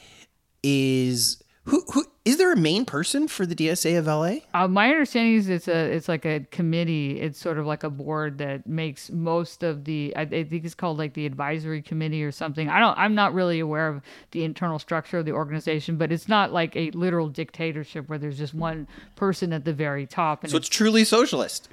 is 0.64 1.43
who 1.66 1.82
who 1.94 2.06
is 2.26 2.38
there 2.38 2.52
a 2.52 2.58
main 2.58 2.84
person 2.84 3.28
for 3.28 3.46
the 3.46 3.56
DSA 3.56 3.98
of 3.98 4.08
LA? 4.08 4.40
Uh, 4.54 4.68
my 4.68 4.90
understanding 4.90 5.36
is 5.36 5.48
it's 5.48 5.68
a 5.68 5.92
it's 5.94 6.10
like 6.10 6.26
a 6.26 6.42
committee. 6.52 7.22
It's 7.22 7.40
sort 7.40 7.58
of 7.58 7.66
like 7.66 7.84
a 7.84 7.90
board 7.90 8.38
that 8.40 8.68
makes 8.68 9.10
most 9.10 9.64
of 9.64 9.86
the. 9.86 10.14
I, 10.16 10.22
I 10.22 10.44
think 10.44 10.66
it's 10.66 10.76
called 10.76 10.98
like 10.98 11.14
the 11.14 11.26
advisory 11.26 11.82
committee 11.82 12.24
or 12.24 12.32
something. 12.32 12.68
I 12.68 12.80
don't. 12.80 12.98
I'm 12.98 13.16
not 13.16 13.34
really 13.34 13.60
aware 13.60 13.88
of 13.88 14.02
the 14.32 14.44
internal 14.44 14.78
structure 14.78 15.20
of 15.20 15.26
the 15.26 15.32
organization, 15.32 15.96
but 15.98 16.12
it's 16.12 16.28
not 16.28 16.52
like 16.52 16.76
a 16.76 16.92
literal 16.92 17.30
dictatorship 17.30 18.10
where 18.10 18.18
there's 18.18 18.38
just 18.38 18.54
one 18.54 18.88
person 19.16 19.54
at 19.54 19.64
the 19.64 19.74
very 19.74 20.06
top. 20.06 20.44
And 20.44 20.52
So 20.52 20.58
it's 20.58 20.70
truly 20.70 21.06
socialist. 21.06 21.70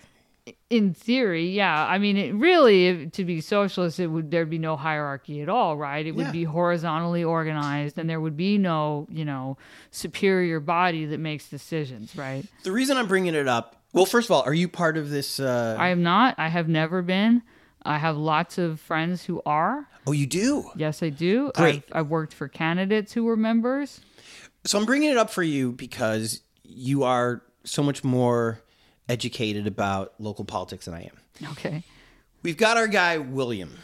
In 0.71 0.95
theory, 0.95 1.51
yeah. 1.51 1.85
I 1.85 1.99
mean, 1.99 2.17
it 2.17 2.33
really, 2.35 2.87
if, 2.87 3.13
to 3.13 3.25
be 3.25 3.41
socialist, 3.41 3.99
it 3.99 4.07
would 4.07 4.31
there'd 4.31 4.49
be 4.49 4.59
no 4.59 4.77
hierarchy 4.77 5.43
at 5.43 5.49
all, 5.49 5.77
right? 5.77 6.07
It 6.07 6.13
would 6.13 6.27
Yeah. 6.27 6.33
be 6.33 6.45
horizontally 6.45 7.25
organized, 7.25 7.99
and 7.99 8.09
there 8.09 8.21
would 8.21 8.37
be 8.37 8.57
no, 8.57 9.07
you 9.11 9.25
know, 9.25 9.59
superior 9.91 10.61
body 10.61 11.05
that 11.07 11.19
makes 11.19 11.49
decisions, 11.49 12.15
right? 12.17 12.45
The 12.63 12.73
reason 12.73 12.97
I'm 12.97 13.09
bringing 13.09 13.35
it 13.35 13.49
up, 13.49 13.77
well, 13.93 14.07
first 14.07 14.29
of 14.29 14.31
all, 14.33 14.43
are 14.43 14.55
you 14.55 14.69
part 14.69 14.97
of 14.97 15.11
this? 15.11 15.41
Uh, 15.41 15.77
I 15.79 15.89
am 15.89 16.03
not. 16.05 16.37
I 16.39 16.49
have 16.49 16.69
never 16.69 17.03
been. 17.03 17.43
I 17.83 17.99
have 17.99 18.17
lots 18.17 18.57
of 18.59 18.79
friends 18.79 19.25
who 19.25 19.43
are. 19.45 19.89
oh, 20.07 20.13
you 20.13 20.27
do. 20.27 20.71
Yes, 20.77 21.03
I 21.03 21.09
do. 21.11 21.51
Great. 21.57 21.83
I've, 21.91 21.97
I've 22.01 22.09
worked 22.09 22.33
for 22.35 22.47
candidates 22.47 23.13
who 23.13 23.25
were 23.25 23.37
members. 23.37 24.01
So 24.65 24.79
I'm 24.79 24.85
bringing 24.87 25.11
it 25.11 25.17
up 25.17 25.31
for 25.31 25.43
you 25.43 25.73
because 25.73 26.43
you 26.63 27.03
are 27.03 27.43
so 27.65 27.83
much 27.83 28.05
more 28.05 28.61
educated 29.11 29.67
about 29.67 30.15
local 30.19 30.45
politics 30.45 30.85
than 30.87 30.95
I 30.95 31.03
am. 31.03 31.51
Okay. 31.53 31.83
We've 32.43 32.57
got 32.57 32.77
our 32.77 32.87
guy 32.87 33.19
William, 33.19 33.77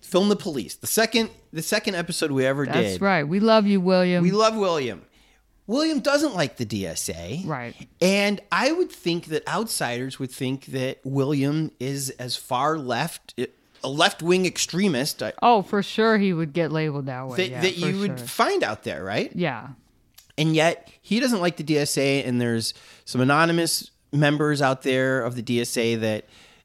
film 0.00 0.28
the 0.28 0.36
police. 0.36 0.74
The 0.76 0.86
second 0.86 1.30
the 1.52 1.62
second 1.62 1.94
episode 1.96 2.30
we 2.30 2.46
ever 2.46 2.64
That's 2.64 2.76
did. 2.78 2.84
That's 2.92 3.00
right. 3.00 3.24
We 3.24 3.40
love 3.40 3.66
you, 3.66 3.80
William. 3.80 4.22
We 4.22 4.30
love 4.30 4.56
William. 4.56 5.02
William 5.66 6.00
doesn't 6.00 6.34
like 6.34 6.56
the 6.56 6.64
DSA. 6.64 7.46
Right. 7.46 7.74
And 8.00 8.40
I 8.50 8.72
would 8.72 8.90
think 8.90 9.26
that 9.26 9.46
outsiders 9.46 10.18
would 10.18 10.30
think 10.30 10.66
that 10.66 11.00
William 11.04 11.70
is 11.78 12.08
as 12.18 12.36
far 12.36 12.78
left, 12.78 13.34
a 13.84 13.88
left 13.88 14.22
wing 14.22 14.46
extremist. 14.46 15.22
uh, 15.22 15.32
Oh, 15.42 15.60
for 15.60 15.82
sure 15.82 16.16
he 16.16 16.32
would 16.32 16.54
get 16.54 16.72
labeled 16.72 17.04
that 17.06 17.28
way. 17.28 17.36
That, 17.36 17.50
yeah, 17.50 17.60
that 17.60 17.76
you 17.76 17.98
would 17.98 18.18
sure. 18.18 18.26
find 18.28 18.62
out 18.64 18.84
there, 18.84 19.04
right? 19.04 19.30
Yeah. 19.34 19.68
and 20.38 20.54
yet 20.54 20.90
he 21.02 21.20
doesn't 21.20 21.40
like 21.40 21.58
the 21.58 21.64
DSA. 21.64 22.26
And 22.26 22.40
there's 22.40 22.72
some 23.04 23.20
anonymous 23.20 23.90
members 24.12 24.62
out 24.62 24.82
there 24.82 25.22
of 25.22 25.34
the 25.34 25.42
DSA 25.42 26.00
that 26.00 26.24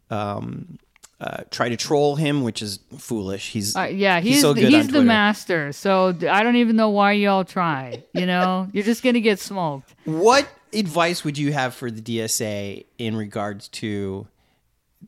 um, 0.10 0.78
uh, 1.20 1.44
try 1.52 1.70
to 1.70 1.78
troll 1.78 2.16
him, 2.16 2.44
which 2.44 2.62
is 2.62 2.80
foolish. 2.98 3.52
He's 3.52 3.76
Uh, 3.76 3.84
yeah, 3.84 4.20
he's 4.20 4.42
so 4.42 4.54
the, 4.54 4.62
good 4.62 4.72
he's 4.72 4.88
the 4.90 5.04
master. 5.04 5.72
So 5.72 6.16
I 6.30 6.44
don't 6.44 6.58
even 6.58 6.76
know 6.76 6.90
why 6.90 7.14
y'all 7.14 7.46
try. 7.46 8.04
You 8.14 8.26
know, 8.26 8.68
you're 8.74 8.84
just 8.84 9.04
gonna 9.04 9.22
get 9.22 9.40
smoked. 9.40 9.96
What 10.06 10.48
advice 10.74 11.24
would 11.24 11.38
you 11.38 11.54
have 11.54 11.74
for 11.76 11.90
the 11.90 12.02
DSA 12.02 12.86
in 12.98 13.16
regards 13.16 13.68
to 13.70 14.28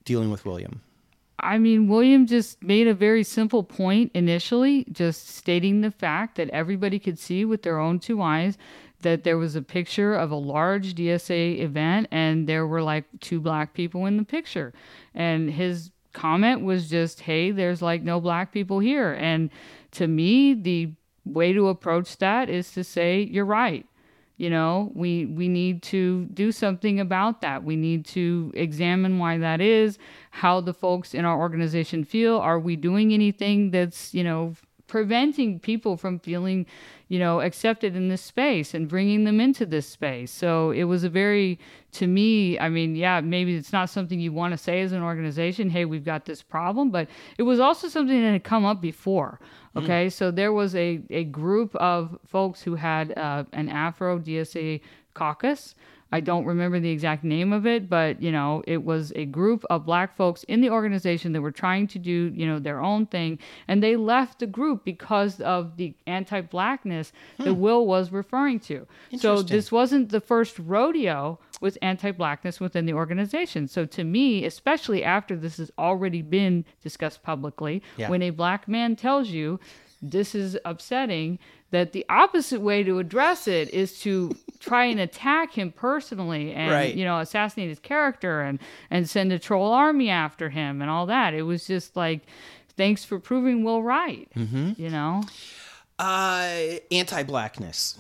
dealing 0.06 0.32
with 0.32 0.46
William? 0.46 0.82
I 1.40 1.58
mean, 1.58 1.90
William 1.90 2.28
just 2.28 2.64
made 2.64 2.88
a 2.88 2.94
very 2.94 3.24
simple 3.24 3.64
point 3.64 4.12
initially, 4.14 4.86
just 4.92 5.28
stating 5.28 5.82
the 5.82 5.92
fact 5.92 6.38
that 6.38 6.50
everybody 6.50 6.98
could 6.98 7.20
see 7.20 7.44
with 7.44 7.62
their 7.64 7.78
own 7.78 8.00
two 8.00 8.22
eyes 8.22 8.58
that 9.06 9.24
there 9.24 9.38
was 9.38 9.56
a 9.56 9.62
picture 9.62 10.16
of 10.16 10.32
a 10.32 10.36
large 10.36 10.96
DSA 10.96 11.60
event 11.60 12.08
and 12.12 12.50
there 12.50 12.66
were 12.66 12.82
like 12.82 13.06
two 13.20 13.40
black 13.40 13.74
people 13.74 14.08
in 14.08 14.18
the 14.18 14.24
picture. 14.24 14.74
And 15.14 15.52
his 15.52 15.92
comment 16.12 16.64
was 16.64 16.90
just, 16.90 17.22
hey, 17.22 17.52
there's 17.52 17.84
like 17.84 18.02
no 18.02 18.20
black 18.20 18.52
people 18.52 18.80
here. 18.80 19.14
And 19.14 19.52
to 19.92 20.08
me, 20.08 20.56
the 20.56 20.92
way 21.24 21.54
to 21.54 21.68
approach 21.70 22.18
that 22.18 22.50
is 22.50 22.72
to 22.72 22.84
say, 22.84 23.22
you're 23.22 23.46
right 23.46 23.86
you 24.38 24.50
know 24.50 24.92
we 24.94 25.26
we 25.28 25.48
need 25.48 25.82
to 25.82 26.26
do 26.34 26.52
something 26.52 27.00
about 27.00 27.40
that 27.40 27.64
we 27.64 27.78
need 27.78 28.06
to 28.06 28.52
examine 28.54 29.18
why 29.18 29.38
that 29.38 29.62
is 29.62 29.98
how 30.32 30.60
the 30.60 30.74
folks 30.74 31.14
in 31.14 31.24
our 31.24 31.40
organization 31.40 32.04
feel 32.04 32.38
are 32.38 32.60
we 32.60 32.76
doing 32.76 33.14
anything 33.14 33.72
that's 33.72 34.14
you 34.14 34.26
know 34.26 34.54
preventing 34.88 35.60
people 35.60 35.98
from 35.98 36.20
feeling 36.20 36.66
you 37.08 37.20
know 37.20 37.42
accepted 37.42 37.96
in 37.96 38.10
this 38.10 38.22
space 38.22 38.74
and 38.74 38.88
bringing 38.88 39.24
them 39.24 39.40
into 39.40 39.66
this 39.66 39.88
space 39.88 40.32
so 40.32 40.72
it 40.72 40.86
was 40.86 41.04
a 41.04 41.10
very 41.10 41.60
to 41.92 42.08
me 42.08 42.58
i 42.60 42.70
mean 42.70 42.96
yeah 42.96 43.22
maybe 43.22 43.56
it's 43.56 43.74
not 43.74 43.90
something 43.90 44.20
you 44.20 44.32
want 44.32 44.52
to 44.52 44.58
say 44.58 44.82
as 44.82 44.92
an 44.92 45.02
organization 45.02 45.70
hey 45.70 45.86
we've 45.86 46.06
got 46.06 46.26
this 46.26 46.42
problem 46.42 46.90
but 46.90 47.08
it 47.38 47.44
was 47.44 47.60
also 47.60 47.88
something 47.88 48.22
that 48.22 48.32
had 48.32 48.44
come 48.44 48.66
up 48.66 48.82
before 48.82 49.40
Okay, 49.78 50.10
so 50.10 50.32
there 50.32 50.54
was 50.54 50.74
a, 50.76 51.02
a 51.10 51.26
group 51.26 51.76
of 51.76 52.18
folks 52.26 52.62
who 52.62 52.76
had 52.76 53.18
uh, 53.18 53.44
an 53.52 53.68
Afro 53.68 54.20
DSA 54.20 54.82
caucus. 55.14 55.76
I 56.12 56.20
don't 56.20 56.46
remember 56.46 56.80
the 56.80 56.92
exact 56.92 57.24
name 57.24 57.52
of 57.52 57.66
it, 57.66 57.90
but 57.90 58.22
you 58.22 58.32
know, 58.32 58.64
it 58.68 58.84
was 58.84 59.12
a 59.16 59.26
group 59.26 59.66
of 59.70 59.86
black 59.86 60.16
folks 60.16 60.44
in 60.44 60.62
the 60.62 60.70
organization 60.70 61.34
that 61.34 61.42
were 61.42 61.52
trying 61.52 61.88
to 61.88 62.00
do, 62.00 62.32
you 62.34 62.46
know, 62.46 62.60
their 62.60 62.82
own 62.82 63.06
thing, 63.08 63.40
and 63.68 63.82
they 63.82 63.96
left 63.96 64.40
the 64.40 64.48
group 64.48 64.86
because 64.86 65.42
of 65.42 65.78
the 65.78 65.96
anti-blackness 66.08 67.12
that 67.40 67.54
hmm. 67.54 67.60
Will 67.60 67.86
was 67.86 68.12
referring 68.12 68.60
to. 68.62 68.88
So 69.18 69.42
this 69.42 69.72
wasn't 69.72 70.10
the 70.10 70.22
first 70.22 70.60
rodeo 70.60 71.40
with 71.62 71.78
anti-blackness 71.82 72.60
within 72.60 72.86
the 72.86 72.94
organization. 72.94 73.68
So 73.68 73.86
to 73.86 74.04
me, 74.04 74.46
especially 74.46 75.04
after 75.04 75.36
this 75.36 75.58
has 75.58 75.72
already 75.78 76.22
been 76.22 76.66
discussed 76.82 77.24
publicly, 77.24 77.82
Yeah. 77.98 78.10
when 78.10 78.22
a 78.22 78.30
black 78.30 78.68
man 78.68 78.96
tells 78.96 79.30
you 79.30 79.60
this 80.02 80.36
is 80.36 80.58
upsetting, 80.66 81.40
that 81.72 81.92
the 81.92 82.06
opposite 82.10 82.62
way 82.62 82.84
to 82.84 83.00
address 83.00 83.48
it 83.48 83.70
is 83.72 84.00
to 84.02 84.36
try 84.60 84.86
and 84.86 85.00
attack 85.00 85.54
him 85.54 85.72
personally 85.72 86.54
and 86.54 86.72
Right. 86.72 86.96
you 86.96 87.04
know 87.06 87.20
assassinate 87.20 87.70
his 87.70 87.80
character 87.80 88.42
and 88.42 88.60
and 88.90 89.10
send 89.10 89.32
a 89.34 89.40
troll 89.40 89.72
army 89.74 90.10
after 90.10 90.50
him 90.50 90.82
and 90.82 90.90
all 90.90 91.06
that. 91.08 91.34
It 91.34 91.42
was 91.44 91.68
just 91.68 91.96
like 91.96 92.22
thanks 92.78 93.04
for 93.06 93.20
proving 93.20 93.64
Will 93.64 93.82
right. 93.84 94.30
Mm-hmm. 94.36 94.74
You 94.82 94.90
know? 94.90 95.24
Uh, 95.98 96.78
anti-blackness. 96.92 97.98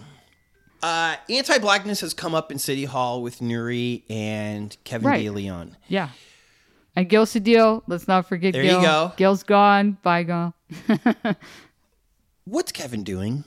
Uh, 0.83 1.15
anti-blackness 1.29 2.01
has 2.01 2.13
come 2.13 2.35
up 2.35 2.51
in 2.51 2.59
City 2.59 2.83
Hall 2.85 3.21
with 3.23 3.39
Nury 3.39 4.03
and 4.09 4.75
Kevin 4.83 5.07
Right. 5.07 5.21
De 5.23 5.29
Leon. 5.29 5.77
Yeah. 5.87 6.09
And 6.95 7.07
Gil 7.09 7.25
Cedillo, 7.25 7.83
let's 7.87 8.07
not 8.07 8.27
forget 8.27 8.53
There 8.53 8.63
Gil. 8.63 8.79
you 8.81 8.85
go. 8.85 9.13
Gil's 9.17 9.43
gone, 9.43 9.97
Bye, 10.03 10.23
bygone. 10.23 10.53
What's 12.45 12.71
Kevin 12.71 13.03
doing? 13.03 13.43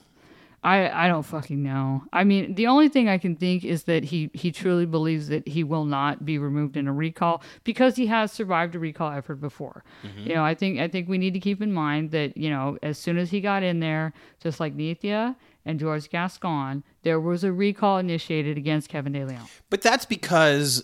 I, 0.63 1.05
I 1.05 1.07
don't 1.07 1.23
fucking 1.23 1.61
know. 1.63 2.03
I 2.11 2.23
mean, 2.25 2.55
the 2.55 2.67
only 2.67 2.89
thing 2.89 3.07
I 3.07 3.17
can 3.17 3.35
think 3.35 3.63
is 3.63 3.83
that 3.83 4.03
he, 4.03 4.29
he 4.33 4.51
truly 4.51 4.85
believes 4.85 5.29
that 5.29 5.47
he 5.47 5.63
will 5.63 5.85
not 5.85 6.25
be 6.25 6.37
removed 6.37 6.75
in 6.75 6.87
a 6.87 6.93
recall 6.93 7.41
because 7.63 7.95
he 7.95 8.07
has 8.07 8.31
survived 8.31 8.75
a 8.75 8.79
recall 8.79 9.11
effort 9.11 9.35
before. 9.35 9.83
Mm-hmm. 10.03 10.27
You 10.27 10.35
know, 10.35 10.43
I 10.43 10.55
think 10.55 10.79
I 10.79 10.87
think 10.87 11.07
we 11.07 11.17
need 11.17 11.33
to 11.33 11.39
keep 11.39 11.61
in 11.61 11.71
mind 11.71 12.11
that 12.11 12.35
you 12.35 12.49
know 12.49 12.77
as 12.83 12.97
soon 12.97 13.17
as 13.17 13.29
he 13.29 13.39
got 13.39 13.63
in 13.63 13.79
there, 13.79 14.13
just 14.41 14.59
like 14.59 14.75
Nithya 14.75 15.35
and 15.65 15.79
George 15.79 16.09
Gascon, 16.09 16.83
there 17.03 17.19
was 17.19 17.43
a 17.43 17.51
recall 17.51 17.97
initiated 17.97 18.57
against 18.57 18.89
Kevin 18.89 19.13
De 19.13 19.25
Leon. 19.25 19.45
But 19.69 19.81
that's 19.81 20.05
because 20.05 20.83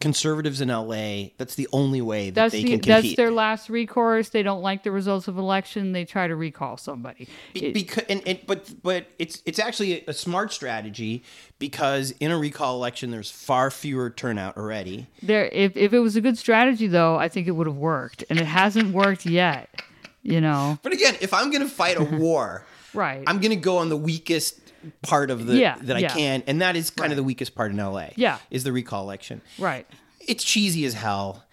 conservatives 0.00 0.60
in 0.60 0.68
LA, 0.68 1.30
that's 1.38 1.54
the 1.54 1.68
only 1.72 2.00
way 2.02 2.30
that 2.30 2.34
That's 2.34 2.52
they 2.52 2.62
the, 2.62 2.78
can 2.78 2.80
that's 2.80 3.16
their 3.16 3.30
last 3.30 3.68
recourse. 3.70 4.28
They 4.30 4.42
don't 4.42 4.62
like 4.62 4.82
the 4.82 4.90
results 4.90 5.28
of 5.28 5.38
election. 5.38 5.92
They 5.92 6.04
try 6.04 6.26
to 6.26 6.36
recall 6.36 6.76
somebody. 6.76 7.28
Be- 7.52 7.66
It- 7.66 7.74
because 7.74 8.04
and, 8.08 8.22
and 8.26 8.38
but 8.46 8.70
but 8.82 9.06
it's 9.18 9.42
it's 9.46 9.58
actually 9.58 10.04
a 10.06 10.12
smart 10.12 10.52
strategy 10.52 11.22
because 11.58 12.12
in 12.20 12.30
a 12.30 12.38
recall 12.38 12.74
election 12.76 13.10
there's 13.10 13.30
far 13.30 13.70
fewer 13.70 14.10
turnout 14.10 14.56
already. 14.56 15.06
There, 15.22 15.46
if, 15.46 15.76
if 15.76 15.92
it 15.92 16.00
was 16.00 16.16
a 16.16 16.20
good 16.20 16.36
strategy, 16.38 16.86
though, 16.86 17.16
I 17.16 17.28
think 17.28 17.46
it 17.46 17.52
would 17.52 17.66
have 17.66 17.76
worked, 17.76 18.24
and 18.28 18.38
it 18.38 18.46
hasn't 18.46 18.92
worked 18.92 19.24
yet. 19.26 19.70
You 20.22 20.40
know, 20.40 20.78
But 20.82 20.94
again, 20.94 21.16
if 21.20 21.34
I'm 21.34 21.50
going 21.50 21.62
to 21.62 21.68
fight 21.68 21.98
a 21.98 22.04
war, 22.18 22.64
right? 22.94 23.22
I'm 23.26 23.40
going 23.40 23.50
to 23.50 23.56
go 23.56 23.76
on 23.76 23.90
the 23.90 23.96
weakest 23.96 24.58
part 25.02 25.30
of 25.30 25.46
the 25.46 25.56
Yeah, 25.56 25.76
that 25.82 25.96
I 25.96 26.00
yeah. 26.00 26.08
can, 26.14 26.42
and 26.46 26.60
that 26.62 26.76
is 26.76 26.90
kind 26.90 27.12
of 27.12 27.16
the 27.16 27.22
weakest 27.24 27.54
part 27.54 27.70
in 27.72 27.78
LA. 27.78 28.08
Yeah. 28.16 28.38
is 28.50 28.64
the 28.64 28.72
recall 28.72 29.02
election. 29.02 29.40
right. 29.58 29.86
It's 30.26 30.42
cheesy 30.42 30.84
as 30.86 30.94
hell. 30.94 31.44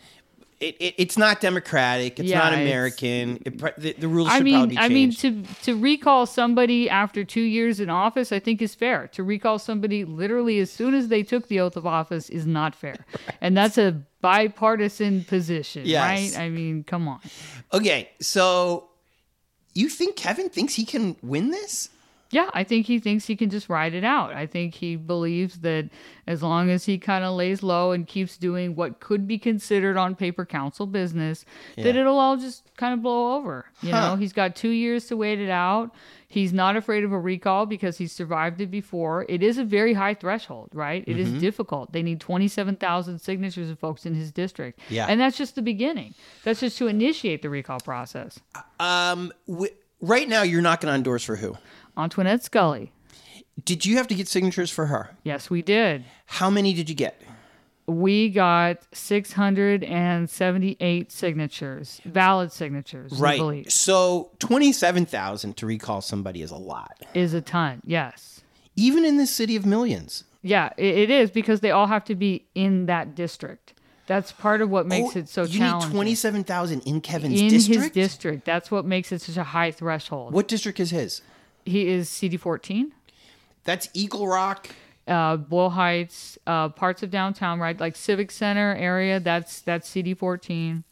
It, 0.62 0.78
it, 0.80 0.94
it's 1.00 1.18
not 1.18 1.42
democratic. 1.42 2.20
It's 2.20 2.30
Yeah, 2.30 2.38
not 2.38 2.54
it's- 2.54 2.66
American. 2.68 3.42
It, 3.46 3.58
the, 3.82 3.94
the 3.94 4.08
rules 4.08 4.30
I 4.30 4.38
should 4.38 4.44
mean, 4.46 4.54
probably 4.54 4.76
be 4.76 4.82
I 4.82 4.88
mean, 4.90 5.12
to 5.16 5.44
to 5.64 5.76
recall 5.76 6.26
somebody 6.28 6.88
after 6.90 7.24
two 7.24 7.42
years 7.42 7.80
in 7.80 7.90
office, 7.90 8.32
I 8.32 8.40
think 8.40 8.62
is 8.62 8.76
fair. 8.76 9.08
To 9.14 9.24
recall 9.24 9.58
somebody 9.60 10.06
literally 10.06 10.60
as 10.60 10.72
soon 10.72 10.94
as 10.94 11.08
they 11.08 11.24
took 11.24 11.48
the 11.48 11.60
oath 11.60 11.76
of 11.76 11.86
office 11.88 12.30
is 12.30 12.46
not 12.46 12.76
fair, 12.76 12.96
and 13.42 13.58
that's 13.58 13.78
a 13.80 14.04
bipartisan 14.22 15.24
position, 15.26 15.82
Yes. 15.86 16.36
right? 16.36 16.44
I 16.44 16.50
mean, 16.50 16.84
come 16.84 17.08
on. 17.08 17.20
okay, 17.74 18.10
so 18.22 18.90
you 19.74 19.90
think 19.90 20.16
Kevin 20.16 20.50
thinks 20.50 20.76
he 20.76 20.86
can 20.86 21.16
win 21.24 21.50
this? 21.50 21.90
Yeah, 22.32 22.50
I 22.54 22.64
think 22.64 22.86
he 22.88 23.00
thinks 23.00 23.28
he 23.28 23.36
can 23.36 23.50
just 23.50 23.70
ride 23.70 23.94
it 23.94 24.04
out. 24.04 24.34
I 24.34 24.48
think 24.48 24.74
he 24.76 24.96
believes 24.96 25.60
that 25.60 25.90
as 26.28 26.42
long 26.42 26.70
as 26.70 26.86
he 26.86 26.98
kind 26.98 27.24
of 27.26 27.36
lays 27.36 27.62
low 27.62 27.92
and 27.92 28.08
keeps 28.08 28.38
doing 28.38 28.76
what 28.76 29.00
could 29.02 29.28
be 29.28 29.38
considered 29.38 29.98
on 29.98 30.16
paper 30.16 30.46
council 30.46 30.86
business, 30.88 31.44
that 31.76 31.96
it'll 31.96 32.18
all 32.20 32.38
just 32.38 32.64
kind 32.78 32.94
of 32.94 33.02
blow 33.02 33.36
over. 33.36 33.66
You 33.82 33.92
Huh. 33.92 34.12
know, 34.12 34.16
he's 34.16 34.34
got 34.34 34.56
two 34.56 34.70
years 34.70 35.08
to 35.08 35.18
wait 35.18 35.40
it 35.40 35.50
out. 35.50 35.94
He's 36.30 36.54
not 36.54 36.78
afraid 36.78 37.04
of 37.04 37.12
a 37.12 37.20
recall 37.20 37.66
because 37.66 37.98
he's 37.98 38.14
survived 38.14 38.62
it 38.62 38.72
before. 38.72 39.26
It 39.28 39.44
is 39.44 39.58
a 39.58 39.66
very 39.66 39.94
high 39.94 40.14
threshold, 40.14 40.70
right? 40.74 41.04
It 41.06 41.18
Mm-hmm. 41.18 41.36
is 41.36 41.42
difficult. 41.42 41.92
They 41.92 42.02
need 42.04 42.22
27,000 42.22 43.20
signatures 43.20 43.70
of 43.70 43.78
folks 43.80 44.06
in 44.06 44.16
his 44.16 44.32
district. 44.32 44.80
Yeah. 44.90 45.08
And 45.10 45.20
that's 45.20 45.38
just 45.38 45.56
the 45.56 45.62
beginning. 45.62 46.14
That's 46.46 46.62
just 46.62 46.78
to 46.78 46.88
initiate 46.88 47.42
the 47.42 47.50
recall 47.50 47.82
process. 47.82 48.40
Um, 48.80 49.34
w- 49.50 49.74
right 50.00 50.30
now 50.30 50.44
you're 50.44 50.62
knocking 50.62 50.90
on 50.90 51.04
doors 51.04 51.24
for 51.26 51.36
who? 51.36 51.58
Antoinette 51.98 52.44
Scully. 52.44 52.92
Did 53.64 53.86
you 53.86 53.98
have 53.98 54.08
to 54.08 54.16
get 54.16 54.28
signatures 54.28 54.72
for 54.72 54.88
her? 54.88 55.12
Yes, 55.24 55.50
we 55.50 55.62
did. 55.62 56.04
How 56.26 56.50
many 56.50 56.74
did 56.74 56.90
you 56.90 56.96
get? 56.96 57.22
we 57.88 58.30
got 58.30 58.78
678 58.94 61.12
signatures, 61.12 62.02
valid 62.06 62.52
signatures, 62.52 63.12
Right. 63.20 63.72
So 63.72 64.32
twenty-seven 64.40 65.06
thousand 65.06 65.58
to 65.58 65.66
recall 65.66 66.02
somebody 66.02 66.42
is 66.42 66.52
a 66.52 66.56
lot, 66.58 66.98
is 67.14 67.34
a 67.34 67.42
ton. 67.42 67.82
Yes. 67.86 68.42
even 68.76 69.06
in 69.06 69.18
this 69.18 69.32
city 69.34 69.56
of 69.56 69.66
millions. 69.66 70.24
Yeah, 70.44 70.70
it, 70.78 71.12
is 71.12 71.30
because 71.30 71.60
they 71.60 71.70
all 71.72 71.86
have 71.88 72.04
to 72.06 72.16
be 72.16 72.46
in 72.56 72.88
that 72.88 73.14
district. 73.14 73.74
That's 74.08 74.32
part 74.32 74.62
of 74.62 74.70
what 74.72 74.88
makes 74.88 75.16
Oh, 75.16 75.20
it 75.20 75.30
so 75.30 75.44
you 75.44 75.60
challenging. 75.60 75.82
You 75.82 75.88
need 75.88 75.94
twenty-seven 75.96 76.44
thousand 76.46 76.82
in 76.82 77.02
Kevin's 77.02 77.40
in 77.42 77.50
district. 77.50 77.94
his 77.96 78.08
district. 78.10 78.46
That's 78.46 78.72
what 78.72 78.86
makes 78.86 79.12
it 79.12 79.22
such 79.22 79.38
a 79.38 79.44
high 79.44 79.72
threshold. 79.72 80.34
What 80.34 80.48
district 80.48 80.80
is 80.80 80.90
his? 80.92 81.22
He 81.66 81.88
is 81.88 82.10
CD14, 82.10 82.92
That's 83.64 83.90
Eagle 83.94 84.28
Rock. 84.28 84.70
uh, 85.08 85.38
Boyle 85.38 85.70
Heights, 85.70 86.38
uh, 86.48 86.70
parts 86.70 87.04
of 87.04 87.10
downtown, 87.12 87.60
right? 87.60 87.80
Like 87.80 87.96
Civic 87.96 88.32
Center 88.32 88.76
area. 88.76 89.20
That's 89.20 89.62
that's 89.62 89.90
CD14. 89.90 90.84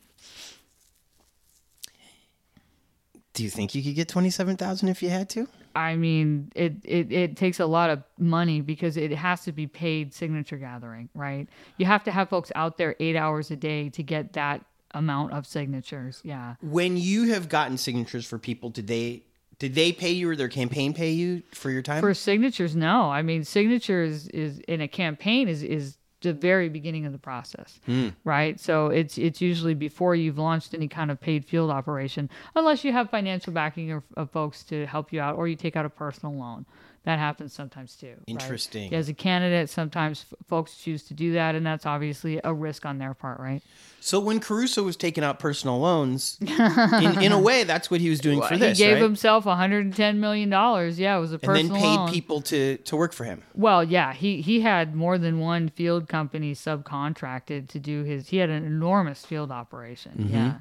Do 3.34 3.43
you 3.43 3.49
think 3.49 3.74
you 3.76 3.84
could 3.84 3.95
get 3.95 4.07
twenty-seven 4.07 4.57
thousand 4.57 4.89
if 4.89 5.01
you 5.01 5.09
had 5.09 5.30
to? 5.32 5.47
I 5.76 5.95
mean, 5.95 6.51
it, 6.55 6.74
it, 6.84 7.11
it 7.11 7.38
takes 7.38 7.59
a 7.59 7.65
lot 7.65 7.91
of 7.91 8.03
money 8.17 8.59
because 8.59 8.97
it 8.97 9.11
has 9.11 9.43
to 9.43 9.51
be 9.51 9.67
paid 9.67 10.13
signature 10.15 10.57
gathering, 10.57 11.09
right? 11.13 11.47
You 11.78 11.86
have 11.86 12.03
to 12.05 12.11
have 12.11 12.28
folks 12.28 12.51
out 12.55 12.78
there 12.78 12.95
eight 12.99 13.15
hours 13.15 13.51
a 13.51 13.55
day 13.55 13.89
to 13.89 14.01
get 14.03 14.34
that 14.34 14.65
amount 14.95 15.32
of 15.32 15.45
signatures. 15.45 16.22
Yeah. 16.24 16.55
When 16.61 16.97
you 16.97 17.32
have 17.34 17.49
gotten 17.49 17.78
signatures 17.78 18.26
for 18.26 18.39
people, 18.39 18.72
did 18.72 18.88
they 18.88 19.22
did 19.60 19.76
they 19.76 19.91
pay 19.91 20.12
you 20.12 20.30
or 20.30 20.36
their 20.36 20.47
campaign 20.47 20.93
pay 20.93 21.12
you 21.12 21.43
for 21.51 21.70
your 21.70 21.82
time? 21.82 22.01
For 22.01 22.14
signatures, 22.14 22.76
no. 22.76 23.12
I 23.12 23.22
mean, 23.22 23.43
signatures 23.43 24.28
is 24.30 24.60
in 24.60 24.82
a 24.82 24.88
campaign 24.88 25.47
is 25.47 25.64
is 25.64 25.97
the 26.22 26.34
very 26.34 26.68
beginning 26.68 27.05
of 27.05 27.12
the 27.12 27.18
process, 27.18 27.80
hmm. 27.86 28.10
right? 28.24 28.60
So 28.60 28.88
it's 28.88 29.18
it's 29.18 29.41
usually 29.41 29.74
before 29.74 30.16
you've 30.16 30.38
launched 30.38 30.74
any 30.74 30.88
kind 30.88 31.12
of 31.12 31.20
paid 31.20 31.45
field 31.45 31.72
operation, 31.72 32.30
unless 32.55 32.84
you 32.84 32.91
have 32.93 33.10
financial 33.10 33.53
backing 33.53 33.91
of, 33.91 34.03
of 34.18 34.32
folks 34.32 34.64
to 34.66 34.86
help 34.86 35.14
you 35.14 35.22
out, 35.22 35.36
or 35.36 35.47
you 35.47 35.55
take 35.55 35.76
out 35.76 35.86
a 35.86 35.89
personal 35.89 36.36
loan. 36.36 36.66
That 37.03 37.17
happens 37.17 37.53
sometimes 37.53 37.95
too. 37.95 38.07
right? 38.07 38.17
Interesting. 38.27 38.93
As 38.93 39.07
a 39.09 39.13
candidate, 39.13 39.69
sometimes 39.69 40.25
f- 40.31 40.37
folks 40.47 40.75
choose 40.77 41.03
to 41.03 41.13
do 41.13 41.33
that, 41.33 41.55
and 41.55 41.65
that's 41.65 41.85
obviously 41.85 42.39
a 42.43 42.53
risk 42.53 42.85
on 42.85 42.97
their 42.97 43.13
part, 43.13 43.39
right? 43.39 43.61
So 44.01 44.19
when 44.19 44.39
Caruso 44.39 44.83
was 44.83 44.95
taking 44.95 45.23
out 45.23 45.39
personal 45.39 45.79
loans, 45.79 46.37
in, 46.41 47.21
in 47.21 47.31
a 47.31 47.39
way, 47.49 47.63
that's 47.63 47.89
what 47.91 47.99
he 48.01 48.09
was 48.09 48.19
doing 48.19 48.41
for 48.41 48.57
this, 48.57 48.77
he 48.77 48.83
gave 48.83 48.93
right? 48.95 49.01
himself 49.03 49.45
110 49.45 50.19
million 50.19 50.49
dollars. 50.49 50.99
Yeah, 50.99 51.17
it 51.17 51.19
was 51.21 51.31
a 51.33 51.39
and 51.41 51.55
then 51.55 51.69
paid 51.69 51.95
loan. 51.95 52.11
people 52.11 52.41
to 52.43 52.77
to 52.77 52.95
work 52.95 53.13
for 53.13 53.23
him. 53.23 53.43
Well, 53.55 53.83
yeah, 53.83 54.13
he 54.13 54.41
he 54.41 54.61
had 54.61 54.93
more 54.95 55.17
than 55.17 55.39
one 55.39 55.69
field 55.69 56.07
company 56.07 56.53
subcontracted 56.53 57.67
to 57.69 57.79
do 57.79 58.03
his. 58.03 58.29
He 58.29 58.37
had 58.37 58.49
an 58.49 58.65
enormous 58.65 59.25
field 59.25 59.51
operation. 59.51 60.11
Mm-hmm. 60.17 60.33
Yeah, 60.33 60.53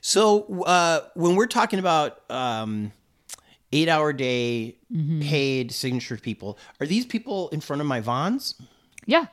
So 0.00 0.62
uh, 0.64 1.00
when 1.14 1.36
we're 1.36 1.46
talking 1.46 1.78
about 1.78 2.18
um, 2.30 2.92
eight 3.74 3.88
hour 3.88 4.12
day 4.12 4.76
Mm-hmm. 4.94 5.22
paid 5.22 5.72
signature 5.72 6.16
people, 6.16 6.56
are 6.80 6.86
these 6.86 7.04
people 7.04 7.48
in 7.48 7.60
front 7.60 7.82
of 7.82 7.88
my 7.88 7.98
Vons? 8.00 8.54
yeah, 9.06 9.26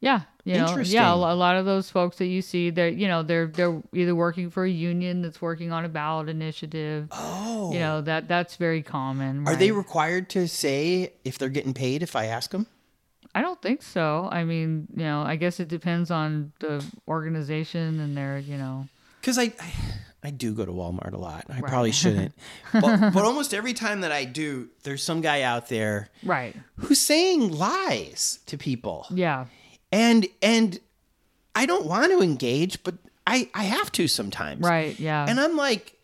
yeah. 0.00 0.20
You 0.44 0.54
know, 0.54 0.66
Interesting. 0.68 0.94
yeah. 0.96 1.12
A 1.14 1.16
lot 1.16 1.56
of 1.56 1.64
those 1.64 1.90
folks 1.90 2.18
that 2.18 2.26
you 2.26 2.40
see, 2.42 2.68
they're 2.70 2.88
you 2.90 3.08
know 3.08 3.22
they're 3.22 3.46
they're 3.46 3.82
either 3.94 4.14
working 4.14 4.50
for 4.50 4.64
a 4.64 4.70
union 4.70 5.22
that's 5.22 5.40
working 5.42 5.72
on 5.72 5.84
a 5.84 5.88
ballot 5.88 6.28
initiative. 6.28 7.08
Oh, 7.10 7.72
You 7.72 7.78
know 7.80 8.00
that 8.02 8.28
that's 8.28 8.56
very 8.56 8.82
common. 8.82 9.46
are 9.48 9.56
they 9.56 9.70
required 9.72 10.28
to 10.30 10.46
say 10.46 11.12
if 11.24 11.38
they're 11.38 11.48
getting 11.58 11.72
paid 11.74 12.02
if 12.02 12.14
I 12.16 12.26
ask 12.26 12.50
them? 12.50 12.66
I 13.34 13.40
don't 13.42 13.60
think 13.62 13.82
so. 13.82 14.28
I 14.30 14.44
mean, 14.44 14.88
you 14.94 15.04
know, 15.04 15.20
I 15.22 15.36
guess 15.36 15.58
it 15.60 15.68
depends 15.68 16.10
on 16.10 16.52
the 16.60 16.84
organization 17.06 18.00
and 18.00 18.16
their 18.16 18.38
you 18.38 18.56
know. 18.58 18.86
Because 19.20 19.38
I, 19.38 19.52
I 19.60 19.72
I 20.22 20.30
do 20.30 20.52
go 20.52 20.64
to 20.64 20.72
Walmart 20.72 21.12
a 21.12 21.16
lot. 21.18 21.44
I 21.48 21.60
probably 21.60 21.92
shouldn't, 21.92 22.32
but, 22.72 23.12
but 23.12 23.24
almost 23.24 23.54
every 23.54 23.72
time 23.72 24.00
that 24.00 24.10
I 24.12 24.24
do, 24.24 24.68
there's 24.82 25.02
some 25.02 25.20
guy 25.20 25.42
out 25.42 25.68
there 25.68 26.08
Right. 26.24 26.56
who's 26.76 27.00
saying 27.00 27.52
lies 27.52 28.40
to 28.46 28.58
people. 28.58 29.06
Yeah. 29.10 29.46
and 29.92 30.26
and 30.42 30.80
I 31.54 31.66
don't 31.66 31.86
want 31.86 32.10
to 32.12 32.20
engage, 32.20 32.82
but 32.82 32.94
I 33.26 33.48
I 33.54 33.64
have 33.64 33.90
to 33.92 34.08
sometimes. 34.08 34.60
Right. 34.62 34.98
Yeah. 34.98 35.24
And 35.28 35.38
I'm 35.40 35.56
like, 35.56 35.94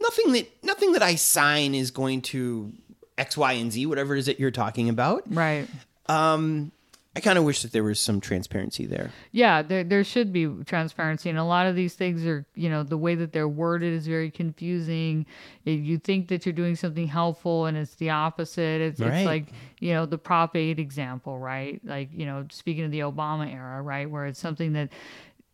nothing 0.00 0.32
that 0.32 0.48
nothing 0.64 0.92
that 0.92 1.02
I 1.02 1.16
sign 1.16 1.74
is 1.74 1.90
going 1.90 2.22
to 2.22 2.72
X, 3.18 3.36
Y, 3.36 3.52
and 3.54 3.70
Z, 3.72 3.86
whatever 3.86 4.14
it 4.16 4.20
is 4.20 4.26
that 4.26 4.38
you're 4.40 4.50
talking 4.50 4.88
about. 4.88 5.22
right. 5.26 5.68
Um, 6.06 6.72
I 7.14 7.20
kind 7.20 7.36
of 7.36 7.44
wish 7.44 7.60
that 7.60 7.72
there 7.72 7.84
was 7.84 8.00
some 8.00 8.22
transparency 8.22 8.86
there. 8.86 9.10
Yeah, 9.32 9.60
there 9.60 9.84
there 9.84 10.02
should 10.02 10.32
be 10.32 10.46
transparency, 10.64 11.28
and 11.28 11.38
a 11.38 11.44
lot 11.44 11.66
of 11.66 11.76
these 11.76 11.94
things 11.94 12.24
are, 12.24 12.46
you 12.54 12.70
know, 12.70 12.82
the 12.84 12.96
way 12.96 13.14
that 13.16 13.32
they're 13.32 13.48
worded 13.48 13.92
is 13.92 14.06
very 14.06 14.30
confusing. 14.30 15.26
If 15.66 15.80
you 15.84 15.98
think 15.98 16.28
that 16.28 16.46
you're 16.46 16.54
doing 16.54 16.74
something 16.74 17.06
helpful, 17.06 17.66
and 17.66 17.76
it's 17.76 17.96
the 17.96 18.08
opposite. 18.10 18.80
It's, 18.80 19.00
Right. 19.00 19.12
it's 19.18 19.26
like 19.26 19.46
you 19.78 19.92
know 19.92 20.06
the 20.06 20.16
Prop 20.16 20.56
Eight 20.56 20.78
example, 20.78 21.38
right? 21.38 21.80
Like 21.84 22.08
you 22.14 22.24
know, 22.24 22.46
speaking 22.50 22.84
of 22.84 22.90
the 22.90 23.00
Obama 23.00 23.52
era, 23.52 23.82
right, 23.82 24.10
where 24.10 24.24
it's 24.26 24.40
something 24.40 24.72
that 24.72 24.88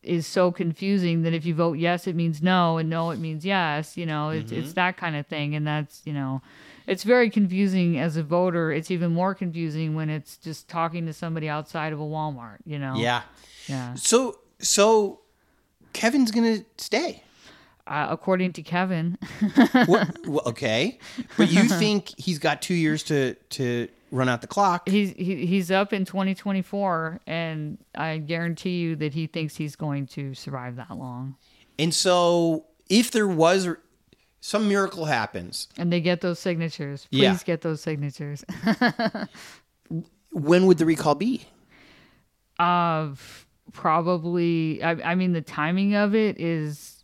is 0.04 0.28
so 0.28 0.52
confusing 0.52 1.22
that 1.22 1.34
if 1.34 1.44
you 1.44 1.54
vote 1.56 1.76
yes, 1.76 2.06
it 2.06 2.14
means 2.14 2.40
no, 2.40 2.78
and 2.78 2.88
no, 2.88 3.10
it 3.10 3.18
means 3.18 3.44
yes. 3.44 3.96
You 3.96 4.06
know, 4.06 4.30
it's 4.30 4.52
Mm-hmm. 4.52 4.60
it's 4.62 4.72
that 4.74 4.96
kind 4.96 5.16
of 5.16 5.26
thing, 5.26 5.56
and 5.56 5.66
that's 5.66 6.02
you 6.04 6.12
know. 6.12 6.40
It's 6.88 7.04
very 7.04 7.28
confusing 7.30 7.98
as 7.98 8.16
a 8.16 8.22
voter. 8.22 8.72
It's 8.72 8.90
even 8.90 9.12
more 9.12 9.34
confusing 9.34 9.94
when 9.94 10.08
it's 10.10 10.36
just 10.38 10.68
talking 10.68 11.06
to 11.06 11.12
somebody 11.12 11.48
outside 11.48 11.92
of 11.92 12.00
a 12.00 12.04
Walmart, 12.04 12.58
you 12.64 12.78
know? 12.78 12.94
Yeah. 12.96 13.22
Yeah. 13.66 13.94
So 13.94 14.38
so 14.60 15.20
Kevin's 15.92 16.30
gonna 16.30 16.64
stay. 16.78 17.22
uh, 17.86 18.06
according 18.10 18.52
to 18.54 18.62
Kevin. 18.62 19.18
What, 19.86 20.16
well, 20.26 20.42
okay, 20.46 20.98
but 21.36 21.50
you 21.50 21.64
think 21.64 22.12
he's 22.18 22.38
got 22.38 22.60
two 22.62 22.74
years 22.74 23.02
to 23.04 23.34
to 23.34 23.88
run 24.10 24.28
out 24.28 24.40
the 24.40 24.46
clock? 24.46 24.88
he's 24.88 25.10
he, 25.12 25.46
he's 25.46 25.70
up 25.70 25.92
in 25.92 26.04
2024, 26.06 27.20
and 27.26 27.78
I 27.94 28.18
guarantee 28.18 28.78
you 28.80 28.96
that 28.96 29.12
he 29.14 29.26
thinks 29.26 29.56
he's 29.56 29.76
going 29.76 30.06
to 30.08 30.34
survive 30.34 30.76
that 30.76 30.90
long. 30.96 31.36
And 31.78 31.94
so, 31.94 32.64
if 32.88 33.10
there 33.10 33.28
was 33.28 33.68
some 34.40 34.68
miracle 34.68 35.04
happens, 35.06 35.68
And 35.76 35.92
they 35.92 36.00
get 36.00 36.20
those 36.20 36.38
signatures. 36.38 37.06
Please 37.10 37.22
Yeah. 37.22 37.38
get 37.44 37.62
those 37.62 37.80
signatures. 37.80 38.44
when 40.30 40.66
would 40.66 40.78
the 40.78 40.86
recall 40.86 41.14
be? 41.14 41.46
Of 42.58 43.46
probably, 43.72 44.82
I, 44.82 45.12
I 45.12 45.14
mean, 45.14 45.32
the 45.32 45.40
timing 45.42 45.94
of 45.94 46.14
it 46.14 46.40
is 46.40 46.98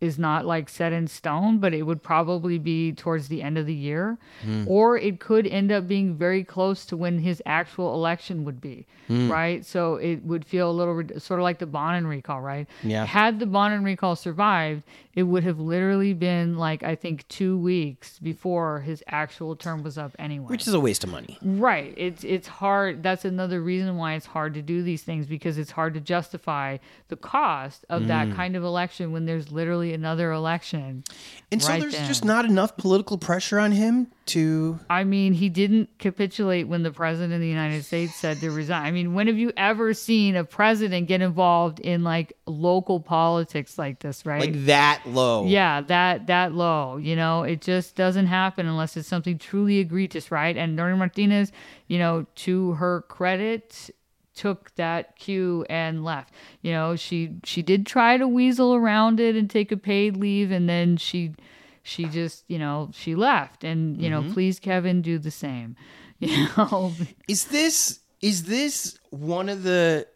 is 0.00 0.18
not 0.18 0.44
like 0.44 0.68
set 0.68 0.92
in 0.92 1.06
stone, 1.06 1.58
but 1.58 1.72
it 1.72 1.82
would 1.82 2.02
probably 2.02 2.58
be 2.58 2.92
towards 2.92 3.28
the 3.28 3.42
end 3.42 3.56
of 3.56 3.64
the 3.64 3.74
year, 3.74 4.18
hmm. 4.42 4.64
or 4.66 4.98
it 4.98 5.20
could 5.20 5.46
end 5.46 5.72
up 5.72 5.88
being 5.88 6.14
very 6.14 6.44
close 6.44 6.84
to 6.84 6.96
when 6.96 7.18
his 7.18 7.42
actual 7.46 7.94
election 7.94 8.44
would 8.44 8.60
be, 8.60 8.86
hmm. 9.06 9.30
right? 9.30 9.64
So 9.64 9.94
it 9.94 10.22
would 10.22 10.44
feel 10.44 10.70
a 10.70 10.72
little 10.72 11.18
sort 11.18 11.40
of 11.40 11.44
like 11.44 11.58
the 11.58 11.66
Bonin 11.66 12.06
recall, 12.06 12.42
right? 12.42 12.68
Yeah. 12.82 13.06
Had 13.06 13.38
the 13.38 13.46
Bonin 13.46 13.84
recall 13.84 14.16
survived, 14.16 14.82
it 15.16 15.22
would 15.22 15.44
have 15.44 15.58
literally 15.58 16.12
been 16.12 16.58
like 16.58 16.82
I 16.82 16.94
think 16.94 17.26
two 17.28 17.56
weeks 17.56 18.18
before 18.18 18.80
his 18.80 19.02
actual 19.08 19.56
term 19.56 19.82
was 19.82 19.96
up 19.96 20.14
anyway. 20.18 20.48
Which 20.48 20.68
is 20.68 20.74
a 20.74 20.78
waste 20.78 21.04
of 21.04 21.10
money. 21.10 21.38
Right. 21.42 21.94
It's 21.96 22.22
it's 22.22 22.46
hard. 22.46 23.02
That's 23.02 23.24
another 23.24 23.62
reason 23.62 23.96
why 23.96 24.14
it's 24.14 24.26
hard 24.26 24.52
to 24.54 24.62
do 24.62 24.82
these 24.82 25.02
things 25.02 25.26
because 25.26 25.56
it's 25.56 25.70
hard 25.70 25.94
to 25.94 26.00
justify 26.00 26.76
the 27.08 27.16
cost 27.16 27.86
of 27.88 28.08
that 28.08 28.28
mm. 28.28 28.36
kind 28.36 28.56
of 28.56 28.62
election 28.62 29.10
when 29.10 29.24
there's 29.24 29.50
literally 29.50 29.94
another 29.94 30.32
election. 30.32 31.02
And 31.50 31.62
so 31.62 31.70
right 31.70 31.80
there's 31.80 31.94
then. 31.94 32.06
just 32.06 32.24
not 32.24 32.44
enough 32.44 32.76
political 32.76 33.16
pressure 33.16 33.58
on 33.58 33.72
him 33.72 34.08
to. 34.26 34.78
I 34.90 35.04
mean, 35.04 35.32
he 35.32 35.48
didn't 35.48 35.98
capitulate 35.98 36.68
when 36.68 36.82
the 36.82 36.90
president 36.90 37.32
of 37.32 37.40
the 37.40 37.48
United 37.48 37.86
States 37.86 38.14
said 38.14 38.38
to 38.40 38.50
resign. 38.50 38.84
I 38.84 38.90
mean, 38.90 39.14
when 39.14 39.28
have 39.28 39.38
you 39.38 39.52
ever 39.56 39.94
seen 39.94 40.36
a 40.36 40.44
president 40.44 41.08
get 41.08 41.22
involved 41.22 41.80
in 41.80 42.04
like 42.04 42.35
local 42.46 43.00
politics 43.00 43.78
like 43.78 44.00
this, 44.00 44.24
right? 44.24 44.40
Like 44.40 44.66
that 44.66 45.02
low. 45.06 45.46
Yeah, 45.46 45.80
that 45.82 46.28
that 46.28 46.54
low. 46.54 46.96
You 46.96 47.16
know, 47.16 47.42
it 47.42 47.60
just 47.60 47.96
doesn't 47.96 48.26
happen 48.26 48.66
unless 48.66 48.96
it's 48.96 49.08
something 49.08 49.38
truly 49.38 49.78
egregious, 49.78 50.30
right? 50.30 50.56
And 50.56 50.76
Norma 50.76 50.96
Martinez, 50.96 51.52
you 51.88 51.98
know, 51.98 52.26
to 52.36 52.72
her 52.72 53.02
credit, 53.02 53.90
took 54.34 54.74
that 54.76 55.16
cue 55.16 55.66
and 55.68 56.04
left. 56.04 56.32
You 56.62 56.72
know, 56.72 56.94
she 56.94 57.34
she 57.42 57.62
did 57.62 57.86
try 57.86 58.16
to 58.16 58.28
weasel 58.28 58.74
around 58.74 59.18
it 59.18 59.34
and 59.34 59.50
take 59.50 59.72
a 59.72 59.76
paid 59.76 60.16
leave, 60.16 60.50
and 60.52 60.68
then 60.68 60.96
she 60.96 61.34
she 61.82 62.04
just 62.04 62.44
you 62.46 62.58
know 62.58 62.90
she 62.92 63.14
left. 63.14 63.64
And 63.64 64.00
you 64.00 64.08
know, 64.08 64.22
mm-hmm. 64.22 64.34
please, 64.34 64.60
Kevin, 64.60 65.02
do 65.02 65.18
the 65.18 65.30
same. 65.30 65.76
You 66.18 66.48
know, 66.56 66.94
Is 67.28 67.44
this 67.44 68.00
is 68.22 68.44
this 68.44 68.98
one 69.10 69.50
of 69.50 69.64
the? 69.64 70.06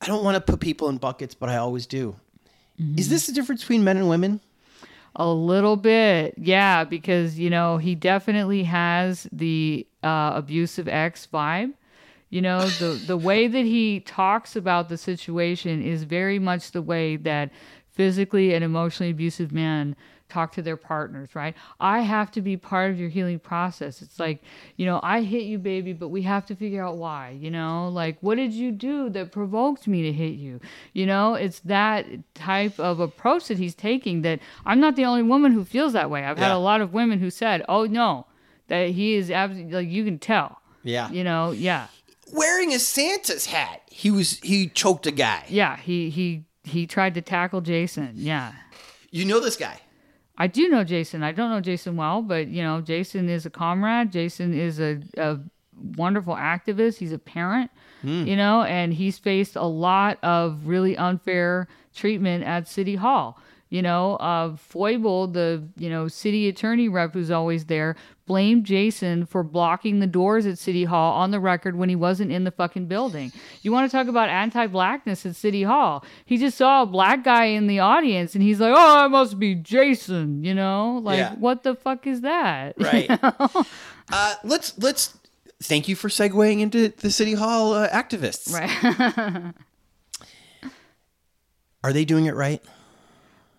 I, 0.00 0.06
don't 0.06 0.24
want 0.24 0.34
to 0.34 0.40
put 0.40 0.60
people 0.60 0.88
in 0.88 0.98
buckets, 0.98 1.34
but 1.34 1.48
I 1.48 1.56
always 1.56 1.86
do. 1.86 2.16
Is 2.96 3.08
this 3.08 3.26
the 3.26 3.32
difference 3.32 3.62
between 3.62 3.82
men 3.82 3.96
and 3.96 4.08
women? 4.08 4.40
A 5.16 5.28
little 5.28 5.76
bit, 5.76 6.34
yeah, 6.38 6.84
because 6.84 7.38
you 7.38 7.50
know 7.50 7.78
he 7.78 7.96
definitely 7.96 8.62
has 8.64 9.26
the 9.32 9.84
uh, 10.04 10.32
abusive 10.36 10.86
ex 10.86 11.26
vibe. 11.26 11.72
You 12.30 12.42
know 12.42 12.68
the 12.68 12.90
the 13.06 13.16
way 13.28 13.48
that 13.48 13.64
he 13.64 14.00
talks 14.00 14.54
about 14.54 14.88
the 14.88 14.96
situation 14.96 15.82
is 15.82 16.04
very 16.04 16.38
much 16.38 16.70
the 16.70 16.82
way 16.82 17.16
that 17.16 17.50
physically 17.90 18.54
and 18.54 18.62
emotionally 18.62 19.10
abusive 19.10 19.50
men 19.50 19.96
talk 20.28 20.52
to 20.52 20.62
their 20.62 20.76
partners, 20.76 21.30
right? 21.34 21.54
I 21.80 22.00
have 22.00 22.30
to 22.32 22.40
be 22.40 22.56
part 22.56 22.90
of 22.90 22.98
your 22.98 23.08
healing 23.08 23.38
process. 23.38 24.02
It's 24.02 24.18
like, 24.18 24.42
you 24.76 24.86
know, 24.86 25.00
I 25.02 25.22
hit 25.22 25.44
you, 25.44 25.58
baby, 25.58 25.92
but 25.92 26.08
we 26.08 26.22
have 26.22 26.46
to 26.46 26.54
figure 26.54 26.84
out 26.84 26.96
why, 26.96 27.30
you 27.30 27.50
know? 27.50 27.88
Like, 27.88 28.18
what 28.20 28.36
did 28.36 28.52
you 28.52 28.70
do 28.72 29.08
that 29.10 29.32
provoked 29.32 29.86
me 29.88 30.02
to 30.02 30.12
hit 30.12 30.34
you? 30.34 30.60
You 30.92 31.06
know, 31.06 31.34
it's 31.34 31.60
that 31.60 32.06
type 32.34 32.78
of 32.78 33.00
approach 33.00 33.48
that 33.48 33.58
he's 33.58 33.74
taking 33.74 34.22
that 34.22 34.40
I'm 34.66 34.80
not 34.80 34.96
the 34.96 35.04
only 35.04 35.22
woman 35.22 35.52
who 35.52 35.64
feels 35.64 35.92
that 35.94 36.10
way. 36.10 36.24
I've 36.24 36.38
had 36.38 36.52
a 36.52 36.58
lot 36.58 36.80
of 36.80 36.92
women 36.92 37.18
who 37.20 37.30
said, 37.30 37.64
oh, 37.68 37.86
no, 37.86 38.26
that 38.68 38.90
he 38.90 39.14
is 39.14 39.30
absolutely, 39.30 39.72
like, 39.72 39.88
you 39.88 40.04
can 40.04 40.18
tell, 40.18 40.60
Yeah. 40.82 41.10
you 41.10 41.24
know? 41.24 41.52
Yeah. 41.52 41.86
Wearing 42.32 42.74
a 42.74 42.78
Santa's 42.78 43.46
hat, 43.46 43.80
he 43.90 44.10
was 44.10 44.38
he 44.40 44.68
choked 44.68 45.06
a 45.06 45.10
guy. 45.10 45.44
Yeah. 45.48 45.78
He, 45.78 46.10
he, 46.10 46.44
he 46.64 46.86
tried 46.86 47.14
to 47.14 47.22
tackle 47.22 47.62
Jason. 47.62 48.10
Yeah. 48.16 48.52
You 49.10 49.24
know 49.24 49.40
this 49.40 49.56
guy. 49.56 49.80
I 50.40 50.46
do 50.46 50.68
know 50.68 50.84
Jason. 50.84 51.22
I 51.24 51.32
don't 51.32 51.50
know 51.50 51.60
Jason 51.60 51.96
well, 51.96 52.22
but 52.22 52.46
you 52.48 52.62
know, 52.62 52.80
Jason 52.80 53.28
is 53.28 53.44
a 53.44 53.50
comrade. 53.50 54.12
Jason 54.12 54.54
is 54.54 54.78
a, 54.80 55.00
a 55.16 55.38
wonderful 55.96 56.34
activist. 56.36 56.98
He's 56.98 57.12
a 57.12 57.18
parent, 57.18 57.70
you 58.26 58.36
know, 58.36 58.62
and 58.62 58.94
he's 58.94 59.18
faced 59.18 59.56
a 59.56 59.64
lot 59.64 60.18
of 60.22 60.66
really 60.68 60.96
unfair 60.96 61.66
treatment 61.94 62.44
at 62.44 62.68
City 62.68 62.94
Hall. 62.94 63.38
You 63.70 63.82
know, 63.82 64.14
uh, 64.16 64.56
Foible, 64.56 65.26
the 65.26 65.62
you 65.76 65.90
know 65.90 66.08
city 66.08 66.48
attorney 66.48 66.88
rep 66.88 67.12
who's 67.12 67.30
always 67.30 67.66
there, 67.66 67.96
blamed 68.28 68.64
Jason 68.64 69.26
for 69.26 69.42
blocking 69.42 69.98
the 69.98 70.06
doors 70.06 70.46
at 70.46 70.58
City 70.58 70.84
Hall 70.84 71.14
on 71.14 71.32
the 71.32 71.40
record 71.40 71.74
when 71.74 71.88
he 71.88 71.96
wasn't 71.96 72.30
in 72.30 72.44
the 72.44 72.52
fucking 72.52 72.86
building. 72.86 73.32
You 73.62 73.72
want 73.72 73.90
to 73.90 73.96
talk 73.96 74.06
about 74.06 74.28
anti-blackness 74.28 75.26
at 75.26 75.34
City 75.34 75.64
Hall? 75.64 76.04
He 76.24 76.36
just 76.36 76.56
saw 76.56 76.82
a 76.82 76.86
black 76.86 77.24
guy 77.24 77.46
in 77.46 77.66
the 77.66 77.80
audience, 77.80 78.34
and 78.34 78.42
he's 78.44 78.60
like, 78.60 78.72
"Oh, 78.76 78.98
I 79.04 79.08
must 79.08 79.40
be 79.40 79.56
Jason." 79.56 80.44
You 80.44 80.54
know, 80.54 81.00
like 81.02 81.18
Yeah. 81.18 81.34
what 81.34 81.64
the 81.64 81.74
fuck 81.74 82.06
is 82.06 82.20
that? 82.20 82.76
Right. 82.78 83.08
uh, 83.10 84.34
let's 84.44 84.78
let's 84.78 85.18
thank 85.62 85.88
you 85.88 85.96
for 85.96 86.08
segueing 86.08 86.60
into 86.60 86.88
the 86.90 87.10
city 87.10 87.32
hall 87.34 87.72
uh, 87.74 87.88
activists. 87.88 88.52
right. 88.54 89.52
Are 91.84 91.92
they 91.92 92.04
doing 92.04 92.26
it 92.26 92.34
right? 92.34 92.62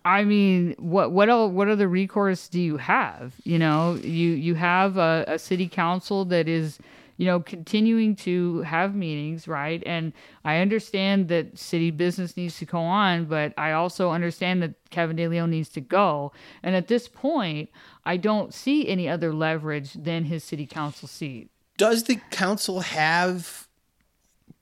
I 0.04 0.24
mean, 0.24 0.74
what 0.78 1.12
what 1.12 1.28
what 1.52 1.68
other 1.68 1.88
recourse 1.88 2.48
do 2.48 2.60
you 2.60 2.78
have? 2.78 3.34
You 3.44 3.58
know, 3.58 3.94
you 4.02 4.30
you 4.30 4.54
have 4.54 4.96
a, 4.96 5.24
a 5.28 5.38
city 5.38 5.68
council 5.68 6.24
that 6.26 6.48
is, 6.48 6.78
you 7.18 7.26
know, 7.26 7.40
continuing 7.40 8.16
to 8.16 8.62
have 8.62 8.94
meetings, 8.94 9.46
right? 9.46 9.82
And 9.84 10.12
I 10.44 10.58
understand 10.58 11.28
that 11.28 11.58
city 11.58 11.90
business 11.90 12.36
needs 12.36 12.58
to 12.58 12.64
go 12.64 12.80
on, 12.80 13.26
but 13.26 13.52
I 13.58 13.72
also 13.72 14.10
understand 14.10 14.62
that 14.62 14.74
Kevin 14.88 15.16
De 15.16 15.28
Leon 15.28 15.50
needs 15.50 15.68
to 15.70 15.82
go. 15.82 16.32
And 16.62 16.74
at 16.74 16.88
this 16.88 17.06
point, 17.06 17.68
I 18.04 18.16
don't 18.16 18.54
see 18.54 18.88
any 18.88 19.06
other 19.06 19.34
leverage 19.34 19.92
than 19.92 20.24
his 20.24 20.44
city 20.44 20.66
council 20.66 21.08
seat. 21.08 21.50
Does 21.76 22.04
the 22.04 22.16
council 22.30 22.80
have? 22.80 23.66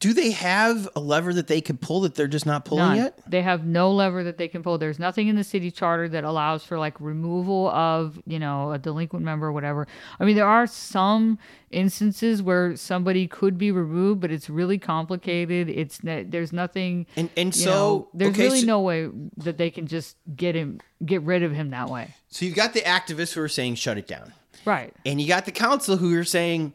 Do 0.00 0.12
they 0.12 0.30
have 0.30 0.88
a 0.94 1.00
lever 1.00 1.34
that 1.34 1.48
they 1.48 1.60
could 1.60 1.80
pull 1.80 2.02
that 2.02 2.14
they're 2.14 2.28
just 2.28 2.46
not 2.46 2.64
pulling 2.64 2.84
None. 2.90 2.96
yet? 2.98 3.20
They 3.26 3.42
have 3.42 3.66
no 3.66 3.90
lever 3.90 4.22
that 4.22 4.38
they 4.38 4.46
can 4.46 4.62
pull. 4.62 4.78
There's 4.78 5.00
nothing 5.00 5.26
in 5.26 5.34
the 5.34 5.42
city 5.42 5.72
charter 5.72 6.08
that 6.10 6.22
allows 6.22 6.62
for 6.62 6.78
like 6.78 6.94
removal 7.00 7.68
of, 7.70 8.20
you 8.24 8.38
know, 8.38 8.70
a 8.70 8.78
delinquent 8.78 9.24
member 9.24 9.48
or 9.48 9.52
whatever. 9.52 9.88
I 10.20 10.24
mean, 10.24 10.36
there 10.36 10.46
are 10.46 10.68
some 10.68 11.36
instances 11.72 12.40
where 12.42 12.76
somebody 12.76 13.26
could 13.26 13.58
be 13.58 13.72
removed, 13.72 14.20
but 14.20 14.30
it's 14.30 14.48
really 14.48 14.78
complicated. 14.78 15.68
It's 15.68 15.98
there's 16.04 16.52
nothing. 16.52 17.06
And 17.16 17.28
and 17.36 17.52
so 17.52 17.70
know, 17.70 18.08
there's 18.14 18.30
okay, 18.34 18.44
really 18.44 18.60
so, 18.60 18.66
no 18.66 18.80
way 18.80 19.08
that 19.38 19.58
they 19.58 19.70
can 19.70 19.88
just 19.88 20.16
get 20.36 20.54
him, 20.54 20.80
get 21.04 21.22
rid 21.22 21.42
of 21.42 21.52
him 21.52 21.70
that 21.70 21.88
way. 21.88 22.14
so 22.28 22.44
you've 22.44 22.54
got 22.54 22.72
the 22.72 22.82
activists 22.82 23.32
who 23.32 23.40
are 23.40 23.48
saying 23.48 23.74
shut 23.74 23.98
it 23.98 24.06
down, 24.06 24.32
Right. 24.64 24.94
and 25.04 25.20
you 25.20 25.26
got 25.26 25.44
the 25.44 25.50
council 25.52 25.96
who 25.96 26.16
are 26.16 26.24
saying 26.24 26.72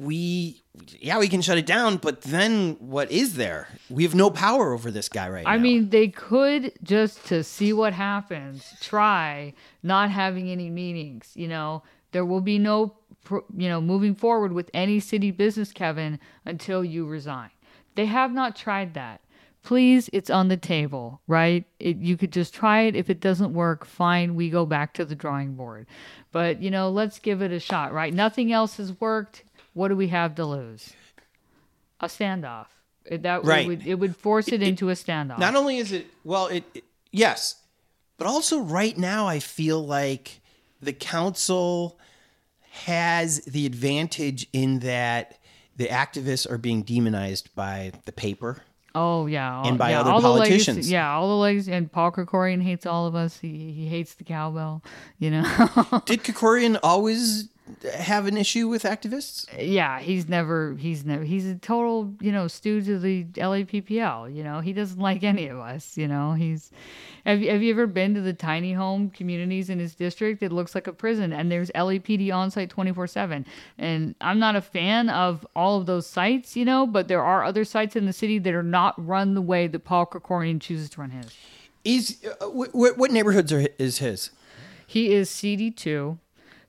we 0.00 0.62
yeah 1.00 1.18
we 1.18 1.28
can 1.28 1.42
shut 1.42 1.58
it 1.58 1.66
down, 1.66 1.96
but 1.96 2.22
then 2.22 2.76
what 2.78 3.10
is 3.10 3.34
there? 3.34 3.68
We 3.90 4.04
have 4.04 4.14
no 4.14 4.30
power 4.30 4.72
over 4.72 4.90
this 4.90 5.08
guy 5.08 5.28
right 5.28 5.46
I 5.46 5.56
now. 5.56 5.62
mean, 5.62 5.90
they 5.90 6.08
could 6.08 6.72
just 6.82 7.24
to 7.26 7.44
see 7.44 7.72
what 7.72 7.92
happens, 7.92 8.74
try 8.80 9.54
not 9.82 10.10
having 10.10 10.50
any 10.50 10.70
meetings. 10.70 11.32
You 11.34 11.48
know, 11.48 11.82
there 12.12 12.24
will 12.24 12.40
be 12.40 12.58
no, 12.58 12.94
you 13.30 13.68
know, 13.68 13.80
moving 13.80 14.14
forward 14.14 14.52
with 14.52 14.70
any 14.72 15.00
city 15.00 15.30
business, 15.30 15.72
Kevin, 15.72 16.18
until 16.46 16.84
you 16.84 17.06
resign. 17.06 17.50
They 17.94 18.06
have 18.06 18.32
not 18.32 18.56
tried 18.56 18.94
that. 18.94 19.20
Please, 19.62 20.10
it's 20.12 20.30
on 20.30 20.48
the 20.48 20.56
table, 20.56 21.20
right? 21.28 21.64
It, 21.78 21.98
you 21.98 22.16
could 22.16 22.32
just 22.32 22.52
try 22.52 22.82
it. 22.82 22.96
If 22.96 23.08
it 23.08 23.20
doesn't 23.20 23.52
work, 23.52 23.84
fine, 23.84 24.34
we 24.34 24.50
go 24.50 24.66
back 24.66 24.92
to 24.94 25.04
the 25.04 25.14
drawing 25.14 25.54
board. 25.54 25.86
But, 26.32 26.60
you 26.60 26.68
know, 26.68 26.90
let's 26.90 27.20
give 27.20 27.42
it 27.42 27.52
a 27.52 27.60
shot, 27.60 27.92
right? 27.92 28.12
Nothing 28.12 28.50
else 28.50 28.78
has 28.78 28.98
worked. 29.00 29.44
What 29.74 29.88
do 29.88 29.96
we 29.96 30.08
have 30.08 30.34
to 30.36 30.44
lose? 30.44 30.92
A 32.00 32.06
standoff. 32.06 32.66
It, 33.04 33.22
that 33.22 33.44
Right. 33.44 33.64
it 33.64 33.68
would, 33.68 33.86
it 33.86 33.94
would 33.96 34.16
force 34.16 34.48
it, 34.48 34.62
into 34.62 34.88
a 34.90 34.92
standoff. 34.92 35.38
Not 35.38 35.56
only 35.56 35.78
is 35.78 35.92
it 35.92 36.06
well, 36.24 36.46
it, 36.48 36.64
it- 36.74 36.84
yes, 37.10 37.56
but 38.18 38.26
also 38.26 38.60
right 38.60 38.96
now 38.96 39.26
I 39.26 39.38
feel 39.40 39.84
like 39.84 40.40
the 40.80 40.92
council 40.92 41.98
has 42.70 43.40
the 43.44 43.66
advantage 43.66 44.46
in 44.52 44.80
that 44.80 45.38
the 45.76 45.86
activists 45.86 46.48
are 46.50 46.58
being 46.58 46.82
demonized 46.82 47.54
by 47.54 47.92
the 48.04 48.12
paper. 48.12 48.62
Oh 48.94 49.26
yeah, 49.26 49.56
all, 49.56 49.66
And 49.68 49.78
by 49.78 49.90
yeah, 49.90 50.00
other 50.00 50.10
all 50.10 50.20
the 50.20 50.28
legacy- 50.28 50.50
politicians. 50.50 50.90
yeah, 50.90 51.12
all 51.14 51.28
the 51.28 51.40
legs 51.42 51.66
and 51.68 51.90
Paul 51.90 52.12
Krekorian 52.12 52.62
hates 52.62 52.84
all 52.86 53.06
of 53.06 53.14
us. 53.14 53.38
He 53.40 53.72
he 53.72 53.86
hates 53.88 54.14
the 54.14 54.24
cowbell. 54.24 54.82
You 55.18 55.30
know. 55.30 55.42
Did 56.06 56.22
Krekorian 56.24 56.78
always 56.82 57.48
have 57.94 58.26
an 58.26 58.36
issue 58.36 58.68
with 58.68 58.82
activists? 58.84 59.46
yeah, 59.58 60.00
he's 60.00 60.28
never 60.28 60.74
he's 60.78 61.04
never 61.04 61.24
he's 61.24 61.46
a 61.46 61.54
total 61.56 62.12
you 62.20 62.32
know 62.32 62.48
stooge 62.48 62.88
of 62.88 63.02
the 63.02 63.24
LAPPL. 63.24 64.34
You 64.34 64.44
know, 64.44 64.60
he 64.60 64.72
doesn't 64.72 64.98
like 64.98 65.22
any 65.22 65.48
of 65.48 65.58
us. 65.58 65.96
You 65.96 66.08
know, 66.08 66.32
he's. 66.32 66.70
Have 67.24 67.40
you, 67.40 67.50
have 67.50 67.62
you 67.62 67.70
ever 67.70 67.86
been 67.86 68.14
to 68.14 68.20
the 68.20 68.32
tiny 68.32 68.72
home 68.72 69.08
communities 69.10 69.70
in 69.70 69.78
his 69.78 69.94
district? 69.94 70.42
It 70.42 70.50
looks 70.50 70.74
like 70.74 70.88
a 70.88 70.92
prison, 70.92 71.32
and 71.32 71.52
there's 71.52 71.70
LAPD 71.70 72.34
on 72.34 72.50
site 72.50 72.68
24 72.70 73.06
seven. 73.06 73.46
And 73.78 74.16
I'm 74.20 74.40
not 74.40 74.56
a 74.56 74.60
fan 74.60 75.08
of 75.08 75.46
all 75.54 75.78
of 75.78 75.86
those 75.86 76.06
sites, 76.06 76.56
you 76.56 76.64
know, 76.64 76.84
but 76.84 77.06
there 77.06 77.22
are 77.22 77.44
other 77.44 77.64
sites 77.64 77.94
in 77.94 78.06
the 78.06 78.12
city 78.12 78.38
that 78.40 78.52
are 78.52 78.62
not 78.64 78.94
run 79.06 79.34
the 79.34 79.40
way 79.40 79.68
that 79.68 79.80
Paul 79.80 80.06
Krekorian 80.06 80.60
chooses 80.60 80.90
to 80.90 81.00
run 81.00 81.10
his. 81.10 81.32
Is 81.84 82.18
uh, 82.40 82.46
wh- 82.48 82.70
wh- 82.70 82.98
what 82.98 83.10
neighborhoods 83.12 83.52
are 83.52 83.66
is 83.78 83.98
his? 83.98 84.30
He 84.86 85.12
is 85.12 85.30
CD2. 85.30 86.18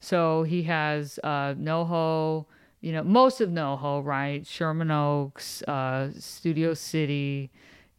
So 0.04 0.44
he 0.44 0.64
has 0.64 1.18
uh, 1.24 1.54
NoHo, 1.54 2.46
you 2.82 2.92
know, 2.92 3.04
most 3.04 3.40
of 3.40 3.50
NoHo, 3.50 4.04
right? 4.04 4.46
Sherman 4.46 4.92
Oaks, 4.92 5.62
uh, 5.64 6.10
Studio 6.20 6.74
City. 6.74 7.50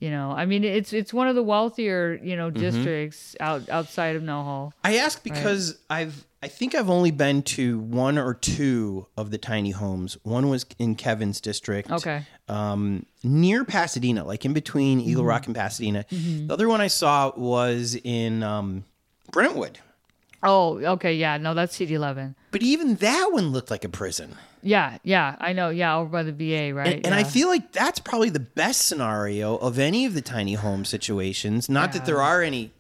You 0.01 0.11
know, 0.11 0.33
I 0.33 0.45
mean, 0.45 0.65
it's 0.65 0.93
it's 0.93 1.15
one 1.15 1.29
of 1.29 1.35
the 1.35 1.43
wealthier, 1.43 2.21
you 2.23 2.37
know, 2.37 2.51
districts 2.51 3.37
out 3.41 3.71
outside 3.71 4.17
of 4.17 4.23
NoHo. 4.23 4.73
I 4.83 4.97
ask 4.99 5.23
because 5.23 5.79
I've 5.89 6.27
I 6.43 6.49
think 6.49 6.75
I've 6.75 6.91
only 6.91 7.11
been 7.11 7.43
to 7.43 7.79
one 7.79 8.19
or 8.19 8.35
two 8.35 9.07
of 9.17 9.31
the 9.31 9.39
tiny 9.39 9.71
homes. 9.71 10.19
One 10.25 10.51
was 10.51 10.67
in 10.79 10.97
Kevin's 10.97 11.41
district. 11.41 11.91
Okay. 11.91 12.27
um, 12.51 13.07
near 13.23 13.65
Pasadena, 13.65 14.25
like 14.25 14.45
in 14.45 14.53
between 14.53 15.01
Eagle 15.01 15.25
Rock 15.25 15.47
and 15.47 15.57
Pasadena. 15.57 16.05
The 16.11 16.49
other 16.53 16.69
one 16.69 16.83
I 16.83 16.89
saw 16.89 17.33
was 17.35 17.97
in 18.05 18.43
um, 18.43 18.85
Brentwood. 19.33 19.79
Oh, 20.45 20.79
okay, 20.79 21.15
yeah, 21.15 21.37
no, 21.39 21.55
that's 21.55 21.77
CD11. 21.77 22.35
But 22.51 22.63
even 22.63 22.97
that 22.97 23.31
one 23.33 23.49
looked 23.49 23.71
like 23.71 23.85
a 23.85 23.89
prison. 23.89 24.37
Yeah, 24.63 24.99
yeah, 25.03 25.37
I 25.41 25.53
know, 25.53 25.71
yeah, 25.71 25.97
over 25.97 26.09
by 26.09 26.23
the 26.23 26.33
VA, 26.33 26.75
right? 26.75 26.95
And, 26.95 27.07
and 27.07 27.15
I 27.15 27.25
feel 27.25 27.49
like 27.49 27.73
that's 27.73 27.99
probably 27.99 28.31
the 28.31 28.41
best 28.41 28.83
scenario 28.83 29.57
of 29.57 29.79
any 29.79 30.07
of 30.07 30.15
the 30.15 30.23
tiny 30.23 30.55
home 30.55 30.85
situations. 30.85 31.69
Not 31.69 31.93
that 31.93 32.07
there 32.07 32.23
are 32.23 32.43
any 32.43 32.73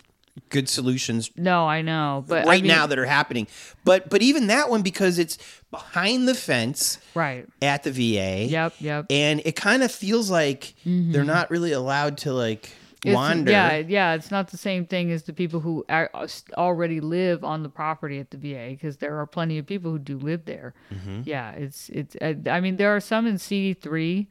good 0.48 0.68
solutions 0.68 1.30
no, 1.36 1.66
I 1.66 1.82
know, 1.82 2.24
but 2.26 2.44
I 2.44 2.48
right 2.48 2.62
mean- 2.62 2.68
now 2.68 2.86
that 2.86 2.98
are 2.98 3.06
happening. 3.06 3.46
But 3.84 4.10
but 4.10 4.22
even 4.22 4.48
that 4.48 4.68
one 4.68 4.82
because 4.82 5.18
it's 5.18 5.38
behind 5.70 6.26
the 6.26 6.34
fence 6.34 6.98
right? 7.14 7.46
at 7.62 7.82
the 7.82 7.90
VA. 7.92 8.46
Yep, 8.46 8.74
yep. 8.80 9.06
And 9.10 9.42
it 9.44 9.56
kind 9.56 9.82
of 9.82 9.92
feels 9.92 10.30
like 10.30 10.74
mm-hmm. 10.86 11.12
they're 11.12 11.24
not 11.24 11.50
really 11.50 11.72
allowed 11.72 12.18
to 12.18 12.32
like 12.32 12.70
wander. 13.12 13.50
Yeah, 13.50 13.76
yeah, 13.78 14.14
it's 14.14 14.30
not 14.30 14.48
the 14.50 14.56
same 14.56 14.86
thing 14.86 15.10
as 15.12 15.24
the 15.24 15.32
people 15.32 15.60
who 15.60 15.84
are, 15.88 16.10
already 16.56 17.00
live 17.00 17.44
on 17.44 17.62
the 17.62 17.68
property 17.68 18.18
at 18.20 18.30
the 18.30 18.36
VA 18.38 18.68
because 18.70 18.96
there 18.98 19.18
are 19.18 19.26
plenty 19.26 19.58
of 19.58 19.66
people 19.66 19.90
who 19.90 19.98
do 19.98 20.16
live 20.18 20.44
there. 20.44 20.72
Mm-hmm. 20.92 21.22
Yeah, 21.24 21.50
it's 21.52 21.88
it's. 21.90 22.16
uh, 22.22 22.34
I 22.48 22.60
mean, 22.60 22.76
there 22.76 22.94
are 22.96 23.00
some 23.00 23.26
in 23.26 23.38
CD 23.38 23.74
three 23.74 24.28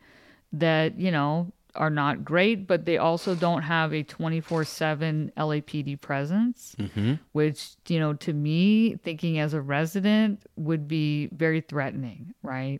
that 0.53 0.97
you 0.99 1.11
know 1.11 1.51
are 1.75 1.89
not 1.89 2.23
great, 2.23 2.67
but 2.67 2.85
they 2.85 2.97
also 2.97 3.33
don't 3.35 3.63
have 3.63 3.93
a 3.93 4.03
twenty 4.03 4.39
four 4.39 4.63
seven 4.63 5.31
LAPD 5.37 5.99
presence, 6.01 6.75
Mm-hmm. 6.79 7.13
which 7.31 7.71
you 7.87 7.99
know 7.99 8.13
to 8.13 8.33
me, 8.33 8.95
thinking 9.03 9.39
as 9.39 9.53
a 9.53 9.61
resident, 9.61 10.43
would 10.55 10.87
be 10.87 11.27
very 11.31 11.61
threatening, 11.61 12.33
right? 12.43 12.79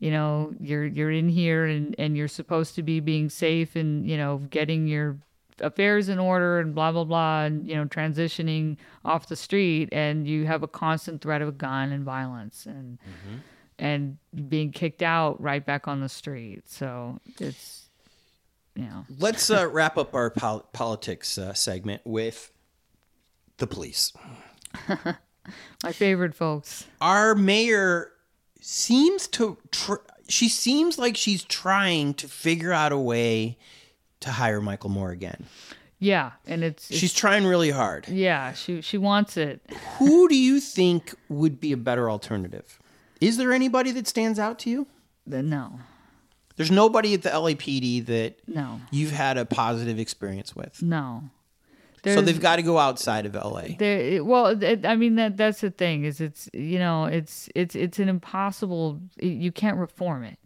You 0.00 0.10
know 0.10 0.52
you're 0.58 0.86
you're 0.86 1.12
in 1.12 1.28
here 1.28 1.66
and 1.66 1.94
and 1.98 2.16
you're 2.16 2.28
supposed 2.28 2.74
to 2.74 2.82
be 2.82 2.98
being 3.00 3.28
safe 3.28 3.76
and 3.76 4.08
you 4.08 4.16
know 4.16 4.38
getting 4.50 4.88
your 4.88 5.18
affairs 5.60 6.08
in 6.08 6.18
order 6.18 6.58
and 6.58 6.74
blah 6.74 6.90
blah 6.90 7.04
blah 7.04 7.42
and 7.42 7.68
you 7.68 7.76
know 7.76 7.84
transitioning 7.84 8.76
off 9.04 9.28
the 9.28 9.36
street. 9.36 9.88
And 9.92 10.26
you 10.26 10.46
have 10.46 10.62
a 10.62 10.68
constant 10.68 11.20
threat 11.20 11.42
of 11.42 11.48
a 11.48 11.52
gun 11.52 11.92
and 11.92 12.04
violence 12.04 12.66
and 12.66 12.98
and 13.78 14.18
being 14.48 14.72
kicked 14.72 15.02
out 15.02 15.40
right 15.40 15.64
back 15.64 15.86
on 15.86 16.00
the 16.00 16.08
street. 16.08 16.68
So 16.68 17.18
it's 17.38 17.88
you 18.74 18.84
know. 18.84 19.04
Let's 19.18 19.50
uh, 19.50 19.68
wrap 19.72 19.98
up 19.98 20.14
our 20.14 20.30
pol- 20.30 20.68
politics 20.72 21.38
uh, 21.38 21.54
segment 21.54 22.02
with 22.04 22.52
the 23.58 23.66
police. 23.66 24.12
my 25.82 25.92
favorite 25.92 26.34
folks. 26.34 26.86
Our 27.00 27.34
mayor 27.34 28.12
seems 28.60 29.26
to. 29.28 29.58
Tr- 29.70 29.94
she 30.28 30.48
seems 30.48 30.96
like 30.98 31.16
she's 31.16 31.42
trying 31.44 32.14
to 32.14 32.28
figure 32.28 32.72
out 32.72 32.92
a 32.92 32.98
way 32.98 33.58
to 34.20 34.30
hire 34.30 34.60
Michel 34.60 34.90
Moore 34.90 35.10
again. 35.10 35.46
Yeah, 35.98 36.32
and 36.46 36.64
it's, 36.64 36.88
it's 36.90 36.98
She's 36.98 37.12
trying 37.12 37.44
really 37.46 37.70
hard. 37.70 38.08
yeah, 38.08 38.52
she 38.54 38.80
she 38.80 38.96
wants 38.96 39.36
it. 39.36 39.60
Who 39.98 40.28
do 40.28 40.36
you 40.36 40.60
think 40.60 41.14
would 41.28 41.60
be 41.60 41.72
a 41.72 41.76
better 41.76 42.08
alternative? 42.08 42.78
Is 43.20 43.36
there 43.36 43.52
anybody 43.52 43.90
that 43.92 44.06
stands 44.08 44.38
out 44.38 44.58
to 44.60 44.70
you? 44.70 44.86
No, 45.26 45.78
There's 46.56 46.70
nobody 46.70 47.12
at 47.14 47.22
the 47.22 47.28
LAPD 47.28 48.06
that 48.06 48.38
no, 48.48 48.80
you've 48.90 49.10
had 49.12 49.36
a 49.36 49.44
positive 49.44 49.98
experience 49.98 50.56
with. 50.56 50.82
no. 50.82 51.24
So 52.04 52.20
they've 52.22 52.40
got 52.40 52.56
to 52.56 52.62
go 52.62 52.78
outside 52.78 53.26
of 53.26 53.34
LA. 53.34 53.76
there 53.78 54.24
well 54.24 54.46
it, 54.46 54.86
i 54.86 54.96
mean 54.96 55.16
that 55.16 55.36
that's 55.36 55.60
the 55.60 55.70
thing 55.70 56.04
is 56.04 56.20
it's 56.20 56.48
you 56.52 56.78
know 56.78 57.04
it's 57.04 57.48
it's 57.54 57.74
it's 57.74 57.98
an 57.98 58.08
impossible 58.08 59.00
you 59.20 59.52
can't 59.52 59.76
reform 59.76 60.24
it 60.24 60.38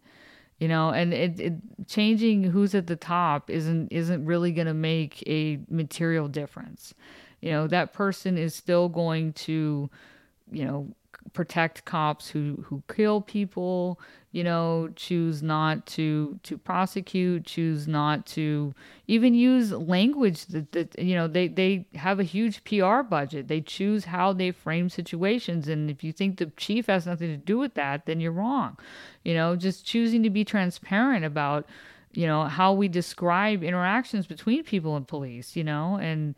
you 0.59 0.67
know 0.67 0.89
and 0.89 1.13
it, 1.13 1.39
it 1.39 1.53
changing 1.87 2.43
who's 2.43 2.75
at 2.75 2.87
the 2.87 2.95
top 2.95 3.49
isn't 3.49 3.91
isn't 3.91 4.25
really 4.25 4.51
going 4.51 4.67
to 4.67 4.73
make 4.73 5.23
a 5.27 5.59
material 5.69 6.27
difference 6.27 6.93
you 7.41 7.51
know 7.51 7.67
that 7.67 7.93
person 7.93 8.37
is 8.37 8.55
still 8.55 8.89
going 8.89 9.33
to 9.33 9.89
you 10.51 10.65
know 10.65 10.89
protect 11.33 11.85
cops 11.85 12.29
who 12.29 12.63
who 12.67 12.83
kill 12.87 13.19
people 13.19 13.99
you 14.31 14.43
know 14.43 14.89
choose 14.95 15.41
not 15.41 15.85
to 15.85 16.39
to 16.43 16.57
prosecute 16.57 17.45
choose 17.45 17.87
not 17.87 18.25
to 18.25 18.73
even 19.07 19.33
use 19.33 19.71
language 19.71 20.45
that, 20.47 20.71
that 20.71 20.99
you 20.99 21.15
know 21.15 21.27
they 21.27 21.47
they 21.47 21.85
have 21.95 22.19
a 22.19 22.23
huge 22.23 22.63
PR 22.63 23.01
budget. 23.01 23.47
They 23.47 23.61
choose 23.61 24.05
how 24.05 24.33
they 24.33 24.51
frame 24.51 24.89
situations. 24.89 25.67
And 25.67 25.89
if 25.89 26.03
you 26.03 26.11
think 26.11 26.37
the 26.37 26.47
chief 26.57 26.87
has 26.87 27.05
nothing 27.05 27.29
to 27.29 27.37
do 27.37 27.57
with 27.57 27.73
that 27.75 28.05
then 28.05 28.19
you're 28.19 28.31
wrong. 28.31 28.77
You 29.23 29.33
know 29.33 29.55
just 29.55 29.85
choosing 29.85 30.21
to 30.23 30.29
be 30.29 30.45
transparent 30.45 31.25
about 31.25 31.65
you 32.13 32.27
know 32.27 32.45
how 32.45 32.73
we 32.73 32.87
describe 32.87 33.63
interactions 33.63 34.27
between 34.27 34.63
people 34.63 34.95
and 34.95 35.07
police 35.07 35.55
you 35.55 35.63
know 35.63 35.97
and 36.01 36.35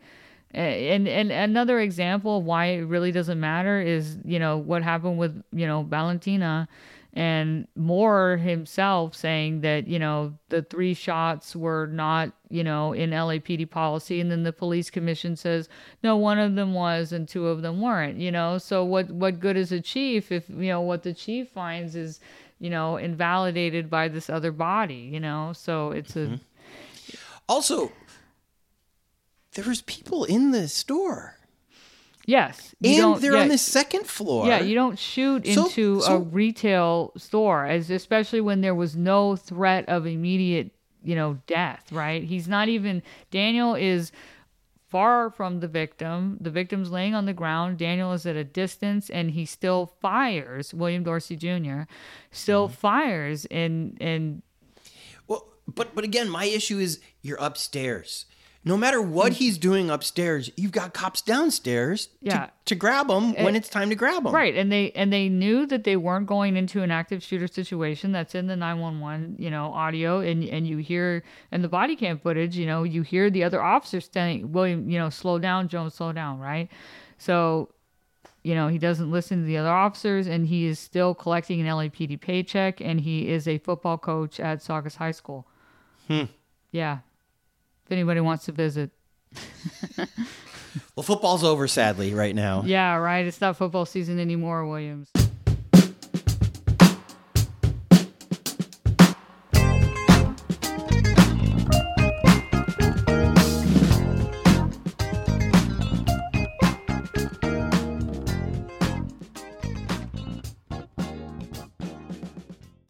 and 0.52 1.06
and 1.06 1.30
another 1.30 1.78
example 1.80 2.38
of 2.38 2.44
why 2.44 2.66
it 2.66 2.82
really 2.82 3.12
doesn't 3.12 3.38
matter 3.38 3.80
is 3.80 4.18
you 4.24 4.38
know 4.38 4.56
what 4.56 4.82
happened 4.82 5.18
with 5.18 5.42
you 5.52 5.66
know 5.66 5.82
Valentina 5.82 6.68
and 7.14 7.66
Moore 7.74 8.36
himself 8.36 9.14
saying 9.14 9.62
that 9.62 9.88
you 9.88 9.98
know 9.98 10.34
the 10.48 10.62
three 10.62 10.94
shots 10.94 11.56
were 11.56 11.86
not 11.86 12.32
you 12.48 12.64
know 12.64 12.92
in 12.92 13.10
LAPD 13.10 13.68
policy. 13.68 14.20
And 14.20 14.30
then 14.30 14.42
the 14.42 14.52
police 14.52 14.90
commission 14.90 15.36
says 15.36 15.68
no 16.02 16.16
one 16.16 16.38
of 16.38 16.54
them 16.54 16.74
was 16.74 17.12
and 17.12 17.28
two 17.28 17.48
of 17.48 17.62
them 17.62 17.80
weren't 17.80 18.18
you 18.18 18.30
know? 18.30 18.58
So 18.58 18.84
what 18.84 19.10
what 19.10 19.40
good 19.40 19.56
is 19.56 19.72
a 19.72 19.80
chief 19.80 20.32
if 20.32 20.48
you 20.48 20.68
know 20.68 20.80
what 20.80 21.02
the 21.02 21.12
chief 21.12 21.50
finds 21.50 21.94
is 21.94 22.20
you 22.58 22.70
know 22.70 22.96
invalidated 22.96 23.90
by 23.90 24.08
this 24.08 24.30
other 24.30 24.52
body 24.52 25.10
you 25.12 25.20
know? 25.20 25.52
So 25.54 25.90
it's 25.90 26.16
a 26.16 26.20
mm-hmm. 26.20 26.34
Also, 27.48 27.90
there 29.58 29.68
was 29.68 29.82
people 29.82 30.22
in 30.24 30.52
the 30.52 30.68
store, 30.68 31.36
yes 32.26 32.74
you 32.80 33.12
and 33.14 33.20
they're 33.22 33.34
yeah, 33.34 33.40
on 33.42 33.48
the 33.48 33.58
second 33.58 34.06
floor. 34.06 34.46
Yeah, 34.46 34.60
you 34.60 34.74
don't 34.76 34.98
shoot 34.98 35.44
So- 35.46 35.64
into 35.66 36.00
so- 36.00 36.16
a 36.16 36.18
retail 36.20 37.12
store, 37.16 37.66
as 37.66 37.90
especially 37.90 38.40
when 38.40 38.60
there 38.60 38.74
was 38.74 38.94
no 38.94 39.34
threat 39.34 39.88
of 39.88 40.06
immediate, 40.06 40.70
you 41.02 41.16
know, 41.16 41.38
death. 41.48 41.90
Right? 41.90 42.22
He's 42.22 42.46
not 42.46 42.68
even. 42.68 43.02
Daniel 43.32 43.74
is 43.74 44.12
far 44.88 45.30
from 45.30 45.58
the 45.60 45.68
victim. 45.68 46.38
The 46.40 46.50
victim's 46.50 46.90
laying 46.90 47.14
on 47.14 47.26
the 47.26 47.32
ground. 47.34 47.78
Daniel 47.78 48.12
is 48.12 48.26
at 48.26 48.36
a 48.36 48.44
distance, 48.44 49.10
and 49.10 49.32
he 49.32 49.44
still 49.44 49.86
fires. 50.00 50.72
William 50.72 51.02
Dorsey 51.02 51.34
Jr. 51.36 51.82
still 52.30 52.68
Mm-hmm. 52.68 52.74
fires, 52.76 53.44
and 53.46 53.96
and 54.00 54.42
Well, 55.26 55.48
but 55.66 55.94
but 55.96 56.04
again, 56.04 56.28
my 56.28 56.44
issue 56.44 56.78
is 56.78 57.00
you're 57.22 57.38
upstairs. 57.40 58.24
No 58.68 58.76
matter 58.76 59.00
what 59.00 59.32
he's 59.32 59.56
doing 59.56 59.88
upstairs, 59.88 60.50
you've 60.54 60.72
got 60.72 60.92
cops 60.92 61.22
downstairs 61.22 62.10
Yeah. 62.20 62.46
to, 62.46 62.52
to 62.66 62.74
grab 62.74 63.08
him 63.10 63.32
when 63.42 63.56
it's 63.56 63.70
time 63.70 63.88
to 63.88 63.94
grab 63.94 64.26
him. 64.26 64.32
Right, 64.34 64.54
and 64.54 64.70
they 64.70 64.92
and 64.92 65.10
they 65.10 65.30
knew 65.30 65.64
that 65.66 65.84
they 65.84 65.96
weren't 65.96 66.26
going 66.26 66.54
into 66.54 66.82
an 66.82 66.90
active 66.90 67.22
shooter 67.22 67.46
situation. 67.48 68.12
That's 68.12 68.34
in 68.34 68.46
the 68.46 68.56
nine 68.56 68.78
one 68.78 69.00
one, 69.00 69.36
you 69.38 69.50
know, 69.50 69.72
audio, 69.72 70.20
and 70.20 70.44
and 70.44 70.66
you 70.66 70.76
hear 70.76 71.24
and 71.50 71.64
the 71.64 71.68
body 71.68 71.96
cam 71.96 72.18
footage. 72.18 72.56
You 72.58 72.66
know, 72.66 72.82
you 72.82 73.00
hear 73.00 73.30
the 73.30 73.42
other 73.42 73.62
officers 73.62 74.10
saying, 74.12 74.52
"William, 74.52 74.90
you 74.90 74.98
know, 74.98 75.08
slow 75.08 75.38
down, 75.38 75.68
Jones, 75.68 75.94
slow 75.94 76.12
down." 76.12 76.38
Right, 76.38 76.68
so. 77.16 77.70
You 78.44 78.54
know, 78.54 78.68
he 78.68 78.78
doesn't 78.78 79.10
listen 79.10 79.40
to 79.40 79.44
the 79.46 79.56
other 79.58 79.72
officers, 79.72 80.26
and 80.28 80.46
he 80.46 80.64
is 80.66 80.78
still 80.78 81.12
collecting 81.14 81.60
an 81.60 81.66
LAPD 81.66 82.20
paycheck, 82.20 82.80
and 82.80 83.00
he 83.00 83.28
is 83.28 83.48
a 83.48 83.58
football 83.58 83.98
coach 83.98 84.38
at 84.40 84.62
Saugus 84.62 84.94
High 84.96 85.10
School. 85.10 85.46
Hmm. 86.06 86.24
Yeah. 86.70 86.98
If 87.88 87.92
anybody 87.92 88.20
wants 88.20 88.44
to 88.44 88.52
visit. 88.52 88.90
Well, 90.94 91.02
football's 91.02 91.42
over 91.42 91.66
sadly 91.66 92.12
right 92.12 92.34
now. 92.34 92.62
Yeah, 92.66 92.96
right. 92.96 93.24
It's 93.26 93.40
not 93.40 93.56
football 93.56 93.86
season 93.86 94.20
anymore, 94.20 94.66
Williams. 94.66 95.08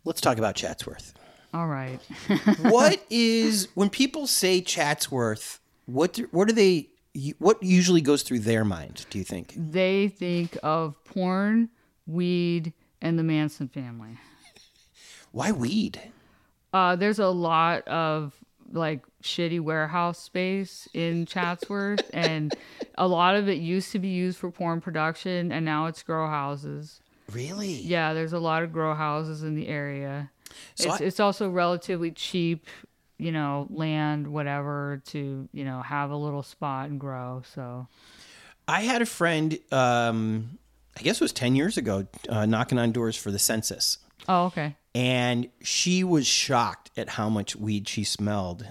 Let's 0.05 0.21
talk 0.21 0.39
about 0.39 0.57
Chatsworth. 0.57 1.15
All 1.55 1.67
right. 1.67 2.01
what 2.61 3.03
is 3.11 3.69
when 3.75 3.91
people 3.91 4.27
say 4.27 4.61
Chatsworth? 4.61 5.61
What 5.87 6.13
do- 6.13 6.29
what 6.31 6.49
do 6.49 6.55
they? 6.55 6.89
What 7.39 7.63
usually 7.63 8.01
goes 8.03 8.23
through 8.23 8.41
their 8.41 8.65
mind? 8.65 9.07
Do 9.11 9.19
you 9.19 9.25
think? 9.25 9.55
they 9.57 10.09
think 10.09 10.57
of 10.63 11.03
porn, 11.05 11.71
weed, 12.07 12.73
and 13.01 13.19
the 13.19 13.23
Manson 13.25 13.69
family. 13.69 14.19
Why 15.33 15.53
weed? 15.53 16.01
Uh, 16.73 16.97
there's 16.97 17.19
a 17.19 17.29
lot 17.29 17.87
of 17.89 18.35
like 18.71 19.03
shitty 19.23 19.61
warehouse 19.61 20.19
space 20.19 20.87
in 20.93 21.25
Chatsworth, 21.27 22.03
and 22.13 22.55
a 22.97 23.09
lot 23.09 23.35
of 23.35 23.49
it 23.49 23.59
used 23.59 23.91
to 23.93 23.99
be 23.99 24.09
used 24.09 24.39
for 24.39 24.51
porn 24.51 24.81
production, 24.81 25.51
and 25.51 25.65
now 25.65 25.87
it's 25.87 26.03
grow 26.03 26.29
houses. 26.29 27.01
Really? 27.33 27.73
Yeah, 27.73 28.13
there's 28.15 28.33
a 28.33 28.39
lot 28.39 28.63
of 28.63 28.73
grow 28.73 28.95
houses 28.95 29.43
in 29.43 29.55
the 29.55 29.69
area. 29.69 30.31
So 30.75 30.93
it's, 30.93 31.01
I- 31.01 31.05
it's 31.05 31.21
also 31.21 31.49
relatively 31.51 32.11
cheap, 32.11 32.67
you 33.19 33.33
know, 33.33 33.67
land, 33.71 34.29
whatever, 34.29 35.03
to 35.07 35.49
you 35.53 35.65
know 35.65 35.83
have 35.83 36.11
a 36.11 36.17
little 36.17 36.43
spot 36.43 36.89
and 36.91 36.99
grow. 37.01 37.43
So 37.55 37.87
I 38.67 38.83
had 38.83 39.03
a 39.03 39.07
friend. 39.07 39.59
Um, 39.73 40.59
I 40.99 41.03
guess 41.03 41.17
it 41.17 41.25
was 41.25 41.33
ten 41.33 41.55
years 41.57 41.77
ago, 41.77 42.07
uh, 42.29 42.47
knocking 42.47 42.79
on 42.79 42.93
doors 42.93 43.17
for 43.17 43.31
the 43.31 43.39
census, 43.39 43.99
oh 44.29 44.47
okay. 44.47 44.75
and 44.95 45.49
she 45.63 46.03
was 46.03 46.27
shocked 46.27 46.91
at 46.97 47.11
how 47.11 47.29
much 47.29 47.55
weed 47.55 47.89
she 47.89 48.03
smelled 48.05 48.67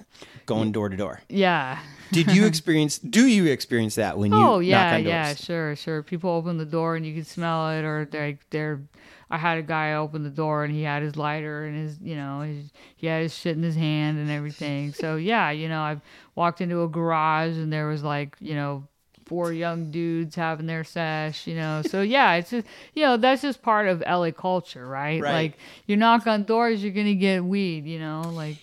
going 0.46 0.72
door 0.74 0.90
to 0.90 0.98
door. 0.98 1.22
Yeah. 1.30 1.80
Did 2.12 2.32
you 2.34 2.46
experience? 2.52 3.00
Do 3.00 3.28
you 3.28 3.46
experience 3.46 3.96
that 3.96 4.18
when 4.18 4.32
you 4.32 4.38
Oh 4.38 4.56
knock 4.60 4.64
yeah, 4.66 4.88
on 4.96 5.04
doors? 5.04 5.06
yeah, 5.08 5.34
sure, 5.36 5.76
sure. 5.76 6.04
People 6.04 6.30
open 6.32 6.58
the 6.58 6.66
door 6.66 6.96
and 6.98 7.06
you 7.06 7.14
can 7.14 7.24
smell 7.26 7.70
it, 7.72 7.84
or 7.84 8.08
they're 8.12 8.38
they're. 8.50 8.82
I 9.30 9.38
had 9.38 9.58
a 9.58 9.62
guy 9.62 9.94
open 9.94 10.24
the 10.24 10.30
door 10.30 10.64
and 10.64 10.74
he 10.74 10.84
had 10.84 11.04
his 11.04 11.18
lighter 11.18 11.66
and 11.66 11.76
his, 11.76 12.00
you 12.02 12.16
know, 12.16 12.42
his, 12.42 12.72
he 12.96 13.08
had 13.08 13.24
his 13.24 13.36
shit 13.36 13.58
in 13.58 13.64
his 13.64 13.76
hand 13.76 14.18
and 14.18 14.30
everything. 14.32 14.94
So 14.98 15.16
yeah, 15.16 15.52
you 15.52 15.70
know, 15.70 15.82
I've 15.82 16.02
walked 16.36 16.62
into 16.62 16.82
a 16.84 16.88
garage 16.88 17.56
and 17.56 17.72
there 17.72 17.88
was 17.88 18.04
like, 18.04 18.36
you 18.40 18.56
know, 18.56 18.88
four 19.26 19.52
young 19.52 19.92
dudes 19.92 20.36
having 20.36 20.66
their 20.66 20.84
sesh, 20.84 21.46
you 21.46 21.56
know. 21.56 21.82
So 21.86 22.02
yeah, 22.18 22.36
it's 22.36 22.50
just, 22.52 22.68
you 22.94 23.04
know, 23.04 23.18
that's 23.18 23.42
just 23.42 23.62
part 23.62 23.88
of 23.88 24.02
LA 24.02 24.32
culture, 24.32 24.88
right? 24.88 25.22
Right. 25.22 25.34
Like 25.34 25.58
you 25.86 25.98
knock 25.98 26.26
on 26.26 26.44
doors, 26.44 26.84
you're 26.84 26.94
gonna 26.94 27.16
get 27.16 27.44
weed, 27.44 27.86
you 27.86 28.00
know, 28.00 28.22
like. 28.34 28.58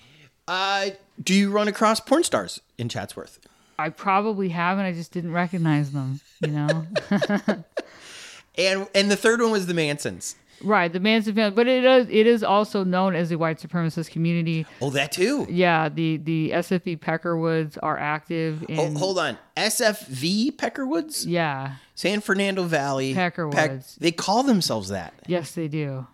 Uh, 0.47 0.91
do 1.23 1.35
you 1.35 1.51
run 1.51 1.69
across 1.69 2.01
porn 2.01 2.25
stars 2.25 2.61
in 2.77 2.89
Chatsworth? 2.89 3.39
I 3.79 3.89
probably 3.89 4.51
haven't. 4.51 4.85
I 4.85 4.93
just 4.93 5.12
didn't 5.12 5.33
recognize 5.33 5.91
them, 5.93 6.21
you 6.41 6.51
know. 6.53 6.87
And 8.57 8.87
and 8.95 9.11
the 9.11 9.17
third 9.17 9.41
one 9.41 9.51
was 9.51 9.67
the 9.67 9.75
Mansons. 9.75 10.37
Right, 10.65 10.93
the 10.93 10.99
Manson 11.01 11.35
family, 11.35 11.55
but 11.55 11.69
it 11.69 11.85
is 11.85 12.07
it 12.09 12.27
is 12.27 12.43
also 12.43 12.83
known 12.85 13.15
as 13.15 13.31
a 13.31 13.39
white 13.39 13.59
supremacist 13.59 14.11
community. 14.11 14.67
Oh, 14.81 14.91
that 14.91 15.12
too. 15.12 15.47
Yeah, 15.51 15.89
the 15.89 16.17
the 16.17 16.51
SFV 16.53 16.99
Peckerwoods 17.01 17.77
are 17.83 17.99
active 17.99 18.65
in. 18.69 18.79
Oh, 18.79 18.99
hold 18.99 19.19
on. 19.19 19.37
SFV 19.57 20.57
Peckerwoods? 20.57 21.25
Yeah, 21.27 21.75
San 21.95 22.21
Fernando 22.21 22.62
Valley. 22.65 23.15
Peckerwoods. 23.15 23.97
they 23.97 24.11
call 24.12 24.43
themselves 24.43 24.89
that. 24.89 25.12
yes, 25.27 25.53
they 25.53 25.69
do. 25.69 26.07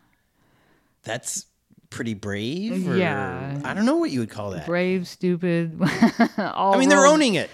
That's 1.05 1.47
pretty 1.91 2.15
brave. 2.15 2.89
Or, 2.89 2.97
Yeah. 2.97 3.61
I 3.65 3.75
don't 3.75 3.85
know 3.87 3.97
what 3.97 4.11
you 4.11 4.21
would 4.21 4.31
call 4.31 4.51
that. 4.51 4.67
Brave, 4.67 5.09
stupid. 5.09 5.77
I 5.81 6.77
mean, 6.79 6.89
they're 6.89 7.07
owning 7.07 7.35
it. 7.35 7.51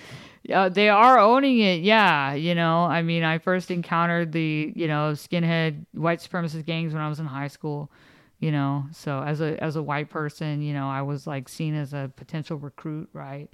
Uh, 0.53 0.69
they 0.69 0.89
are 0.89 1.19
owning 1.19 1.59
it. 1.59 1.83
Yeah, 1.83 2.35
you 2.35 2.55
know. 2.55 2.85
I 2.85 3.03
mean, 3.03 3.25
I 3.25 3.39
first 3.39 3.71
encountered 3.71 4.33
the 4.33 4.73
you 4.75 4.87
know 4.89 5.13
skinhead 5.13 5.85
white 5.93 6.21
supremacist 6.21 6.65
gangs 6.67 6.93
when 6.93 7.03
I 7.03 7.09
was 7.09 7.21
in 7.21 7.27
high 7.27 7.49
school. 7.49 7.91
You 8.39 8.53
know, 8.53 8.85
so 8.93 9.23
as 9.23 9.41
a 9.41 9.63
as 9.63 9.77
a 9.77 9.83
white 9.83 10.11
person, 10.11 10.61
you 10.63 10.75
know, 10.75 10.89
I 10.89 11.03
was 11.03 11.27
like 11.27 11.49
seen 11.49 11.75
as 11.75 11.95
a 11.95 12.11
potential 12.17 12.59
recruit, 12.59 13.09
right? 13.13 13.49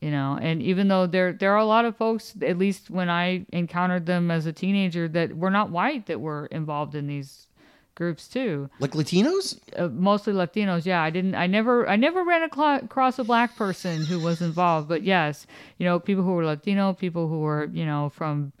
you 0.00 0.10
know 0.10 0.38
and 0.42 0.62
even 0.62 0.88
though 0.88 1.06
there 1.06 1.32
there 1.32 1.52
are 1.52 1.58
a 1.58 1.64
lot 1.64 1.86
of 1.86 1.96
folks 1.96 2.34
at 2.42 2.58
least 2.58 2.90
when 2.90 3.08
i 3.08 3.46
encountered 3.52 4.04
them 4.04 4.30
as 4.30 4.44
a 4.44 4.52
teenager 4.52 5.08
that 5.08 5.34
were 5.34 5.50
not 5.50 5.70
white 5.70 6.04
that 6.04 6.20
were 6.20 6.44
involved 6.46 6.94
in 6.94 7.06
these 7.06 7.46
groups 7.96 8.28
too 8.28 8.70
Like 8.78 8.92
Latinos? 8.92 9.58
uh, 9.76 9.88
mostly 9.88 10.32
latinos 10.32 10.86
yeah 10.86 11.02
i 11.02 11.10
didn't 11.10 11.34
i 11.34 11.46
never 11.48 11.88
i 11.88 11.96
never 11.96 12.22
ran 12.22 12.42
across 12.44 13.18
a 13.18 13.24
black 13.24 13.56
person 13.56 14.04
who 14.04 14.20
was 14.20 14.40
involved 14.40 14.88
but 14.88 15.02
yes 15.02 15.46
you 15.78 15.84
know 15.84 15.98
people 15.98 16.22
who 16.22 16.32
were 16.32 16.44
latino 16.46 16.92
people 16.92 17.26
who 17.26 17.40
were 17.40 17.64
you 17.72 17.84
know 17.84 18.08
from 18.10 18.52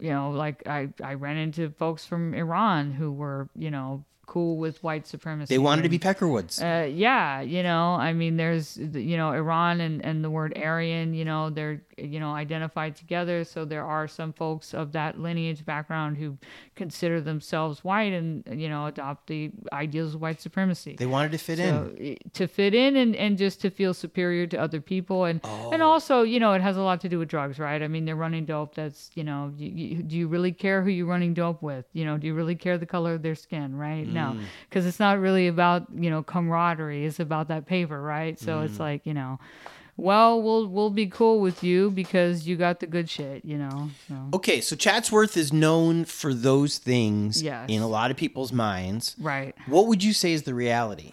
you 0.00 0.10
know 0.10 0.30
like 0.30 0.66
i 0.66 0.88
i 1.04 1.12
ran 1.14 1.36
into 1.36 1.68
folks 1.70 2.06
from 2.06 2.32
iran 2.34 2.90
who 2.92 3.12
were 3.12 3.48
you 3.56 3.70
know 3.70 4.04
cool 4.26 4.56
with 4.56 4.82
white 4.82 5.06
supremacy 5.06 5.52
They 5.52 5.58
wanted 5.58 5.82
to 5.82 5.90
be 5.90 5.98
Peckerwoods. 5.98 6.62
uh, 6.62 6.86
yeah, 6.86 7.42
you 7.42 7.62
know, 7.62 7.96
I 7.96 8.14
mean, 8.14 8.38
there's, 8.38 8.78
you 8.78 9.18
know, 9.18 9.32
Iran 9.32 9.82
and, 9.82 10.02
and 10.02 10.24
the 10.24 10.30
word 10.30 10.56
Aryan, 10.56 11.12
you 11.12 11.26
know, 11.26 11.50
they're, 11.50 11.82
you 11.98 12.18
know, 12.20 12.32
identified 12.32 12.96
together. 12.96 13.44
So 13.44 13.64
there 13.64 13.84
are 13.84 14.08
some 14.08 14.32
folks 14.32 14.74
of 14.74 14.92
that 14.92 15.18
lineage 15.20 15.64
background 15.64 16.16
who 16.16 16.38
consider 16.74 17.20
themselves 17.20 17.84
white 17.84 18.12
and, 18.12 18.42
you 18.60 18.68
know, 18.68 18.86
adopt 18.86 19.26
the 19.26 19.50
ideals 19.72 20.14
of 20.14 20.20
white 20.20 20.40
supremacy. 20.40 20.96
they 20.98 21.06
wanted 21.06 21.32
to 21.32 21.38
fit 21.38 21.58
in. 21.58 21.68
So, 21.74 21.94
i- 22.00 22.16
to 22.34 22.46
fit 22.46 22.74
in 22.74 22.96
and, 22.96 23.14
and 23.16 23.36
just 23.38 23.60
to 23.62 23.70
feel 23.70 23.94
superior 23.94 24.46
to 24.48 24.56
other 24.58 24.80
people 24.80 25.24
and 25.24 25.40
Oh. 25.44 25.70
and 25.72 25.82
also 25.82 26.22
you 26.22 26.38
know 26.40 26.52
it 26.52 26.60
has 26.62 26.76
a 26.76 26.82
lot 26.82 27.00
to 27.02 27.08
do 27.08 27.18
with 27.18 27.28
drugs 27.28 27.58
right 27.58 27.82
i 27.82 27.88
mean 27.88 28.04
they're 28.04 28.16
running 28.16 28.44
dope 28.44 28.74
that's 28.74 29.10
you 29.14 29.24
know 29.24 29.52
you, 29.56 29.68
you, 29.70 30.02
do 30.02 30.16
you 30.16 30.28
really 30.28 30.52
care 30.52 30.82
who 30.82 30.90
you're 30.90 31.06
running 31.06 31.34
dope 31.34 31.62
with 31.62 31.84
you 31.92 32.04
know 32.04 32.16
do 32.18 32.26
you 32.26 32.34
really 32.34 32.54
care 32.54 32.78
the 32.78 32.86
color 32.86 33.14
of 33.14 33.22
their 33.22 33.34
skin 33.34 33.76
right 33.76 34.06
no 34.06 34.32
Mm. 34.36 34.44
because 34.68 34.86
it's 34.86 35.00
not 35.00 35.18
really 35.18 35.48
about 35.48 35.86
you 35.94 36.10
know 36.10 36.22
camaraderie 36.22 37.04
it's 37.04 37.20
about 37.20 37.48
that 37.48 37.66
paper 37.66 38.00
right 38.00 38.38
so 38.38 38.58
Mm. 38.60 38.64
it's 38.66 38.78
like 38.78 39.04
you 39.06 39.14
know 39.14 39.38
well 39.96 40.40
we'll 40.42 40.66
we'll 40.66 40.90
be 40.90 41.06
cool 41.06 41.40
with 41.40 41.62
you 41.62 41.90
because 41.90 42.46
you 42.46 42.56
got 42.56 42.80
the 42.80 42.86
good 42.86 43.08
shit 43.10 43.44
you 43.44 43.58
know 43.58 43.90
so 44.08 44.14
Okay, 44.34 44.60
so 44.60 44.74
Chatsworth 44.76 45.36
is 45.36 45.52
known 45.52 46.04
for 46.04 46.32
those 46.34 46.78
things 46.78 47.42
Yes. 47.42 47.68
in 47.68 47.82
a 47.82 47.88
lot 47.88 48.10
of 48.10 48.16
people's 48.16 48.52
minds. 48.52 49.14
right 49.20 49.54
What 49.66 49.86
would 49.88 50.02
you 50.02 50.12
say 50.12 50.32
is 50.32 50.42
the 50.44 50.54
reality? 50.54 51.12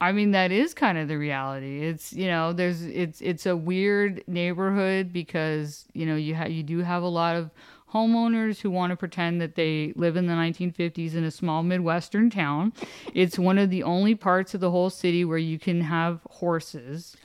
I 0.00 0.12
mean 0.12 0.32
that 0.32 0.52
is 0.52 0.74
kind 0.74 0.98
of 0.98 1.08
the 1.08 1.16
reality. 1.16 1.82
It's 1.84 2.12
you 2.12 2.26
know 2.26 2.52
there's 2.52 2.82
it's 2.82 3.20
it's 3.22 3.46
a 3.46 3.56
weird 3.56 4.22
neighborhood 4.26 5.10
because 5.12 5.86
you 5.94 6.04
know 6.04 6.16
you 6.16 6.34
ha- 6.36 6.44
you 6.46 6.62
do 6.62 6.80
have 6.80 7.02
a 7.02 7.08
lot 7.08 7.34
of 7.36 7.50
homeowners 7.94 8.60
who 8.60 8.70
want 8.70 8.90
to 8.90 8.96
pretend 8.96 9.40
that 9.40 9.54
they 9.54 9.94
live 9.96 10.16
in 10.16 10.26
the 10.26 10.34
1950s 10.34 11.14
in 11.14 11.24
a 11.24 11.30
small 11.30 11.62
midwestern 11.62 12.28
town. 12.28 12.74
It's 13.14 13.38
one 13.38 13.56
of 13.56 13.70
the 13.70 13.82
only 13.84 14.14
parts 14.14 14.52
of 14.54 14.60
the 14.60 14.70
whole 14.70 14.90
city 14.90 15.24
where 15.24 15.38
you 15.38 15.58
can 15.58 15.80
have 15.82 16.20
horses. 16.28 17.16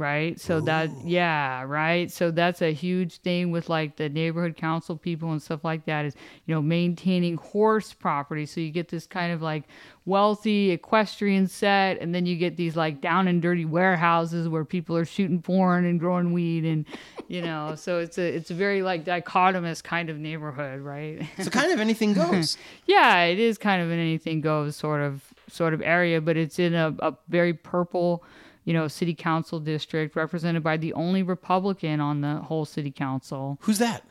Right. 0.00 0.40
So 0.40 0.62
that, 0.62 0.88
oh. 0.90 1.02
yeah, 1.04 1.62
right. 1.62 2.10
So 2.10 2.30
that's 2.30 2.62
a 2.62 2.72
huge 2.72 3.18
thing 3.18 3.50
with 3.50 3.68
like 3.68 3.96
the 3.96 4.08
neighborhood 4.08 4.56
council 4.56 4.96
people 4.96 5.32
and 5.32 5.42
stuff 5.42 5.62
like 5.62 5.84
that 5.84 6.06
is, 6.06 6.14
you 6.46 6.54
know, 6.54 6.62
maintaining 6.62 7.36
horse 7.36 7.92
property. 7.92 8.46
So 8.46 8.62
you 8.62 8.70
get 8.70 8.88
this 8.88 9.06
kind 9.06 9.30
of 9.30 9.42
like 9.42 9.64
wealthy 10.06 10.70
equestrian 10.70 11.46
set. 11.46 11.98
And 12.00 12.14
then 12.14 12.24
you 12.24 12.36
get 12.36 12.56
these 12.56 12.76
like 12.76 13.02
down 13.02 13.28
and 13.28 13.42
dirty 13.42 13.66
warehouses 13.66 14.48
where 14.48 14.64
people 14.64 14.96
are 14.96 15.04
shooting 15.04 15.42
porn 15.42 15.84
and 15.84 16.00
growing 16.00 16.32
weed. 16.32 16.64
And, 16.64 16.86
you 17.28 17.42
know, 17.42 17.74
so 17.76 17.98
it's 17.98 18.16
a, 18.16 18.22
it's 18.22 18.50
a 18.50 18.54
very 18.54 18.82
like 18.82 19.04
dichotomous 19.04 19.82
kind 19.84 20.08
of 20.08 20.18
neighborhood. 20.18 20.80
Right. 20.80 21.28
So 21.42 21.50
kind 21.50 21.72
of 21.72 21.78
anything 21.78 22.12
goes. 22.14 22.56
yeah, 22.86 23.24
it 23.24 23.38
is 23.38 23.58
kind 23.58 23.82
of 23.82 23.90
an 23.90 23.98
anything 23.98 24.40
goes 24.40 24.76
sort 24.76 25.02
of 25.02 25.22
sort 25.52 25.74
of 25.74 25.82
area, 25.82 26.20
but 26.20 26.36
it's 26.36 26.58
in 26.58 26.74
a, 26.74 26.94
a 27.00 27.16
very 27.28 27.52
purple, 27.52 28.24
you 28.64 28.72
know, 28.72 28.88
city 28.88 29.14
council 29.14 29.60
district 29.60 30.16
represented 30.16 30.62
by 30.62 30.76
the 30.76 30.92
only 30.94 31.22
Republican 31.22 32.00
on 32.00 32.20
the 32.20 32.36
whole 32.36 32.64
city 32.64 32.90
council, 32.90 33.58
Who's 33.62 33.78
that? 33.78 34.04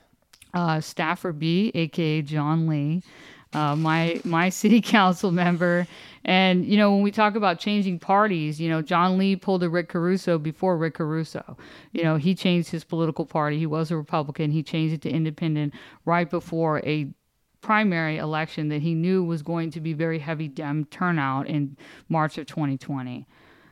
uh, 0.54 0.82
Staffer 0.82 1.32
B, 1.32 1.72
aka 1.76 2.22
John 2.24 2.68
Lee, 2.68 3.04
uh, 3.54 3.76
my 3.76 4.20
my 4.24 4.50
city 4.62 4.82
council 4.82 5.32
member. 5.32 5.88
And 6.26 6.66
you 6.66 6.78
know, 6.78 6.92
when 6.92 7.02
we 7.02 7.12
talk 7.12 7.36
about 7.36 7.60
changing 7.60 8.00
parties, 8.00 8.60
you 8.60 8.70
know, 8.70 8.82
John 8.82 9.18
Lee 9.18 9.36
pulled 9.36 9.64
a 9.64 9.70
Rick 9.70 9.90
Caruso 9.90 10.38
before 10.38 10.78
Rick 10.78 10.96
Caruso. 10.96 11.58
You 11.94 12.04
know, 12.04 12.18
he 12.18 12.36
changed 12.36 12.70
his 12.70 12.84
political 12.84 13.26
party. 13.26 13.58
He 13.58 13.66
was 13.66 13.92
a 13.92 13.98
Republican. 13.98 14.52
He 14.52 14.64
changed 14.64 14.94
it 14.96 15.02
to 15.04 15.10
independent 15.10 15.74
right 16.06 16.30
before 16.30 16.80
a 16.86 17.08
primary 17.62 18.18
election 18.18 18.70
that 18.70 18.82
he 18.82 18.94
knew 18.96 19.24
was 19.24 19.42
going 19.42 19.70
to 19.72 19.82
be 19.82 19.94
very 19.94 20.20
heavy 20.20 20.48
Dem 20.48 20.86
turnout 20.86 21.48
in 21.48 21.76
March 22.08 22.38
of 22.38 22.48
2020. 22.48 23.28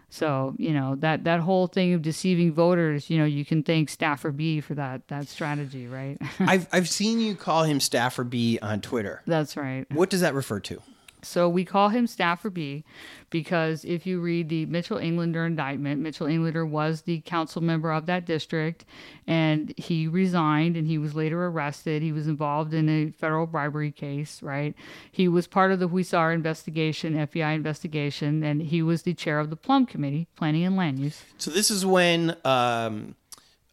So 0.09 0.55
you 0.57 0.71
know 0.71 0.95
that 0.95 1.25
that 1.25 1.41
whole 1.41 1.67
thing 1.67 1.93
of 1.93 2.01
deceiving 2.01 2.53
voters, 2.53 3.09
you 3.09 3.17
know, 3.17 3.25
you 3.25 3.43
can 3.43 3.63
thank 3.63 3.89
Staffer 3.89 4.31
B 4.31 4.61
for 4.61 4.73
that 4.75 5.07
that 5.09 5.27
strategy, 5.27 5.87
right? 5.87 6.17
I've 6.39 6.67
I've 6.71 6.89
seen 6.89 7.19
you 7.19 7.35
call 7.35 7.63
him 7.63 7.79
Staffer 7.79 8.23
B 8.23 8.57
on 8.61 8.81
Twitter. 8.81 9.21
That's 9.27 9.57
right. 9.57 9.85
What 9.91 10.09
does 10.09 10.21
that 10.21 10.33
refer 10.33 10.59
to? 10.61 10.81
So 11.27 11.49
we 11.49 11.65
call 11.65 11.89
him 11.89 12.07
Staffer 12.07 12.49
B 12.49 12.83
because 13.29 13.83
if 13.85 14.05
you 14.05 14.19
read 14.21 14.49
the 14.49 14.65
Mitchell 14.65 14.97
Englander 14.97 15.45
indictment, 15.45 16.01
Mitchell 16.01 16.27
Englander 16.27 16.65
was 16.65 17.01
the 17.01 17.19
council 17.21 17.61
member 17.61 17.91
of 17.91 18.05
that 18.05 18.25
district 18.25 18.85
and 19.27 19.73
he 19.77 20.07
resigned 20.07 20.77
and 20.77 20.87
he 20.87 20.97
was 20.97 21.13
later 21.15 21.45
arrested. 21.45 22.01
He 22.01 22.11
was 22.11 22.27
involved 22.27 22.73
in 22.73 22.87
a 22.89 23.11
federal 23.11 23.45
bribery 23.45 23.91
case, 23.91 24.41
right? 24.41 24.73
He 25.11 25.27
was 25.27 25.47
part 25.47 25.71
of 25.71 25.79
the 25.79 25.89
Huizar 25.89 26.33
investigation, 26.33 27.13
FBI 27.15 27.53
investigation, 27.55 28.43
and 28.43 28.61
he 28.61 28.81
was 28.81 29.03
the 29.03 29.13
chair 29.13 29.39
of 29.39 29.49
the 29.49 29.55
Plum 29.57 29.85
Committee, 29.85 30.27
Planning 30.35 30.63
and 30.63 30.75
Land 30.77 30.99
Use. 30.99 31.21
So 31.37 31.51
this 31.51 31.69
is 31.69 31.85
when 31.85 32.35
um, 32.45 33.15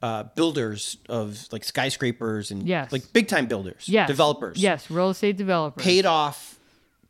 uh, 0.02 0.24
builders 0.34 0.96
of 1.09 1.46
like 1.52 1.62
skyscrapers 1.64 2.50
and 2.50 2.66
Yes. 2.66 2.92
like 2.92 3.12
big 3.12 3.28
time 3.28 3.46
builders, 3.46 3.88
Yes. 3.88 4.09
developers, 4.09 4.59
Yes, 4.59 4.90
real 4.90 5.11
estate 5.11 5.36
developers. 5.36 5.82
paid 5.84 6.05
off 6.05 6.53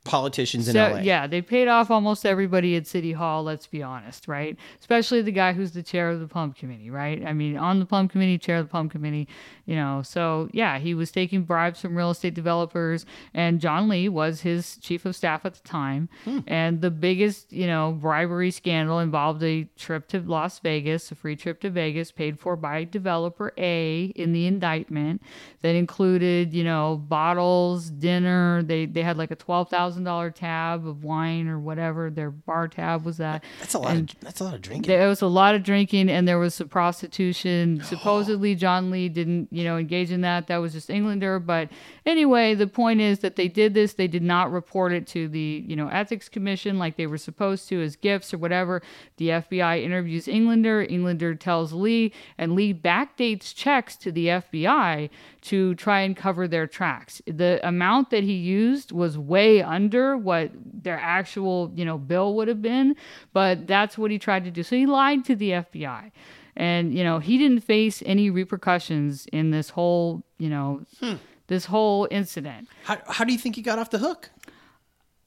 politicians 0.04 0.68
in 0.68 0.74
So, 0.74 0.92
LA. 0.92 0.98
yeah, 1.00 1.26
they 1.26 1.40
paid 1.42 1.66
off 1.66 1.90
almost 1.90 2.26
everybody 2.26 2.76
at 2.76 2.86
City 2.86 3.12
Hall, 3.12 3.42
let's 3.42 3.66
be 3.66 3.82
honest, 3.82 4.28
right? 4.28 4.56
Especially 4.78 5.22
the 5.22 5.32
guy 5.32 5.52
who's 5.54 5.72
the 5.72 5.82
chair 5.82 6.10
of 6.10 6.20
the 6.20 6.28
Plum 6.28 6.52
Committee, 6.52 6.90
right? 6.90 7.24
I 7.24 7.32
mean, 7.32 7.56
on 7.56 7.80
the 7.80 7.86
Plum 7.86 8.08
Committee, 8.08 8.36
chair 8.38 8.58
of 8.58 8.66
the 8.66 8.70
Plum 8.70 8.88
Committee, 8.90 9.26
you 9.66 9.76
know. 9.76 10.02
So, 10.02 10.48
yeah, 10.52 10.78
he 10.78 10.94
was 10.94 11.10
taking 11.10 11.42
bribes 11.42 11.80
from 11.80 11.96
real 11.96 12.10
estate 12.10 12.34
developers, 12.34 13.06
and 13.32 13.60
John 13.60 13.88
Lee 13.88 14.08
was 14.08 14.42
his 14.42 14.76
chief 14.78 15.04
of 15.04 15.16
staff 15.16 15.44
at 15.44 15.54
the 15.54 15.68
time. 15.68 16.08
Hmm. 16.24 16.40
And 16.46 16.80
the 16.80 16.90
biggest, 16.90 17.52
you 17.52 17.66
know, 17.66 17.92
bribery 17.92 18.50
scandal 18.50 18.98
involved 18.98 19.42
a 19.42 19.64
trip 19.76 20.08
to 20.08 20.20
Las 20.20 20.58
Vegas, 20.58 21.10
a 21.10 21.14
free 21.14 21.36
trip 21.36 21.60
to 21.60 21.70
Vegas 21.70 22.10
paid 22.10 22.38
for 22.38 22.56
by 22.56 22.84
developer 22.84 23.52
A 23.58 24.12
in 24.14 24.32
the 24.32 24.46
indictment 24.46 25.22
that 25.62 25.74
included, 25.74 26.52
you 26.52 26.64
know, 26.64 26.96
bottles, 26.96 27.90
dinner. 27.90 28.62
They 28.62 28.86
they 28.86 29.02
had 29.02 29.16
like 29.16 29.30
a 29.30 29.36
twelve 29.36 29.70
thousand 29.70 30.04
dollar 30.04 30.30
tab 30.30 30.86
of 30.86 31.04
wine 31.04 31.48
or 31.48 31.58
whatever 31.58 32.10
their 32.10 32.30
bar 32.30 32.68
tab 32.68 33.04
was 33.04 33.16
that. 33.18 33.44
That's 33.60 33.74
a 33.74 33.78
lot. 33.78 33.96
And 33.96 34.10
of, 34.10 34.20
that's 34.20 34.40
a 34.40 34.44
lot 34.44 34.54
of 34.54 34.62
drinking. 34.62 34.88
there 34.88 35.08
was 35.08 35.22
a 35.22 35.26
lot 35.26 35.54
of 35.54 35.62
drinking 35.62 36.10
and 36.10 36.26
there 36.28 36.38
was 36.38 36.54
some 36.54 36.68
prostitution. 36.68 37.82
Supposedly 37.84 38.54
John 38.54 38.90
Lee 38.90 39.08
didn't, 39.08 39.48
you 39.54 39.64
know, 39.64 39.76
engage 39.76 40.10
in 40.10 40.22
that. 40.22 40.48
That 40.48 40.58
was 40.58 40.72
just 40.72 40.90
Englander. 40.90 41.38
But 41.38 41.68
anyway, 42.04 42.54
the 42.54 42.66
point 42.66 43.00
is 43.00 43.20
that 43.20 43.36
they 43.36 43.48
did 43.48 43.74
this. 43.74 43.94
They 43.94 44.08
did 44.08 44.22
not 44.22 44.50
report 44.50 44.92
it 44.92 45.06
to 45.08 45.28
the, 45.28 45.64
you 45.66 45.76
know, 45.76 45.88
ethics 45.88 46.28
commission 46.28 46.78
like 46.78 46.96
they 46.96 47.06
were 47.06 47.18
supposed 47.18 47.68
to 47.68 47.80
as 47.80 47.96
gifts 47.96 48.34
or 48.34 48.38
whatever. 48.38 48.82
The 49.16 49.28
FBI 49.28 49.82
interviews 49.82 50.26
Englander. 50.28 50.82
Englander 50.82 51.34
tells 51.34 51.72
Lee, 51.72 52.12
and 52.36 52.54
Lee 52.54 52.74
backdates 52.74 53.54
checks 53.54 53.96
to 53.96 54.10
the 54.10 54.26
FBI 54.26 55.10
to 55.42 55.74
try 55.74 56.00
and 56.00 56.16
cover 56.16 56.48
their 56.48 56.66
tracks. 56.66 57.22
The 57.26 57.60
amount 57.66 58.10
that 58.10 58.24
he 58.24 58.32
used 58.32 58.92
was 58.92 59.16
way 59.16 59.62
under 59.62 60.16
what 60.16 60.50
their 60.54 60.98
actual, 60.98 61.70
you 61.74 61.84
know, 61.84 61.98
bill 61.98 62.34
would 62.34 62.48
have 62.48 62.62
been, 62.62 62.96
but 63.32 63.66
that's 63.66 63.96
what 63.96 64.10
he 64.10 64.18
tried 64.18 64.44
to 64.44 64.50
do. 64.50 64.62
So 64.62 64.76
he 64.76 64.86
lied 64.86 65.24
to 65.26 65.36
the 65.36 65.50
FBI. 65.50 66.10
And, 66.56 66.94
you 66.94 67.02
know, 67.02 67.18
he 67.18 67.38
didn't 67.38 67.60
face 67.60 68.02
any 68.06 68.30
repercussions 68.30 69.26
in 69.26 69.50
this 69.50 69.70
whole, 69.70 70.22
you 70.38 70.48
know, 70.48 70.82
hmm. 71.00 71.14
this 71.48 71.66
whole 71.66 72.06
incident. 72.10 72.68
How, 72.84 72.98
how 73.06 73.24
do 73.24 73.32
you 73.32 73.38
think 73.38 73.56
he 73.56 73.62
got 73.62 73.78
off 73.78 73.90
the 73.90 73.98
hook? 73.98 74.30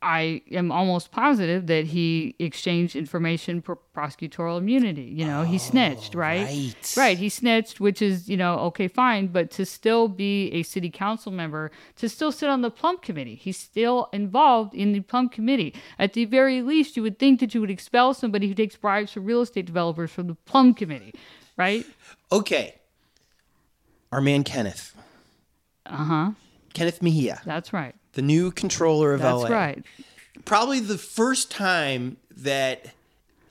I 0.02 0.42
am 0.52 0.72
almost 0.72 1.12
positive 1.12 1.68
that 1.68 1.86
he 1.88 2.36
exchanged 2.40 2.96
information 2.96 3.62
for 3.62 3.78
prosecutorial 3.96 4.60
immunity. 4.60 5.04
You 5.04 5.26
know, 5.26 5.44
he 5.44 5.58
snitched, 5.58 6.14
right? 6.14 6.46
right. 6.46 6.94
Right. 6.96 7.18
He 7.18 7.30
snitched, 7.30 7.80
which 7.80 8.02
is, 8.02 8.30
you 8.30 8.38
know, 8.38 8.60
okay, 8.60 8.88
fine. 8.88 9.28
But 9.28 9.50
to 9.52 9.66
still 9.66 10.08
be 10.08 10.52
a 10.52 10.64
city 10.64 10.90
council 10.90 11.32
member, 11.32 11.72
to 11.96 12.08
still 12.08 12.32
sit 12.32 12.50
on 12.50 12.62
the 12.62 12.70
plum 12.70 13.00
committee, 13.00 13.36
he's 13.36 13.58
still 13.58 14.10
involved 14.14 14.76
in 14.76 14.94
the 14.94 15.00
plum 15.00 15.30
committee. 15.30 15.74
At 15.98 16.14
the 16.14 16.26
very 16.26 16.62
least, 16.62 16.96
you 16.96 17.04
would 17.04 17.18
think 17.18 17.40
that 17.40 17.56
you 17.56 17.62
would 17.62 17.72
expel 17.72 18.14
somebody 18.14 18.48
who 18.48 18.54
takes 18.54 18.76
bribes 18.76 19.12
from 19.14 19.26
real 19.26 19.42
estate 19.42 19.66
developers 19.66 20.12
from 20.12 20.28
the 20.28 20.36
plum 20.36 20.74
committee, 20.74 21.14
right? 21.58 21.86
Okay. 22.32 22.76
Our 24.12 24.22
man 24.22 24.44
Kenneth. 24.44 24.96
Uh 25.86 25.96
huh. 25.96 26.32
Kenneth 26.74 27.02
Mejia, 27.02 27.42
That's 27.44 27.74
right. 27.74 27.96
The 28.18 28.22
new 28.24 28.50
controller 28.52 29.14
of 29.14 29.22
LA. 29.22 29.38
That's 29.42 29.50
LA. 29.52 29.56
right. 29.56 29.84
Probably 30.44 30.80
the 30.80 30.98
first 30.98 31.52
time 31.52 32.18
that 32.38 32.88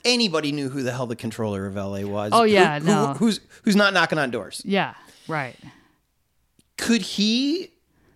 anybody 0.04 0.50
knew 0.50 0.68
who 0.68 0.82
the 0.82 0.90
hell 0.92 1.06
the 1.06 1.14
controller 1.16 1.66
of 1.66 1.76
LA 1.76 2.00
was. 2.02 2.32
Oh, 2.34 2.42
yeah, 2.42 2.80
Who- 2.80 2.86
no. 2.86 3.06
who- 3.14 3.14
who's 3.26 3.40
who's 3.62 3.76
not 3.76 3.94
knocking 3.94 4.18
on 4.18 4.30
doors? 4.32 4.60
Yeah, 4.64 4.94
right. 5.28 5.54
Could 6.76 7.02
he 7.02 7.70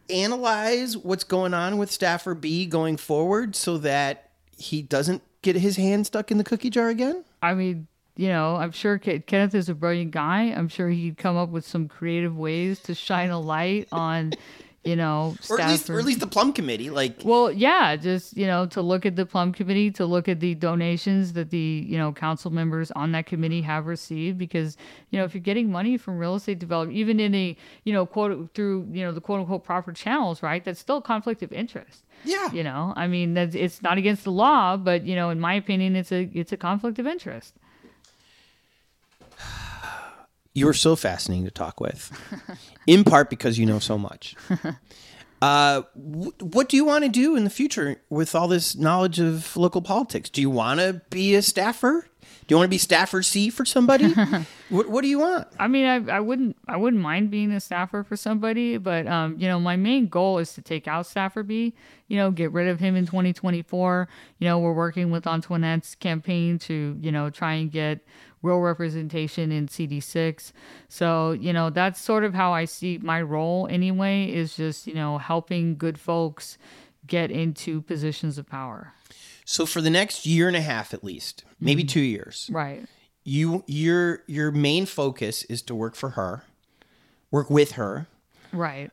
analyze 0.09 0.97
what's 0.97 1.25
going 1.25 1.55
on 1.55 1.79
with 1.79 1.91
Staffer 1.91 2.35
B 2.35 2.67
going 2.67 2.97
forward 2.97 3.55
so 3.57 3.79
that 3.79 4.31
he 4.57 4.83
doesn't 4.83 5.23
get 5.43 5.57
his 5.57 5.77
hand 5.77 6.07
stuck 6.07 6.31
in 6.31 6.39
the 6.39 6.45
cookie 6.45 6.71
jar 6.71 6.89
again? 6.89 7.25
I 7.43 7.55
mean, 7.55 7.87
you 8.17 8.29
know, 8.29 8.57
I'm 8.57 8.73
sure 8.73 8.99
Ke- 8.99 9.25
Kenneth 9.27 9.55
is 9.55 9.69
a 9.69 9.75
brilliant 9.75 10.11
guy. 10.11 10.43
I'm 10.55 10.69
sure 10.69 10.91
he'd 10.91 11.17
come 11.17 11.37
up 11.37 11.49
with 11.51 11.67
some 11.67 11.89
creative 11.89 12.37
ways 12.37 12.81
to 12.81 12.95
shine 12.95 13.31
a 13.31 13.41
light 13.41 13.89
on, 13.93 14.33
you 14.83 14.97
know, 14.97 15.37
Or 15.51 15.61
at 15.61 15.69
least, 15.69 15.91
or 15.91 15.99
at 15.99 16.07
least 16.07 16.21
the 16.21 16.27
Plum 16.27 16.53
Committee. 16.55 16.89
Like, 16.89 17.21
Well, 17.23 17.53
yeah, 17.53 17.97
just 17.97 18.37
you 18.37 18.47
know, 18.47 18.65
to 18.67 18.81
look 18.81 19.05
at 19.05 19.15
the 19.15 19.27
plum 19.27 19.53
committee, 19.53 19.91
to 19.93 20.07
look 20.07 20.27
at 20.27 20.41
the 20.41 20.55
donations 20.55 21.35
that 21.35 21.51
the 21.51 21.85
you 21.87 21.99
know 21.99 22.13
council 22.13 22.51
members 22.51 22.91
on 22.93 23.13
that 23.13 23.27
committee 23.27 23.61
have 23.63 23.87
received, 23.87 24.39
because 24.39 24.79
you 25.11 25.19
know 25.19 25.25
if 25.25 25.35
you're 25.35 25.43
getting 25.43 25.71
money 25.71 25.99
from 25.99 26.19
real 26.19 26.35
estate 26.35 26.59
development, 26.59 26.97
even 26.97 27.21
in 27.21 27.35
a 27.35 27.57
you 27.85 27.93
know 27.93 28.07
quote 28.07 28.55
through 28.55 28.89
you 28.91 29.05
know 29.05 29.13
the 29.13 29.21
quote 29.21 29.41
unquote 29.41 29.65
proper 29.65 29.93
channels, 29.93 30.43
right? 30.43 30.65
That's 30.65 30.81
still 30.81 30.99
a 30.99 31.03
conflict 31.03 31.43
of 31.43 31.53
interest. 31.53 32.05
yeah, 32.25 32.51
You 32.53 32.65
know, 32.65 32.95
I 32.97 33.07
mean, 33.07 33.35
that's 33.35 33.55
it's 33.55 33.83
not 33.83 33.99
against 33.99 34.25
the 34.25 34.33
law, 34.33 34.79
but 34.79 35.05
you 35.05 35.15
know, 35.15 35.29
in 35.29 35.41
my 35.41 35.55
opinion, 35.55 35.95
it's 35.95 36.11
a 36.13 36.31
it's 36.33 36.53
a 36.53 36.57
conflict 36.57 36.99
of 36.99 37.07
interest. 37.07 37.55
You 40.55 40.69
are 40.69 40.75
so 40.75 40.97
fascinating 40.97 41.45
to 41.45 41.51
talk 41.51 41.81
with, 41.81 42.11
in 42.87 43.05
part 43.05 43.31
because 43.31 43.59
you 43.59 43.67
know 43.67 43.79
so 43.79 43.99
much. 43.99 44.35
Uh, 45.43 45.83
wh- 45.95 46.43
what 46.43 46.69
do 46.69 46.77
you 46.77 46.85
want 46.85 47.03
to 47.03 47.09
do 47.09 47.35
in 47.35 47.45
the 47.45 47.51
future 47.51 48.03
with 48.11 48.35
all 48.35 48.47
this 48.47 48.77
knowledge 48.77 49.19
of 49.19 49.57
local 49.57 49.81
politics? 49.81 50.29
Do 50.29 50.41
you 50.41 50.51
want 50.51 50.81
to 50.81 51.01
be 51.09 51.35
a 51.35 51.41
staffer? 51.41 52.07
Do 52.47 52.55
you 52.55 52.57
want 52.57 52.67
to 52.67 52.71
be 52.71 52.79
staffer 52.79 53.23
C 53.23 53.49
for 53.49 53.65
somebody? 53.65 54.13
what, 54.69 54.91
what 54.91 55.03
do 55.03 55.09
you 55.09 55.21
want? 55.21 55.49
I 55.59 55.69
mean, 55.69 55.87
I, 55.87 56.17
I 56.17 56.21
wouldn't 56.21 56.57
I 56.69 56.77
wouldn't 56.77 57.01
mind 57.01 57.31
being 57.31 57.53
a 57.53 57.61
staffer 57.61 58.03
for 58.03 58.17
somebody, 58.17 58.77
but 58.77 59.07
um, 59.07 59.37
you 59.39 59.49
know, 59.49 59.59
my 59.59 59.77
main 59.77 60.09
goal 60.09 60.39
is 60.39 60.53
to 60.55 60.63
take 60.63 60.87
out 60.87 61.07
Staffer 61.07 61.43
B. 61.43 61.75
You 62.09 62.17
know, 62.17 62.31
get 62.31 62.53
rid 62.53 62.69
of 62.69 62.81
him 62.81 62.97
in 62.97 63.07
2024. 63.07 64.09
You 64.41 64.49
know, 64.49 64.59
we're 64.59 64.73
working 64.73 65.11
with 65.11 65.27
Antoinette's 65.27 65.95
campaign 65.95 66.59
to 66.61 66.99
you 67.01 67.13
know 67.13 67.31
try 67.31 67.55
and 67.55 67.71
get 67.71 68.01
real 68.43 68.59
representation 68.61 69.53
in 69.53 69.67
CD6. 69.69 70.53
So 70.89 71.33
you 71.33 71.53
know, 71.53 71.71
that's 71.71 72.01
sort 72.01 72.25
of 72.25 72.35
how 72.35 72.53
I 72.53 72.65
see 72.65 72.99
my 72.99 73.21
role 73.23 73.67
anyway. 73.71 74.27
Is 74.33 74.57
just 74.57 74.87
you 74.87 74.95
know 74.95 75.19
helping 75.19 75.77
good 75.77 75.99
folks 75.99 76.59
get 77.07 77.31
into 77.31 77.83
positions 77.83 78.39
of 78.39 78.47
power. 78.49 78.93
So 79.45 79.67
for 79.67 79.81
the 79.81 79.91
next 79.91 80.27
year 80.27 80.47
and 80.47 80.57
a 80.57 80.61
half, 80.61 80.95
at 80.95 81.03
least, 81.03 81.45
maybe 81.59 81.83
two 81.83 82.01
years, 82.01 82.49
Right. 82.53 82.87
you 83.25 83.65
your 83.67 84.23
your 84.27 84.51
main 84.53 84.87
focus 84.87 85.43
is 85.45 85.61
to 85.63 85.75
work 85.75 85.97
for 85.97 86.11
her, 86.11 86.45
work 87.31 87.51
with 87.51 87.73
her, 87.73 88.07
Right. 88.53 88.91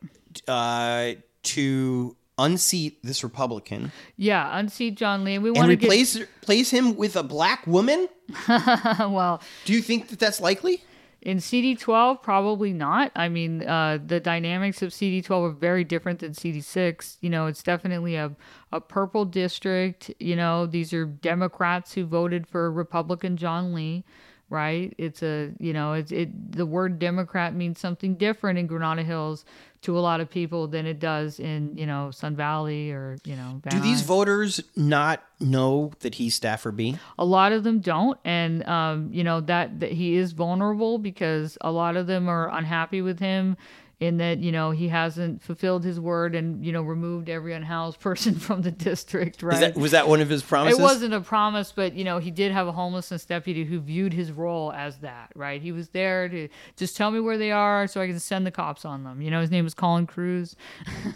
uh, 0.48 1.12
to 1.44 2.16
unseat 2.38 3.02
this 3.02 3.22
Republican 3.24 3.92
Yeah. 4.16 4.56
Unseat 4.58 4.96
John 4.96 5.24
Lee. 5.24 5.38
We 5.38 5.50
want 5.50 5.68
to 5.68 5.76
get 5.76 5.86
replace 5.86 6.16
replace 6.18 6.70
him 6.70 6.96
with 6.96 7.16
a 7.16 7.22
black 7.22 7.66
woman. 7.66 8.08
well. 8.48 9.42
Do 9.64 9.72
you 9.72 9.82
think 9.82 10.08
that 10.08 10.18
that's 10.18 10.40
likely? 10.40 10.82
In 11.20 11.38
CD12, 11.38 12.22
probably 12.22 12.72
not. 12.72 13.10
I 13.16 13.28
mean, 13.28 13.66
uh, 13.66 13.98
the 14.06 14.20
dynamics 14.20 14.82
of 14.82 14.90
CD12 14.90 15.48
are 15.48 15.50
very 15.50 15.82
different 15.82 16.20
than 16.20 16.30
CD6. 16.32 17.16
You 17.20 17.28
know, 17.28 17.46
it's 17.48 17.62
definitely 17.62 18.14
a, 18.14 18.30
a 18.72 18.80
purple 18.80 19.24
district. 19.24 20.12
You 20.20 20.36
know, 20.36 20.64
these 20.66 20.92
are 20.92 21.04
Democrats 21.06 21.92
who 21.92 22.06
voted 22.06 22.46
for 22.46 22.70
Republican 22.70 23.36
John 23.36 23.74
Lee, 23.74 24.04
right? 24.48 24.94
It's 24.96 25.20
a, 25.24 25.50
you 25.58 25.72
know, 25.72 25.94
it's 25.94 26.12
it. 26.12 26.52
The 26.52 26.64
word 26.64 27.00
Democrat 27.00 27.52
means 27.52 27.80
something 27.80 28.14
different 28.14 28.60
in 28.60 28.68
Granada 28.68 29.02
Hills 29.02 29.44
to 29.82 29.98
a 29.98 30.00
lot 30.00 30.20
of 30.20 30.28
people 30.28 30.66
than 30.66 30.86
it 30.86 30.98
does 30.98 31.38
in, 31.38 31.76
you 31.76 31.86
know, 31.86 32.10
Sun 32.10 32.36
Valley 32.36 32.90
or, 32.90 33.16
you 33.24 33.36
know, 33.36 33.60
Van 33.62 33.72
Do 33.72 33.80
these 33.80 34.02
voters 34.02 34.60
not 34.76 35.22
know 35.40 35.92
that 36.00 36.16
he's 36.16 36.34
staffer 36.34 36.72
B? 36.72 36.98
a 37.18 37.24
lot 37.24 37.52
of 37.52 37.62
them 37.64 37.78
don't 37.80 38.18
and 38.24 38.66
um, 38.68 39.08
you 39.12 39.22
know 39.22 39.40
that, 39.40 39.80
that 39.80 39.92
he 39.92 40.16
is 40.16 40.32
vulnerable 40.32 40.98
because 40.98 41.56
a 41.60 41.70
lot 41.70 41.96
of 41.96 42.06
them 42.06 42.28
are 42.28 42.50
unhappy 42.52 43.02
with 43.02 43.18
him 43.20 43.56
in 44.00 44.18
that 44.18 44.38
you 44.38 44.52
know 44.52 44.70
he 44.70 44.88
hasn't 44.88 45.42
fulfilled 45.42 45.84
his 45.84 45.98
word 45.98 46.34
and 46.34 46.64
you 46.64 46.72
know 46.72 46.82
removed 46.82 47.28
every 47.28 47.52
unhoused 47.52 48.00
person 48.08 48.34
from 48.34 48.62
the 48.62 48.70
district 48.70 49.42
right 49.42 49.60
that 49.60 49.76
was 49.76 49.92
that 49.92 50.08
one 50.08 50.20
of 50.20 50.28
his 50.28 50.42
promises? 50.42 50.78
it 50.78 50.82
wasn't 50.82 51.14
a 51.14 51.20
promise, 51.20 51.72
but 51.72 51.94
you 51.94 52.04
know, 52.04 52.18
he 52.18 52.30
did 52.30 52.52
have 52.52 52.66
a 52.66 52.72
homelessness 52.72 53.24
deputy 53.24 53.64
who 53.64 53.80
viewed 53.80 54.12
his 54.12 54.32
role 54.32 54.72
as 54.72 54.98
that, 54.98 55.30
right? 55.34 55.60
He 55.60 55.72
was 55.72 55.90
there 55.90 56.28
to 56.28 56.48
just 56.76 56.96
tell 56.96 57.10
me 57.10 57.20
where 57.20 57.38
they 57.38 57.52
are 57.52 57.86
so 57.86 58.00
I 58.00 58.06
can 58.06 58.18
send 58.18 58.46
the 58.46 58.50
cops 58.50 58.84
on 58.84 59.04
them. 59.04 59.20
You 59.20 59.30
know, 59.30 59.40
his 59.40 59.50
name 59.50 59.64
was 59.64 59.74
Colin 59.74 60.06
Cruz. 60.06 60.56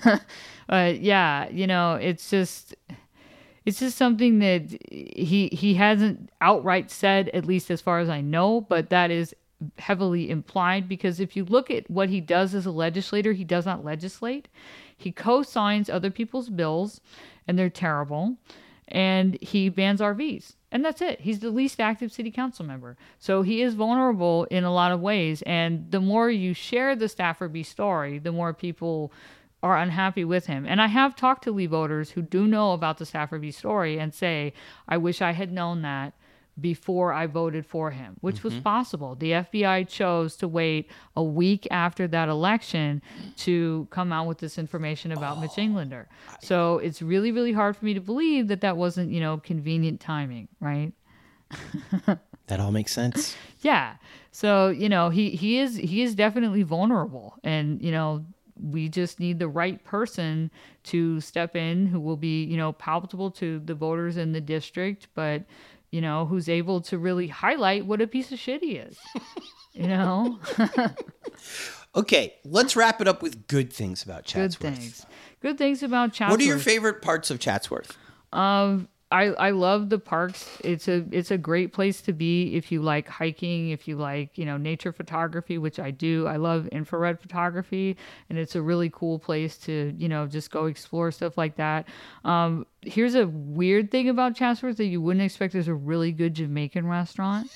but 0.66 1.00
yeah, 1.00 1.48
you 1.48 1.66
know, 1.66 1.94
it's 1.94 2.28
just 2.30 2.74
it's 3.64 3.78
just 3.78 3.96
something 3.96 4.40
that 4.40 4.76
he 4.90 5.48
he 5.48 5.74
hasn't 5.74 6.30
outright 6.40 6.90
said, 6.90 7.28
at 7.30 7.46
least 7.46 7.70
as 7.70 7.80
far 7.80 8.00
as 8.00 8.08
I 8.08 8.20
know, 8.20 8.60
but 8.60 8.90
that 8.90 9.10
is 9.10 9.34
heavily 9.78 10.30
implied 10.30 10.88
because 10.88 11.20
if 11.20 11.36
you 11.36 11.44
look 11.44 11.70
at 11.70 11.90
what 11.90 12.08
he 12.08 12.20
does 12.20 12.54
as 12.54 12.66
a 12.66 12.70
legislator, 12.70 13.32
he 13.32 13.44
does 13.44 13.66
not 13.66 13.84
legislate. 13.84 14.48
He 14.96 15.12
co-signs 15.12 15.90
other 15.90 16.10
people's 16.10 16.48
bills, 16.48 17.00
and 17.46 17.58
they're 17.58 17.70
terrible. 17.70 18.36
And 18.88 19.38
he 19.40 19.68
bans 19.68 20.00
RVs, 20.00 20.56
and 20.70 20.84
that's 20.84 21.00
it. 21.00 21.20
He's 21.20 21.38
the 21.38 21.50
least 21.50 21.80
active 21.80 22.12
city 22.12 22.30
council 22.30 22.66
member, 22.66 22.98
so 23.18 23.40
he 23.40 23.62
is 23.62 23.74
vulnerable 23.74 24.44
in 24.50 24.64
a 24.64 24.72
lot 24.72 24.92
of 24.92 25.00
ways. 25.00 25.40
And 25.42 25.90
the 25.90 26.00
more 26.00 26.30
you 26.30 26.52
share 26.52 26.94
the 26.94 27.08
Staffer 27.08 27.48
B 27.48 27.62
story, 27.62 28.18
the 28.18 28.32
more 28.32 28.52
people 28.52 29.10
are 29.62 29.78
unhappy 29.78 30.24
with 30.24 30.46
him. 30.46 30.66
And 30.66 30.80
I 30.80 30.88
have 30.88 31.14
talked 31.14 31.44
to 31.44 31.52
Lee 31.52 31.66
voters 31.66 32.10
who 32.10 32.22
do 32.22 32.46
know 32.46 32.72
about 32.72 32.98
the 32.98 33.06
Staffer 33.06 33.38
B 33.38 33.50
story 33.50 33.98
and 33.98 34.12
say, 34.12 34.52
I 34.88 34.96
wish 34.98 35.22
I 35.22 35.32
had 35.32 35.52
known 35.52 35.82
that 35.82 36.12
before 36.60 37.12
I 37.12 37.26
voted 37.26 37.64
for 37.64 37.90
him, 37.90 38.16
which 38.20 38.42
was 38.42 38.52
mm-hmm. 38.54 38.62
possible. 38.62 39.14
The 39.14 39.32
FBI 39.32 39.88
chose 39.88 40.36
to 40.36 40.48
wait 40.48 40.90
a 41.16 41.22
week 41.22 41.66
after 41.70 42.06
that 42.08 42.28
election 42.28 43.00
to 43.38 43.88
come 43.90 44.12
out 44.12 44.26
with 44.26 44.38
this 44.38 44.58
information 44.58 45.12
about 45.12 45.40
Mitch 45.40 45.52
oh, 45.56 45.62
Englander. 45.62 46.08
So 46.42 46.78
it's 46.78 47.00
really, 47.00 47.32
really 47.32 47.52
hard 47.52 47.76
for 47.76 47.84
me 47.84 47.94
to 47.94 48.00
believe 48.00 48.48
that 48.48 48.60
that 48.60 48.76
wasn't, 48.76 49.12
you 49.12 49.20
know, 49.20 49.38
convenient 49.38 50.00
timing, 50.00 50.48
right? 50.60 50.92
that 52.46 52.60
all 52.60 52.72
makes 52.72 52.92
sense. 52.92 53.34
Yeah. 53.60 53.96
So, 54.30 54.68
you 54.68 54.88
know, 54.88 55.10
he 55.10 55.30
he 55.30 55.58
is 55.58 55.76
he 55.76 56.02
is 56.02 56.14
definitely 56.14 56.62
vulnerable 56.62 57.38
and, 57.44 57.82
you 57.82 57.92
know, 57.92 58.24
we 58.62 58.88
just 58.88 59.18
need 59.18 59.38
the 59.38 59.48
right 59.48 59.82
person 59.84 60.50
to 60.84 61.20
step 61.20 61.56
in 61.56 61.86
who 61.86 62.00
will 62.00 62.16
be, 62.16 62.44
you 62.44 62.56
know, 62.56 62.72
palatable 62.72 63.30
to 63.30 63.60
the 63.60 63.74
voters 63.74 64.16
in 64.16 64.32
the 64.32 64.40
district, 64.40 65.08
but 65.14 65.42
you 65.92 66.00
know, 66.00 66.26
who's 66.26 66.48
able 66.48 66.80
to 66.80 66.98
really 66.98 67.28
highlight 67.28 67.86
what 67.86 68.00
a 68.00 68.08
piece 68.08 68.32
of 68.32 68.38
shit 68.40 68.62
he 68.62 68.72
is. 68.72 68.98
you 69.72 69.86
know? 69.86 70.40
Okay, 71.94 72.34
let's 72.44 72.74
wrap 72.74 73.02
it 73.02 73.08
up 73.08 73.22
with 73.22 73.46
good 73.48 73.70
things 73.70 74.02
about 74.02 74.24
Chatsworth. 74.24 74.60
Good 74.60 74.80
things. 74.80 75.06
Good 75.40 75.58
things 75.58 75.82
about 75.82 76.14
Chatsworth. 76.14 76.30
What 76.30 76.40
are 76.40 76.48
your 76.48 76.58
favorite 76.58 77.02
parts 77.02 77.30
of 77.30 77.38
Chatsworth? 77.38 77.98
Um, 78.32 78.88
I 79.12 79.26
I 79.26 79.50
love 79.50 79.90
the 79.90 79.98
parks. 79.98 80.58
It's 80.64 80.88
a 80.88 81.04
it's 81.10 81.30
a 81.30 81.38
great 81.38 81.72
place 81.72 82.00
to 82.02 82.12
be 82.12 82.56
if 82.56 82.72
you 82.72 82.80
like 82.82 83.06
hiking, 83.06 83.68
if 83.68 83.86
you 83.86 83.96
like 83.96 84.36
you 84.38 84.46
know 84.46 84.56
nature 84.56 84.92
photography, 84.92 85.58
which 85.58 85.78
I 85.78 85.90
do. 85.90 86.26
I 86.26 86.36
love 86.36 86.66
infrared 86.68 87.20
photography, 87.20 87.96
and 88.30 88.38
it's 88.38 88.56
a 88.56 88.62
really 88.62 88.90
cool 88.90 89.18
place 89.18 89.56
to 89.58 89.94
you 89.98 90.08
know 90.08 90.26
just 90.26 90.50
go 90.50 90.64
explore 90.64 91.12
stuff 91.12 91.36
like 91.36 91.56
that. 91.56 91.86
Um, 92.24 92.66
here's 92.80 93.14
a 93.14 93.26
weird 93.26 93.90
thing 93.90 94.08
about 94.08 94.34
Chatsworth 94.34 94.78
that 94.78 94.86
you 94.86 95.00
wouldn't 95.00 95.24
expect. 95.24 95.52
There's 95.52 95.68
a 95.68 95.74
really 95.74 96.12
good 96.12 96.34
Jamaican 96.34 96.86
restaurant. 96.86 97.50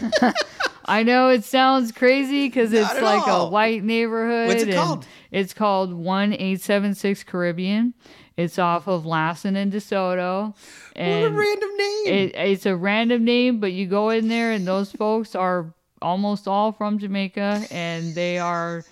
I 0.86 1.02
know 1.02 1.28
it 1.28 1.44
sounds 1.44 1.92
crazy 1.92 2.48
because 2.48 2.72
it's 2.72 3.00
like 3.00 3.26
all. 3.26 3.46
a 3.46 3.50
white 3.50 3.82
neighborhood. 3.82 4.48
What's 4.48 4.62
it 4.62 4.74
called? 4.74 5.06
It's 5.30 5.54
called 5.54 5.92
one 5.92 6.32
eight 6.34 6.60
seven 6.60 6.94
six 6.94 7.24
Caribbean. 7.24 7.94
It's 8.36 8.58
off 8.58 8.88
of 8.88 9.06
Lassen 9.06 9.54
and 9.56 9.72
DeSoto. 9.72 10.54
What 10.96 11.04
a 11.04 11.30
random 11.30 11.76
name. 11.76 12.06
it, 12.06 12.34
it's 12.34 12.66
a 12.66 12.74
random 12.74 13.24
name, 13.24 13.60
but 13.60 13.72
you 13.72 13.86
go 13.86 14.10
in 14.10 14.28
there 14.28 14.52
and 14.52 14.66
those 14.66 14.90
folks 14.90 15.34
are 15.34 15.72
almost 16.02 16.48
all 16.48 16.72
from 16.72 16.98
Jamaica 16.98 17.64
and 17.70 18.14
they 18.14 18.38
are 18.38 18.84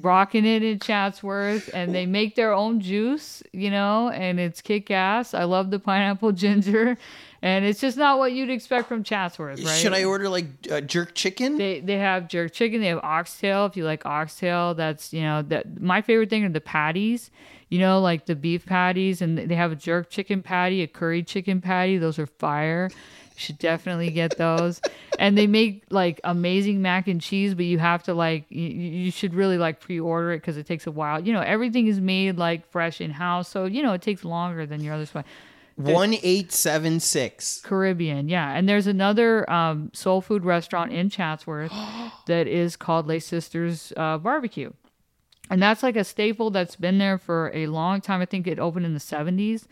rocking 0.00 0.44
it 0.44 0.62
in 0.62 0.78
Chatsworth 0.78 1.70
and 1.74 1.94
they 1.94 2.06
make 2.06 2.34
their 2.36 2.52
own 2.52 2.80
juice, 2.80 3.42
you 3.52 3.70
know, 3.70 4.10
and 4.10 4.40
it's 4.40 4.60
kick 4.60 4.90
ass. 4.90 5.34
I 5.34 5.44
love 5.44 5.70
the 5.70 5.78
pineapple 5.78 6.32
ginger. 6.44 6.96
And 7.44 7.66
it's 7.66 7.78
just 7.78 7.98
not 7.98 8.16
what 8.16 8.32
you'd 8.32 8.48
expect 8.48 8.88
from 8.88 9.04
Chatsworth, 9.04 9.62
right? 9.62 9.76
Should 9.76 9.92
I 9.92 10.04
order 10.04 10.30
like 10.30 10.46
uh, 10.70 10.80
jerk 10.80 11.14
chicken? 11.14 11.58
They 11.58 11.78
they 11.80 11.98
have 11.98 12.26
jerk 12.26 12.54
chicken. 12.54 12.80
They 12.80 12.86
have 12.86 13.00
oxtail. 13.02 13.66
If 13.66 13.76
you 13.76 13.84
like 13.84 14.06
oxtail, 14.06 14.72
that's 14.72 15.12
you 15.12 15.20
know 15.20 15.42
that 15.42 15.78
my 15.78 16.00
favorite 16.00 16.30
thing 16.30 16.44
are 16.44 16.48
the 16.48 16.62
patties. 16.62 17.30
You 17.68 17.80
know, 17.80 18.00
like 18.00 18.24
the 18.24 18.34
beef 18.34 18.64
patties, 18.64 19.20
and 19.20 19.36
they 19.36 19.54
have 19.56 19.72
a 19.72 19.76
jerk 19.76 20.08
chicken 20.08 20.40
patty, 20.40 20.80
a 20.80 20.86
curry 20.86 21.22
chicken 21.22 21.60
patty. 21.60 21.98
Those 21.98 22.18
are 22.18 22.26
fire. 22.26 22.88
You 22.90 23.36
should 23.36 23.58
definitely 23.58 24.10
get 24.10 24.38
those. 24.38 24.80
and 25.18 25.36
they 25.36 25.46
make 25.46 25.82
like 25.90 26.22
amazing 26.24 26.80
mac 26.80 27.08
and 27.08 27.20
cheese, 27.20 27.54
but 27.54 27.66
you 27.66 27.78
have 27.78 28.04
to 28.04 28.14
like 28.14 28.46
you, 28.48 28.68
you 28.68 29.10
should 29.10 29.34
really 29.34 29.58
like 29.58 29.80
pre-order 29.80 30.32
it 30.32 30.38
because 30.38 30.56
it 30.56 30.66
takes 30.66 30.86
a 30.86 30.90
while. 30.90 31.20
You 31.20 31.34
know, 31.34 31.42
everything 31.42 31.88
is 31.88 32.00
made 32.00 32.38
like 32.38 32.66
fresh 32.70 33.02
in 33.02 33.10
house, 33.10 33.50
so 33.50 33.66
you 33.66 33.82
know 33.82 33.92
it 33.92 34.00
takes 34.00 34.24
longer 34.24 34.64
than 34.64 34.80
your 34.82 34.94
other 34.94 35.04
spot. 35.04 35.26
One 35.76 36.14
eight 36.22 36.52
seven 36.52 37.00
six. 37.00 37.60
Caribbean, 37.62 38.28
yeah. 38.28 38.52
And 38.56 38.68
there's 38.68 38.86
another 38.86 39.50
um, 39.50 39.90
soul 39.92 40.20
food 40.20 40.44
restaurant 40.44 40.92
in 40.92 41.10
Chatsworth 41.10 41.72
that 42.26 42.46
is 42.46 42.76
called 42.76 43.06
Les 43.08 43.20
Sisters 43.20 43.92
uh, 43.96 44.18
Barbecue. 44.18 44.70
And 45.50 45.60
that's 45.62 45.82
like 45.82 45.96
a 45.96 46.04
staple 46.04 46.50
that's 46.50 46.76
been 46.76 46.98
there 46.98 47.18
for 47.18 47.50
a 47.54 47.66
long 47.66 48.00
time. 48.00 48.20
I 48.22 48.24
think 48.26 48.46
it 48.46 48.58
opened 48.58 48.86
in 48.86 48.94
the 48.94 49.00
70s. 49.00 49.66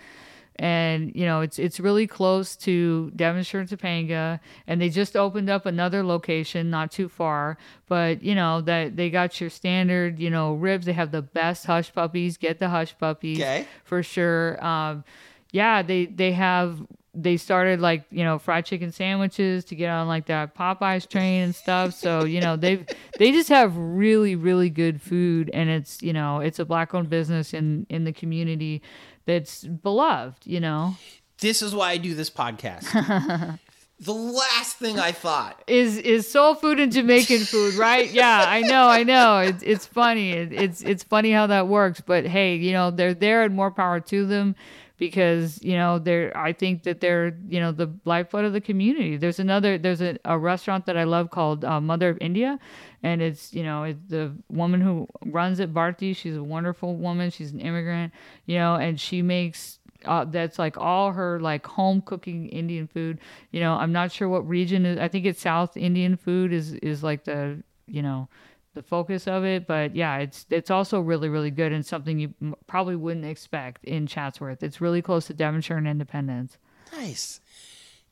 And 0.57 1.13
you 1.15 1.25
know 1.25 1.41
it's 1.41 1.59
it's 1.59 1.81
really 1.81 2.07
close 2.07 2.57
to 2.57 3.11
Devonshire 3.17 3.61
and 3.61 3.69
Topanga, 3.71 4.39
and 4.67 4.83
they 4.83 4.91
just 4.91 5.17
opened 5.17 5.49
up 5.49 5.65
another 5.65 6.05
location 6.05 6.69
not 6.69 6.93
too 6.93 7.09
far. 7.09 7.57
But 7.89 8.23
you 8.23 8.35
know 8.35 8.61
that 8.61 8.95
they 8.95 9.09
got 9.09 9.41
your 9.41 9.49
standard 9.49 10.19
you 10.21 10.29
know 10.29 10.53
ribs. 10.53 10.85
They 10.85 10.93
have 10.93 11.11
the 11.11 11.23
best 11.23 11.65
hush 11.65 11.91
puppies. 11.95 12.37
Get 12.37 12.59
the 12.59 12.69
hush 12.69 12.95
puppies 12.99 13.39
Okay. 13.39 13.67
for 13.85 14.03
sure. 14.03 14.63
Um, 14.63 15.05
yeah, 15.53 15.83
they 15.83 16.07
they 16.07 16.33
have 16.33 16.81
they 17.15 17.37
started 17.37 17.79
like 17.81 18.05
you 18.11 18.25
know 18.25 18.39
fried 18.39 18.65
chicken 18.65 18.91
sandwiches 18.91 19.67
to 19.67 19.75
get 19.75 19.91
on 19.91 20.09
like 20.09 20.27
that 20.27 20.55
Popeyes 20.55 21.09
train 21.09 21.43
and 21.43 21.55
stuff. 21.55 21.93
So 21.93 22.25
you 22.25 22.41
know 22.41 22.57
they 22.57 22.87
they 23.19 23.33
just 23.33 23.51
have 23.51 23.77
really 23.77 24.35
really 24.35 24.71
good 24.71 25.01
food, 25.01 25.51
and 25.53 25.69
it's 25.71 26.03
you 26.03 26.13
know 26.13 26.41
it's 26.41 26.59
a 26.59 26.65
black 26.65 26.95
owned 26.95 27.11
business 27.11 27.53
in 27.55 27.87
in 27.89 28.05
the 28.05 28.13
community 28.13 28.83
that's 29.27 29.65
beloved. 29.65 30.47
You 30.47 30.61
know 30.61 30.97
This 31.39 31.61
is 31.63 31.75
why 31.75 31.91
I 31.91 31.97
do 31.99 32.15
this 32.15 32.31
podcast. 32.31 33.59
the 34.01 34.15
last 34.15 34.79
thing 34.79 34.99
I 34.99 35.13
thought. 35.13 35.63
is 35.67 35.99
is 35.99 36.31
soul 36.31 36.55
food 36.55 36.81
and 36.81 36.91
Jamaican 36.91 37.41
food, 37.41 37.75
right? 37.75 38.11
Yeah, 38.11 38.47
I 38.49 38.63
know, 38.63 38.89
I 38.89 39.03
know. 39.03 39.41
It's 39.41 39.63
it's 39.63 39.85
funny. 39.85 40.33
It, 40.33 40.53
it's 40.53 40.81
it's 40.81 41.03
funny 41.03 41.31
how 41.31 41.47
that 41.49 41.69
works, 41.69 42.01
but 42.01 42.25
hey, 42.27 42.57
you 42.57 42.73
know 42.73 42.91
they're 42.91 43.13
there 43.13 43.43
and 43.43 43.55
more 43.55 43.71
power 43.71 44.01
to 44.01 44.25
them 44.25 44.57
because 45.03 45.61
you 45.65 45.75
know 45.75 45.99
they're. 45.99 46.31
I 46.39 46.53
think 46.53 46.85
that 46.85 47.01
they're 47.01 47.37
you 47.49 47.59
know 47.59 47.73
the 47.73 47.93
lifeblood 48.05 48.45
of 48.45 48.53
the 48.53 48.61
community. 48.61 49.17
There's 49.17 49.41
another 49.41 49.77
there's 49.77 50.01
a, 50.01 50.17
a 50.25 50.39
restaurant 50.39 50.87
that 50.87 50.97
I 50.97 51.03
love 51.03 51.31
called 51.31 51.65
uh, 51.65 51.81
Mother 51.81 52.11
of 52.11 52.19
India, 52.21 52.57
and 53.03 53.21
it's 53.21 53.53
you 53.53 53.65
know 53.65 53.93
the 54.07 54.33
woman 54.49 54.81
who 54.81 55.09
runs 55.27 55.59
it, 55.59 55.75
Bharti. 55.75 56.15
She's 56.15 56.37
a 56.37 56.43
wonderful 56.45 56.95
woman. 56.95 57.31
She's 57.31 57.51
an 57.51 57.59
immigrant, 57.59 58.13
you 58.47 58.59
know, 58.59 58.77
and 58.77 59.01
she 59.01 59.23
makes 59.23 59.81
uh, 60.05 60.25
that's 60.25 60.57
like 60.61 60.79
all 60.79 61.11
her 61.11 61.41
like 61.41 61.67
home 61.67 62.01
cooking 62.01 62.49
Indian 62.51 62.87
food. 62.87 63.19
You 63.51 63.59
know, 63.59 63.75
I'm 63.75 63.91
not 63.91 64.13
sure 64.13 64.29
what 64.29 64.47
region 64.49 64.87
is. 64.87 65.01
I 65.01 65.09
think 65.09 65.27
it's 65.27 65.41
South 65.41 65.77
Indian 65.77 66.17
food 66.17 66.53
is 66.53 66.75
is 66.75 67.03
like 67.03 67.25
the 67.25 67.61
you 67.89 68.03
know 68.03 68.29
the 68.75 68.83
focus 68.83 69.27
of 69.27 69.45
it. 69.45 69.67
But 69.67 69.95
yeah, 69.95 70.19
it's 70.19 70.47
it's 70.51 70.71
also 70.71 71.01
really 71.01 71.29
really 71.29 71.51
good 71.51 71.73
and 71.73 71.85
something 71.85 72.19
you 72.19 72.57
probably 72.67 72.97
wouldn't 72.97 73.27
expect 73.27 73.85
in 73.85 74.07
Chatsworth. 74.07 74.63
It's 74.63 74.81
really 74.81 75.03
close 75.03 75.27
to 75.27 75.35
Devonshire 75.35 75.77
and 75.77 75.89
Independence. 75.89 76.59
Nice. 76.93 77.41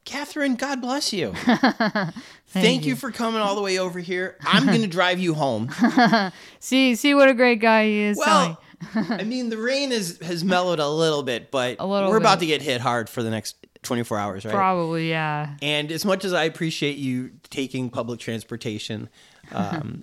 Catherine, 0.04 0.56
God 0.56 0.80
bless 0.80 1.12
you. 1.12 1.32
Thank, 2.46 2.86
you. 2.86 2.96
for 2.96 3.12
coming 3.12 3.40
all 3.40 3.54
the 3.54 3.60
way 3.60 3.78
over 3.78 3.98
here. 3.98 4.36
I'm 4.42 4.66
going 4.66 4.80
to 4.80 4.88
drive 4.88 5.20
you 5.20 5.34
home. 5.34 5.70
See 6.58 6.94
see 6.94 7.14
what 7.14 7.28
a 7.28 7.34
great 7.34 7.60
guy 7.60 7.84
he 7.84 8.00
is. 8.00 8.16
Well, 8.16 8.60
I 8.94 9.24
mean, 9.24 9.50
the 9.50 9.58
rain 9.58 9.92
is, 9.92 10.18
has 10.22 10.42
mellowed 10.42 10.80
a 10.80 10.88
little 10.88 11.22
bit, 11.22 11.50
but 11.50 11.76
A 11.78 11.86
little 11.86 12.10
we're 12.10 12.16
about 12.16 12.40
to 12.40 12.46
get 12.46 12.62
hit 12.62 12.80
hard 12.80 13.10
for 13.10 13.22
the 13.22 13.30
next 13.30 13.56
24 13.82 14.18
hours, 14.18 14.44
right? 14.44 14.54
probably 14.54 15.10
yeah. 15.10 15.54
And 15.62 15.92
as 15.92 16.04
much 16.04 16.24
as 16.24 16.32
I 16.32 16.44
appreciate 16.44 16.96
you 16.96 17.32
taking 17.50 17.90
public 17.90 18.20
transportation, 18.20 19.08
um, 19.52 20.02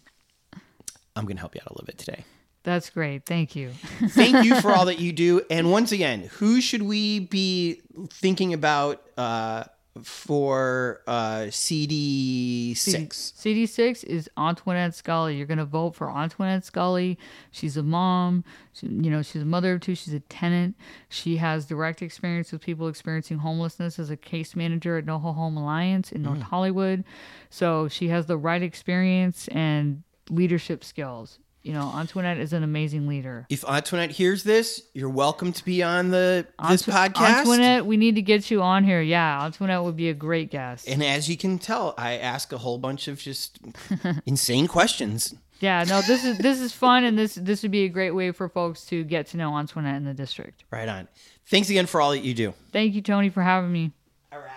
I'm 1.17 1.25
going 1.25 1.37
to 1.37 1.41
help 1.41 1.55
you 1.55 1.61
out 1.61 1.71
a 1.71 1.73
little 1.73 1.85
bit 1.85 1.97
today. 1.97 2.23
That's 2.63 2.89
great. 2.89 3.25
Thank 3.25 3.55
you. 3.55 3.71
Thank 4.09 4.45
you 4.45 4.59
for 4.59 4.71
all 4.71 4.85
that 4.85 4.99
you 4.99 5.13
do. 5.13 5.41
And 5.49 5.71
once 5.71 5.91
again, 5.93 6.29
who 6.33 6.59
should 6.59 6.81
we 6.81 7.19
be 7.19 7.81
thinking 8.09 8.53
about 8.53 9.01
uh, 9.17 9.63
for 10.03 11.01
uh, 11.07 11.45
CD6? 11.47 12.73
CD6 12.73 14.03
is 14.03 14.29
Antoinette 14.37 14.95
Scully. 14.95 15.37
You're 15.37 15.47
going 15.47 15.57
to 15.59 15.65
vote 15.65 15.95
for 15.95 16.09
Antoinette 16.11 16.65
Scully. 16.65 17.17
She's 17.51 17.77
a 17.77 17.83
mom. 17.83 18.43
She, 18.73 18.87
you 18.87 19.09
know, 19.11 19.21
she's 19.21 19.43
a 19.43 19.45
mother 19.45 19.75
of 19.75 19.81
two. 19.81 19.95
She's 19.95 20.13
a 20.13 20.19
tenant. 20.19 20.75
She 21.07 21.37
has 21.37 21.65
direct 21.65 22.01
experience 22.01 22.51
with 22.51 22.61
people 22.61 22.89
experiencing 22.89 23.37
homelessness 23.37 23.97
as 23.97 24.09
a 24.09 24.17
case 24.17 24.57
manager 24.57 24.97
at 24.97 25.05
NoHo 25.05 25.33
Home 25.35 25.55
Alliance 25.55 26.11
in 26.11 26.21
North 26.21 26.41
Hollywood. 26.41 27.05
So 27.49 27.87
she 27.87 28.09
has 28.09 28.25
the 28.25 28.37
right 28.37 28.61
experience 28.61 29.47
and 29.47 30.03
leadership 30.29 30.83
skills. 30.83 31.39
You 31.63 31.73
know, 31.73 31.91
Antoinette 31.93 32.37
is 32.37 32.53
an 32.53 32.63
amazing 32.63 33.07
leader. 33.07 33.45
If 33.49 33.65
Antoinette 33.67 34.11
hears 34.11 34.43
this, 34.43 34.83
you're 34.93 35.09
welcome 35.09 35.51
to 35.51 35.65
be 35.65 35.83
on 35.83 36.11
the 36.11 36.47
this 36.69 36.87
Anto- 36.87 36.91
podcast. 37.19 37.39
Antoinette, 37.39 37.85
we 37.85 37.97
need 37.97 38.15
to 38.15 38.21
get 38.21 38.49
you 38.49 38.61
on 38.61 38.85
here. 38.85 39.01
Yeah, 39.01 39.43
Antoinette 39.43 39.83
would 39.83 39.97
be 39.97 40.07
a 40.07 40.13
great 40.13 40.49
guest. 40.49 40.87
And 40.87 41.03
as 41.03 41.27
you 41.29 41.35
can 41.35 41.59
tell, 41.59 41.93
I 41.97 42.13
ask 42.19 42.53
a 42.53 42.57
whole 42.57 42.77
bunch 42.77 43.09
of 43.09 43.19
just 43.19 43.59
insane 44.25 44.67
questions. 44.67 45.35
Yeah, 45.59 45.83
no, 45.89 46.01
this 46.03 46.23
is 46.23 46.37
this 46.37 46.61
is 46.61 46.71
fun, 46.71 47.03
and 47.03 47.17
this 47.17 47.35
this 47.35 47.63
would 47.63 47.71
be 47.71 47.83
a 47.83 47.89
great 47.89 48.11
way 48.11 48.31
for 48.31 48.47
folks 48.47 48.85
to 48.85 49.03
get 49.03 49.27
to 49.27 49.37
know 49.37 49.57
Antoinette 49.57 49.95
in 49.95 50.05
the 50.05 50.13
district. 50.13 50.63
Right 50.71 50.87
on. 50.87 51.09
Thanks 51.47 51.69
again 51.69 51.85
for 51.87 51.99
all 51.99 52.11
that 52.11 52.19
you 52.23 52.33
do. 52.33 52.53
Thank 52.71 52.93
you, 52.93 53.01
Tony, 53.01 53.29
for 53.29 53.41
having 53.41 53.71
me. 53.73 53.91
All 54.31 54.39
right. 54.39 54.53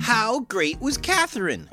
How 0.00 0.40
great 0.40 0.80
was 0.80 0.98
Catherine? 0.98 1.68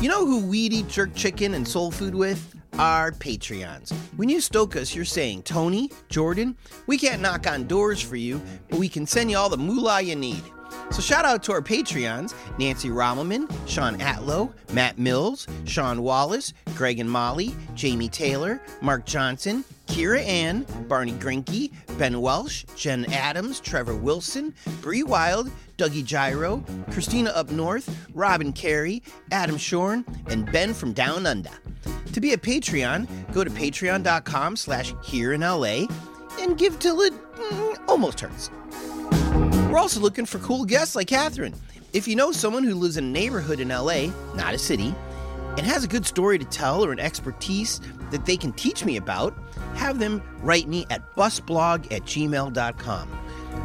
You 0.00 0.08
know 0.08 0.24
who 0.24 0.46
we'd 0.46 0.72
eat 0.72 0.88
jerk 0.88 1.14
chicken 1.14 1.52
and 1.52 1.68
soul 1.68 1.90
food 1.90 2.14
with? 2.14 2.59
Our 2.78 3.12
Patreons. 3.12 3.92
When 4.16 4.28
you 4.28 4.40
stoke 4.40 4.76
us, 4.76 4.94
you're 4.94 5.04
saying, 5.04 5.42
Tony, 5.42 5.90
Jordan, 6.08 6.56
we 6.86 6.96
can't 6.98 7.20
knock 7.20 7.46
on 7.46 7.66
doors 7.66 8.00
for 8.00 8.16
you, 8.16 8.40
but 8.68 8.78
we 8.78 8.88
can 8.88 9.06
send 9.06 9.30
you 9.30 9.36
all 9.36 9.48
the 9.48 9.56
moolah 9.56 10.00
you 10.00 10.16
need. 10.16 10.42
So 10.90 11.00
shout 11.00 11.24
out 11.24 11.42
to 11.44 11.52
our 11.52 11.62
Patreons 11.62 12.34
Nancy 12.58 12.88
Rommelmann, 12.88 13.50
Sean 13.68 13.98
Atlow, 13.98 14.52
Matt 14.72 14.98
Mills, 14.98 15.46
Sean 15.64 16.02
Wallace, 16.02 16.52
Greg 16.76 16.98
and 16.98 17.10
Molly, 17.10 17.54
Jamie 17.74 18.08
Taylor, 18.08 18.60
Mark 18.80 19.04
Johnson, 19.06 19.64
Kira 19.86 20.20
Ann, 20.24 20.66
Barney 20.88 21.12
Grinke, 21.12 21.72
Ben 21.98 22.20
Welsh, 22.20 22.64
Jen 22.76 23.04
Adams, 23.12 23.60
Trevor 23.60 23.96
Wilson, 23.96 24.54
Bree 24.80 25.02
Wild, 25.02 25.50
Dougie 25.76 26.04
Gyro, 26.04 26.64
Christina 26.90 27.30
Up 27.30 27.50
North, 27.50 28.08
Robin 28.14 28.52
Carey, 28.52 29.02
Adam 29.32 29.56
Shorn, 29.56 30.04
and 30.28 30.50
Ben 30.50 30.74
from 30.74 30.92
Down 30.92 31.26
Under. 31.26 31.50
To 32.12 32.20
be 32.20 32.32
a 32.32 32.36
Patreon, 32.36 33.32
go 33.32 33.44
to 33.44 33.50
patreon.com 33.50 34.56
slash 34.56 34.94
here 35.02 35.32
in 35.32 35.42
LA 35.42 35.86
and 36.40 36.58
give 36.58 36.78
till 36.78 37.00
it 37.02 37.12
mm, 37.34 37.88
almost 37.88 38.20
hurts. 38.20 38.50
We're 39.70 39.78
also 39.78 40.00
looking 40.00 40.26
for 40.26 40.38
cool 40.40 40.64
guests 40.64 40.96
like 40.96 41.06
Catherine. 41.06 41.54
If 41.92 42.08
you 42.08 42.16
know 42.16 42.32
someone 42.32 42.64
who 42.64 42.74
lives 42.74 42.96
in 42.96 43.04
a 43.04 43.08
neighborhood 43.08 43.60
in 43.60 43.68
LA, 43.68 44.06
not 44.34 44.54
a 44.54 44.58
city, 44.58 44.94
and 45.56 45.60
has 45.60 45.84
a 45.84 45.88
good 45.88 46.06
story 46.06 46.38
to 46.38 46.44
tell 46.44 46.84
or 46.84 46.92
an 46.92 47.00
expertise 47.00 47.80
that 48.10 48.26
they 48.26 48.36
can 48.36 48.52
teach 48.52 48.84
me 48.84 48.96
about, 48.96 49.34
have 49.74 49.98
them 49.98 50.22
write 50.42 50.68
me 50.68 50.86
at 50.90 51.14
busblog 51.14 51.90
at 51.92 52.02
gmail.com. 52.02 53.20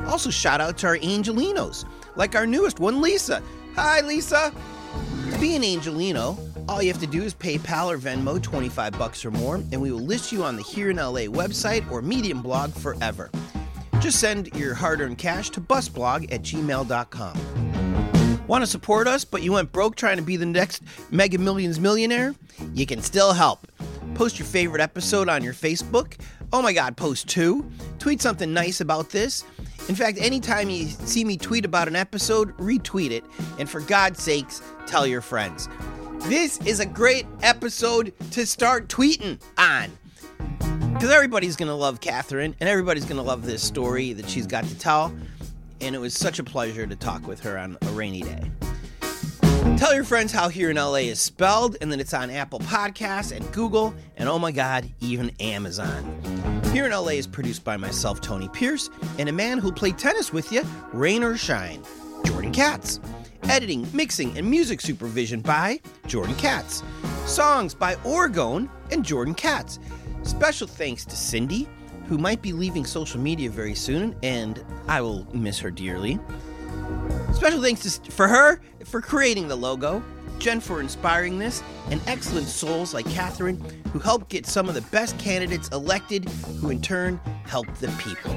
Also, 0.08 0.30
shout 0.30 0.62
out 0.62 0.78
to 0.80 0.88
our 0.88 0.98
Angelenos, 0.98 1.86
like 2.16 2.36
our 2.36 2.46
newest 2.46 2.80
one, 2.80 3.02
Lisa. 3.02 3.42
Hi, 3.76 4.02
Lisa. 4.02 4.54
To 5.32 5.40
be 5.40 5.56
an 5.56 5.64
Angeleno, 5.64 6.45
all 6.68 6.82
you 6.82 6.92
have 6.92 7.02
to 7.02 7.08
do 7.08 7.22
is 7.24 7.34
PayPal 7.34 7.88
or 7.92 7.98
Venmo 7.98 8.42
25 8.42 8.98
bucks 8.98 9.24
or 9.26 9.32
more, 9.32 9.56
and 9.56 9.82
we 9.82 9.92
will 9.92 10.00
list 10.00 10.32
you 10.32 10.44
on 10.44 10.56
the 10.56 10.64
Here 10.64 10.90
in 10.90 10.98
LA 10.98 11.28
website 11.28 11.90
or 11.92 12.02
Medium 12.02 12.42
blog 12.42 12.74
forever. 12.74 13.30
Just 14.00 14.20
send 14.20 14.48
your 14.56 14.74
hard 14.74 15.02
earned 15.02 15.18
cash 15.18 15.50
to 15.52 15.62
busblog 15.62 16.32
at 16.32 16.42
gmail.com. 16.42 17.38
Want 18.48 18.64
to 18.64 18.68
support 18.68 19.08
us, 19.08 19.26
but 19.26 19.42
you 19.42 19.54
went 19.54 19.72
broke 19.72 19.96
trying 19.96 20.18
to 20.18 20.24
be 20.24 20.38
the 20.38 20.46
next 20.46 20.84
Mega 21.12 21.38
Millions 21.38 21.80
millionaire? 21.80 22.36
You 22.74 22.86
can 22.86 23.02
still 23.02 23.34
help. 23.34 23.68
Post 24.14 24.38
your 24.38 24.46
favorite 24.48 24.82
episode 24.82 25.30
on 25.30 25.44
your 25.44 25.54
Facebook. 25.54 26.20
Oh 26.54 26.62
my 26.62 26.72
God, 26.72 26.96
post 26.96 27.28
two. 27.28 27.70
Tweet 28.00 28.22
something 28.22 28.54
nice 28.54 28.82
about 28.82 29.10
this. 29.10 29.44
In 29.90 29.96
fact, 29.96 30.20
anytime 30.20 30.70
you 30.70 30.86
see 30.86 31.26
me 31.26 31.38
tweet 31.38 31.66
about 31.66 31.88
an 31.88 31.96
episode, 31.96 32.56
retweet 32.58 33.12
it. 33.12 33.24
And 33.60 33.70
for 33.70 33.82
God's 33.82 34.22
sakes, 34.22 34.62
tell 34.86 35.06
your 35.06 35.22
friends. 35.22 35.68
This 36.22 36.58
is 36.66 36.80
a 36.80 36.86
great 36.86 37.26
episode 37.44 38.14
to 38.32 38.46
start 38.46 38.88
tweeting 38.88 39.40
on. 39.58 39.92
Because 40.94 41.12
everybody's 41.12 41.56
going 41.56 41.68
to 41.68 41.76
love 41.76 42.02
Catherine 42.02 42.56
and 42.60 42.68
everybody's 42.68 43.06
going 43.06 43.18
to 43.18 43.24
love 43.24 43.46
this 43.46 43.62
story 43.62 44.14
that 44.14 44.30
she's 44.30 44.48
got 44.48 44.64
to 44.66 44.80
tell. 44.80 45.14
And 45.82 45.94
it 45.94 46.00
was 46.00 46.14
such 46.14 46.40
a 46.40 46.44
pleasure 46.44 46.88
to 46.88 46.96
talk 46.96 47.28
with 47.28 47.42
her 47.42 47.58
on 47.58 47.78
a 47.82 47.90
rainy 47.90 48.22
day. 48.22 48.52
Tell 49.78 49.94
your 49.94 50.04
friends 50.04 50.32
how 50.32 50.48
Here 50.48 50.70
in 50.70 50.78
LA 50.78 50.96
is 50.96 51.20
spelled 51.20 51.78
and 51.82 51.92
that 51.92 52.00
it's 52.00 52.14
on 52.14 52.30
Apple 52.32 52.60
Podcasts 52.60 53.36
and 53.36 53.52
Google 53.52 53.94
and 54.18 54.30
oh 54.30 54.40
my 54.40 54.52
god, 54.52 54.90
even 55.02 55.32
Amazon. 55.40 56.64
Here 56.72 56.86
in 56.86 56.92
LA 56.92 57.10
is 57.10 57.28
produced 57.28 57.64
by 57.64 57.78
myself, 57.78 58.22
Tony 58.22 58.48
Pierce, 58.50 58.90
and 59.20 59.30
a 59.30 59.34
man 59.34 59.58
who'll 59.58 59.72
play 59.74 59.92
tennis 59.92 60.34
with 60.34 60.52
you, 60.52 60.64
rain 60.94 61.24
or 61.24 61.38
shine, 61.38 61.84
Jordan 62.26 62.52
Katz. 62.52 63.00
Editing, 63.50 63.88
mixing, 63.94 64.38
and 64.38 64.50
music 64.50 64.82
supervision 64.82 65.40
by 65.40 65.80
Jordan 66.08 66.36
Katz. 66.36 66.84
Songs 67.26 67.74
by 67.74 67.96
Orgone 67.98 68.70
and 68.92 69.06
Jordan 69.06 69.34
Katz. 69.36 69.80
Special 70.24 70.68
thanks 70.68 71.06
to 71.06 71.16
Cindy, 71.16 71.68
who 72.08 72.18
might 72.18 72.42
be 72.42 72.54
leaving 72.54 72.86
social 72.86 73.20
media 73.20 73.50
very 73.50 73.76
soon, 73.76 74.16
and 74.24 74.64
I 74.88 75.00
will 75.02 75.28
miss 75.36 75.60
her 75.60 75.70
dearly. 75.72 76.20
Special 77.34 77.62
thanks 77.62 77.98
to, 77.98 78.12
for 78.12 78.28
her 78.28 78.62
for 78.84 79.00
creating 79.00 79.48
the 79.48 79.56
logo, 79.56 80.04
Jen 80.40 80.60
for 80.60 80.82
inspiring 80.82 81.38
this, 81.38 81.64
and 81.92 82.02
excellent 82.08 82.48
souls 82.48 82.94
like 82.94 83.06
Catherine 83.12 83.64
who 83.94 84.00
helped 84.00 84.30
get 84.30 84.46
some 84.46 84.68
of 84.68 84.76
the 84.76 84.82
best 84.82 85.18
candidates 85.20 85.70
elected, 85.70 86.28
who 86.60 86.72
in 86.72 86.82
turn 86.82 87.18
helped 87.46 87.80
the 87.80 87.88
people. 88.00 88.32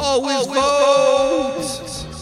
Always, 0.00 0.46
Always 0.46 0.46
vote! 0.46 1.88
vote! 1.88 2.17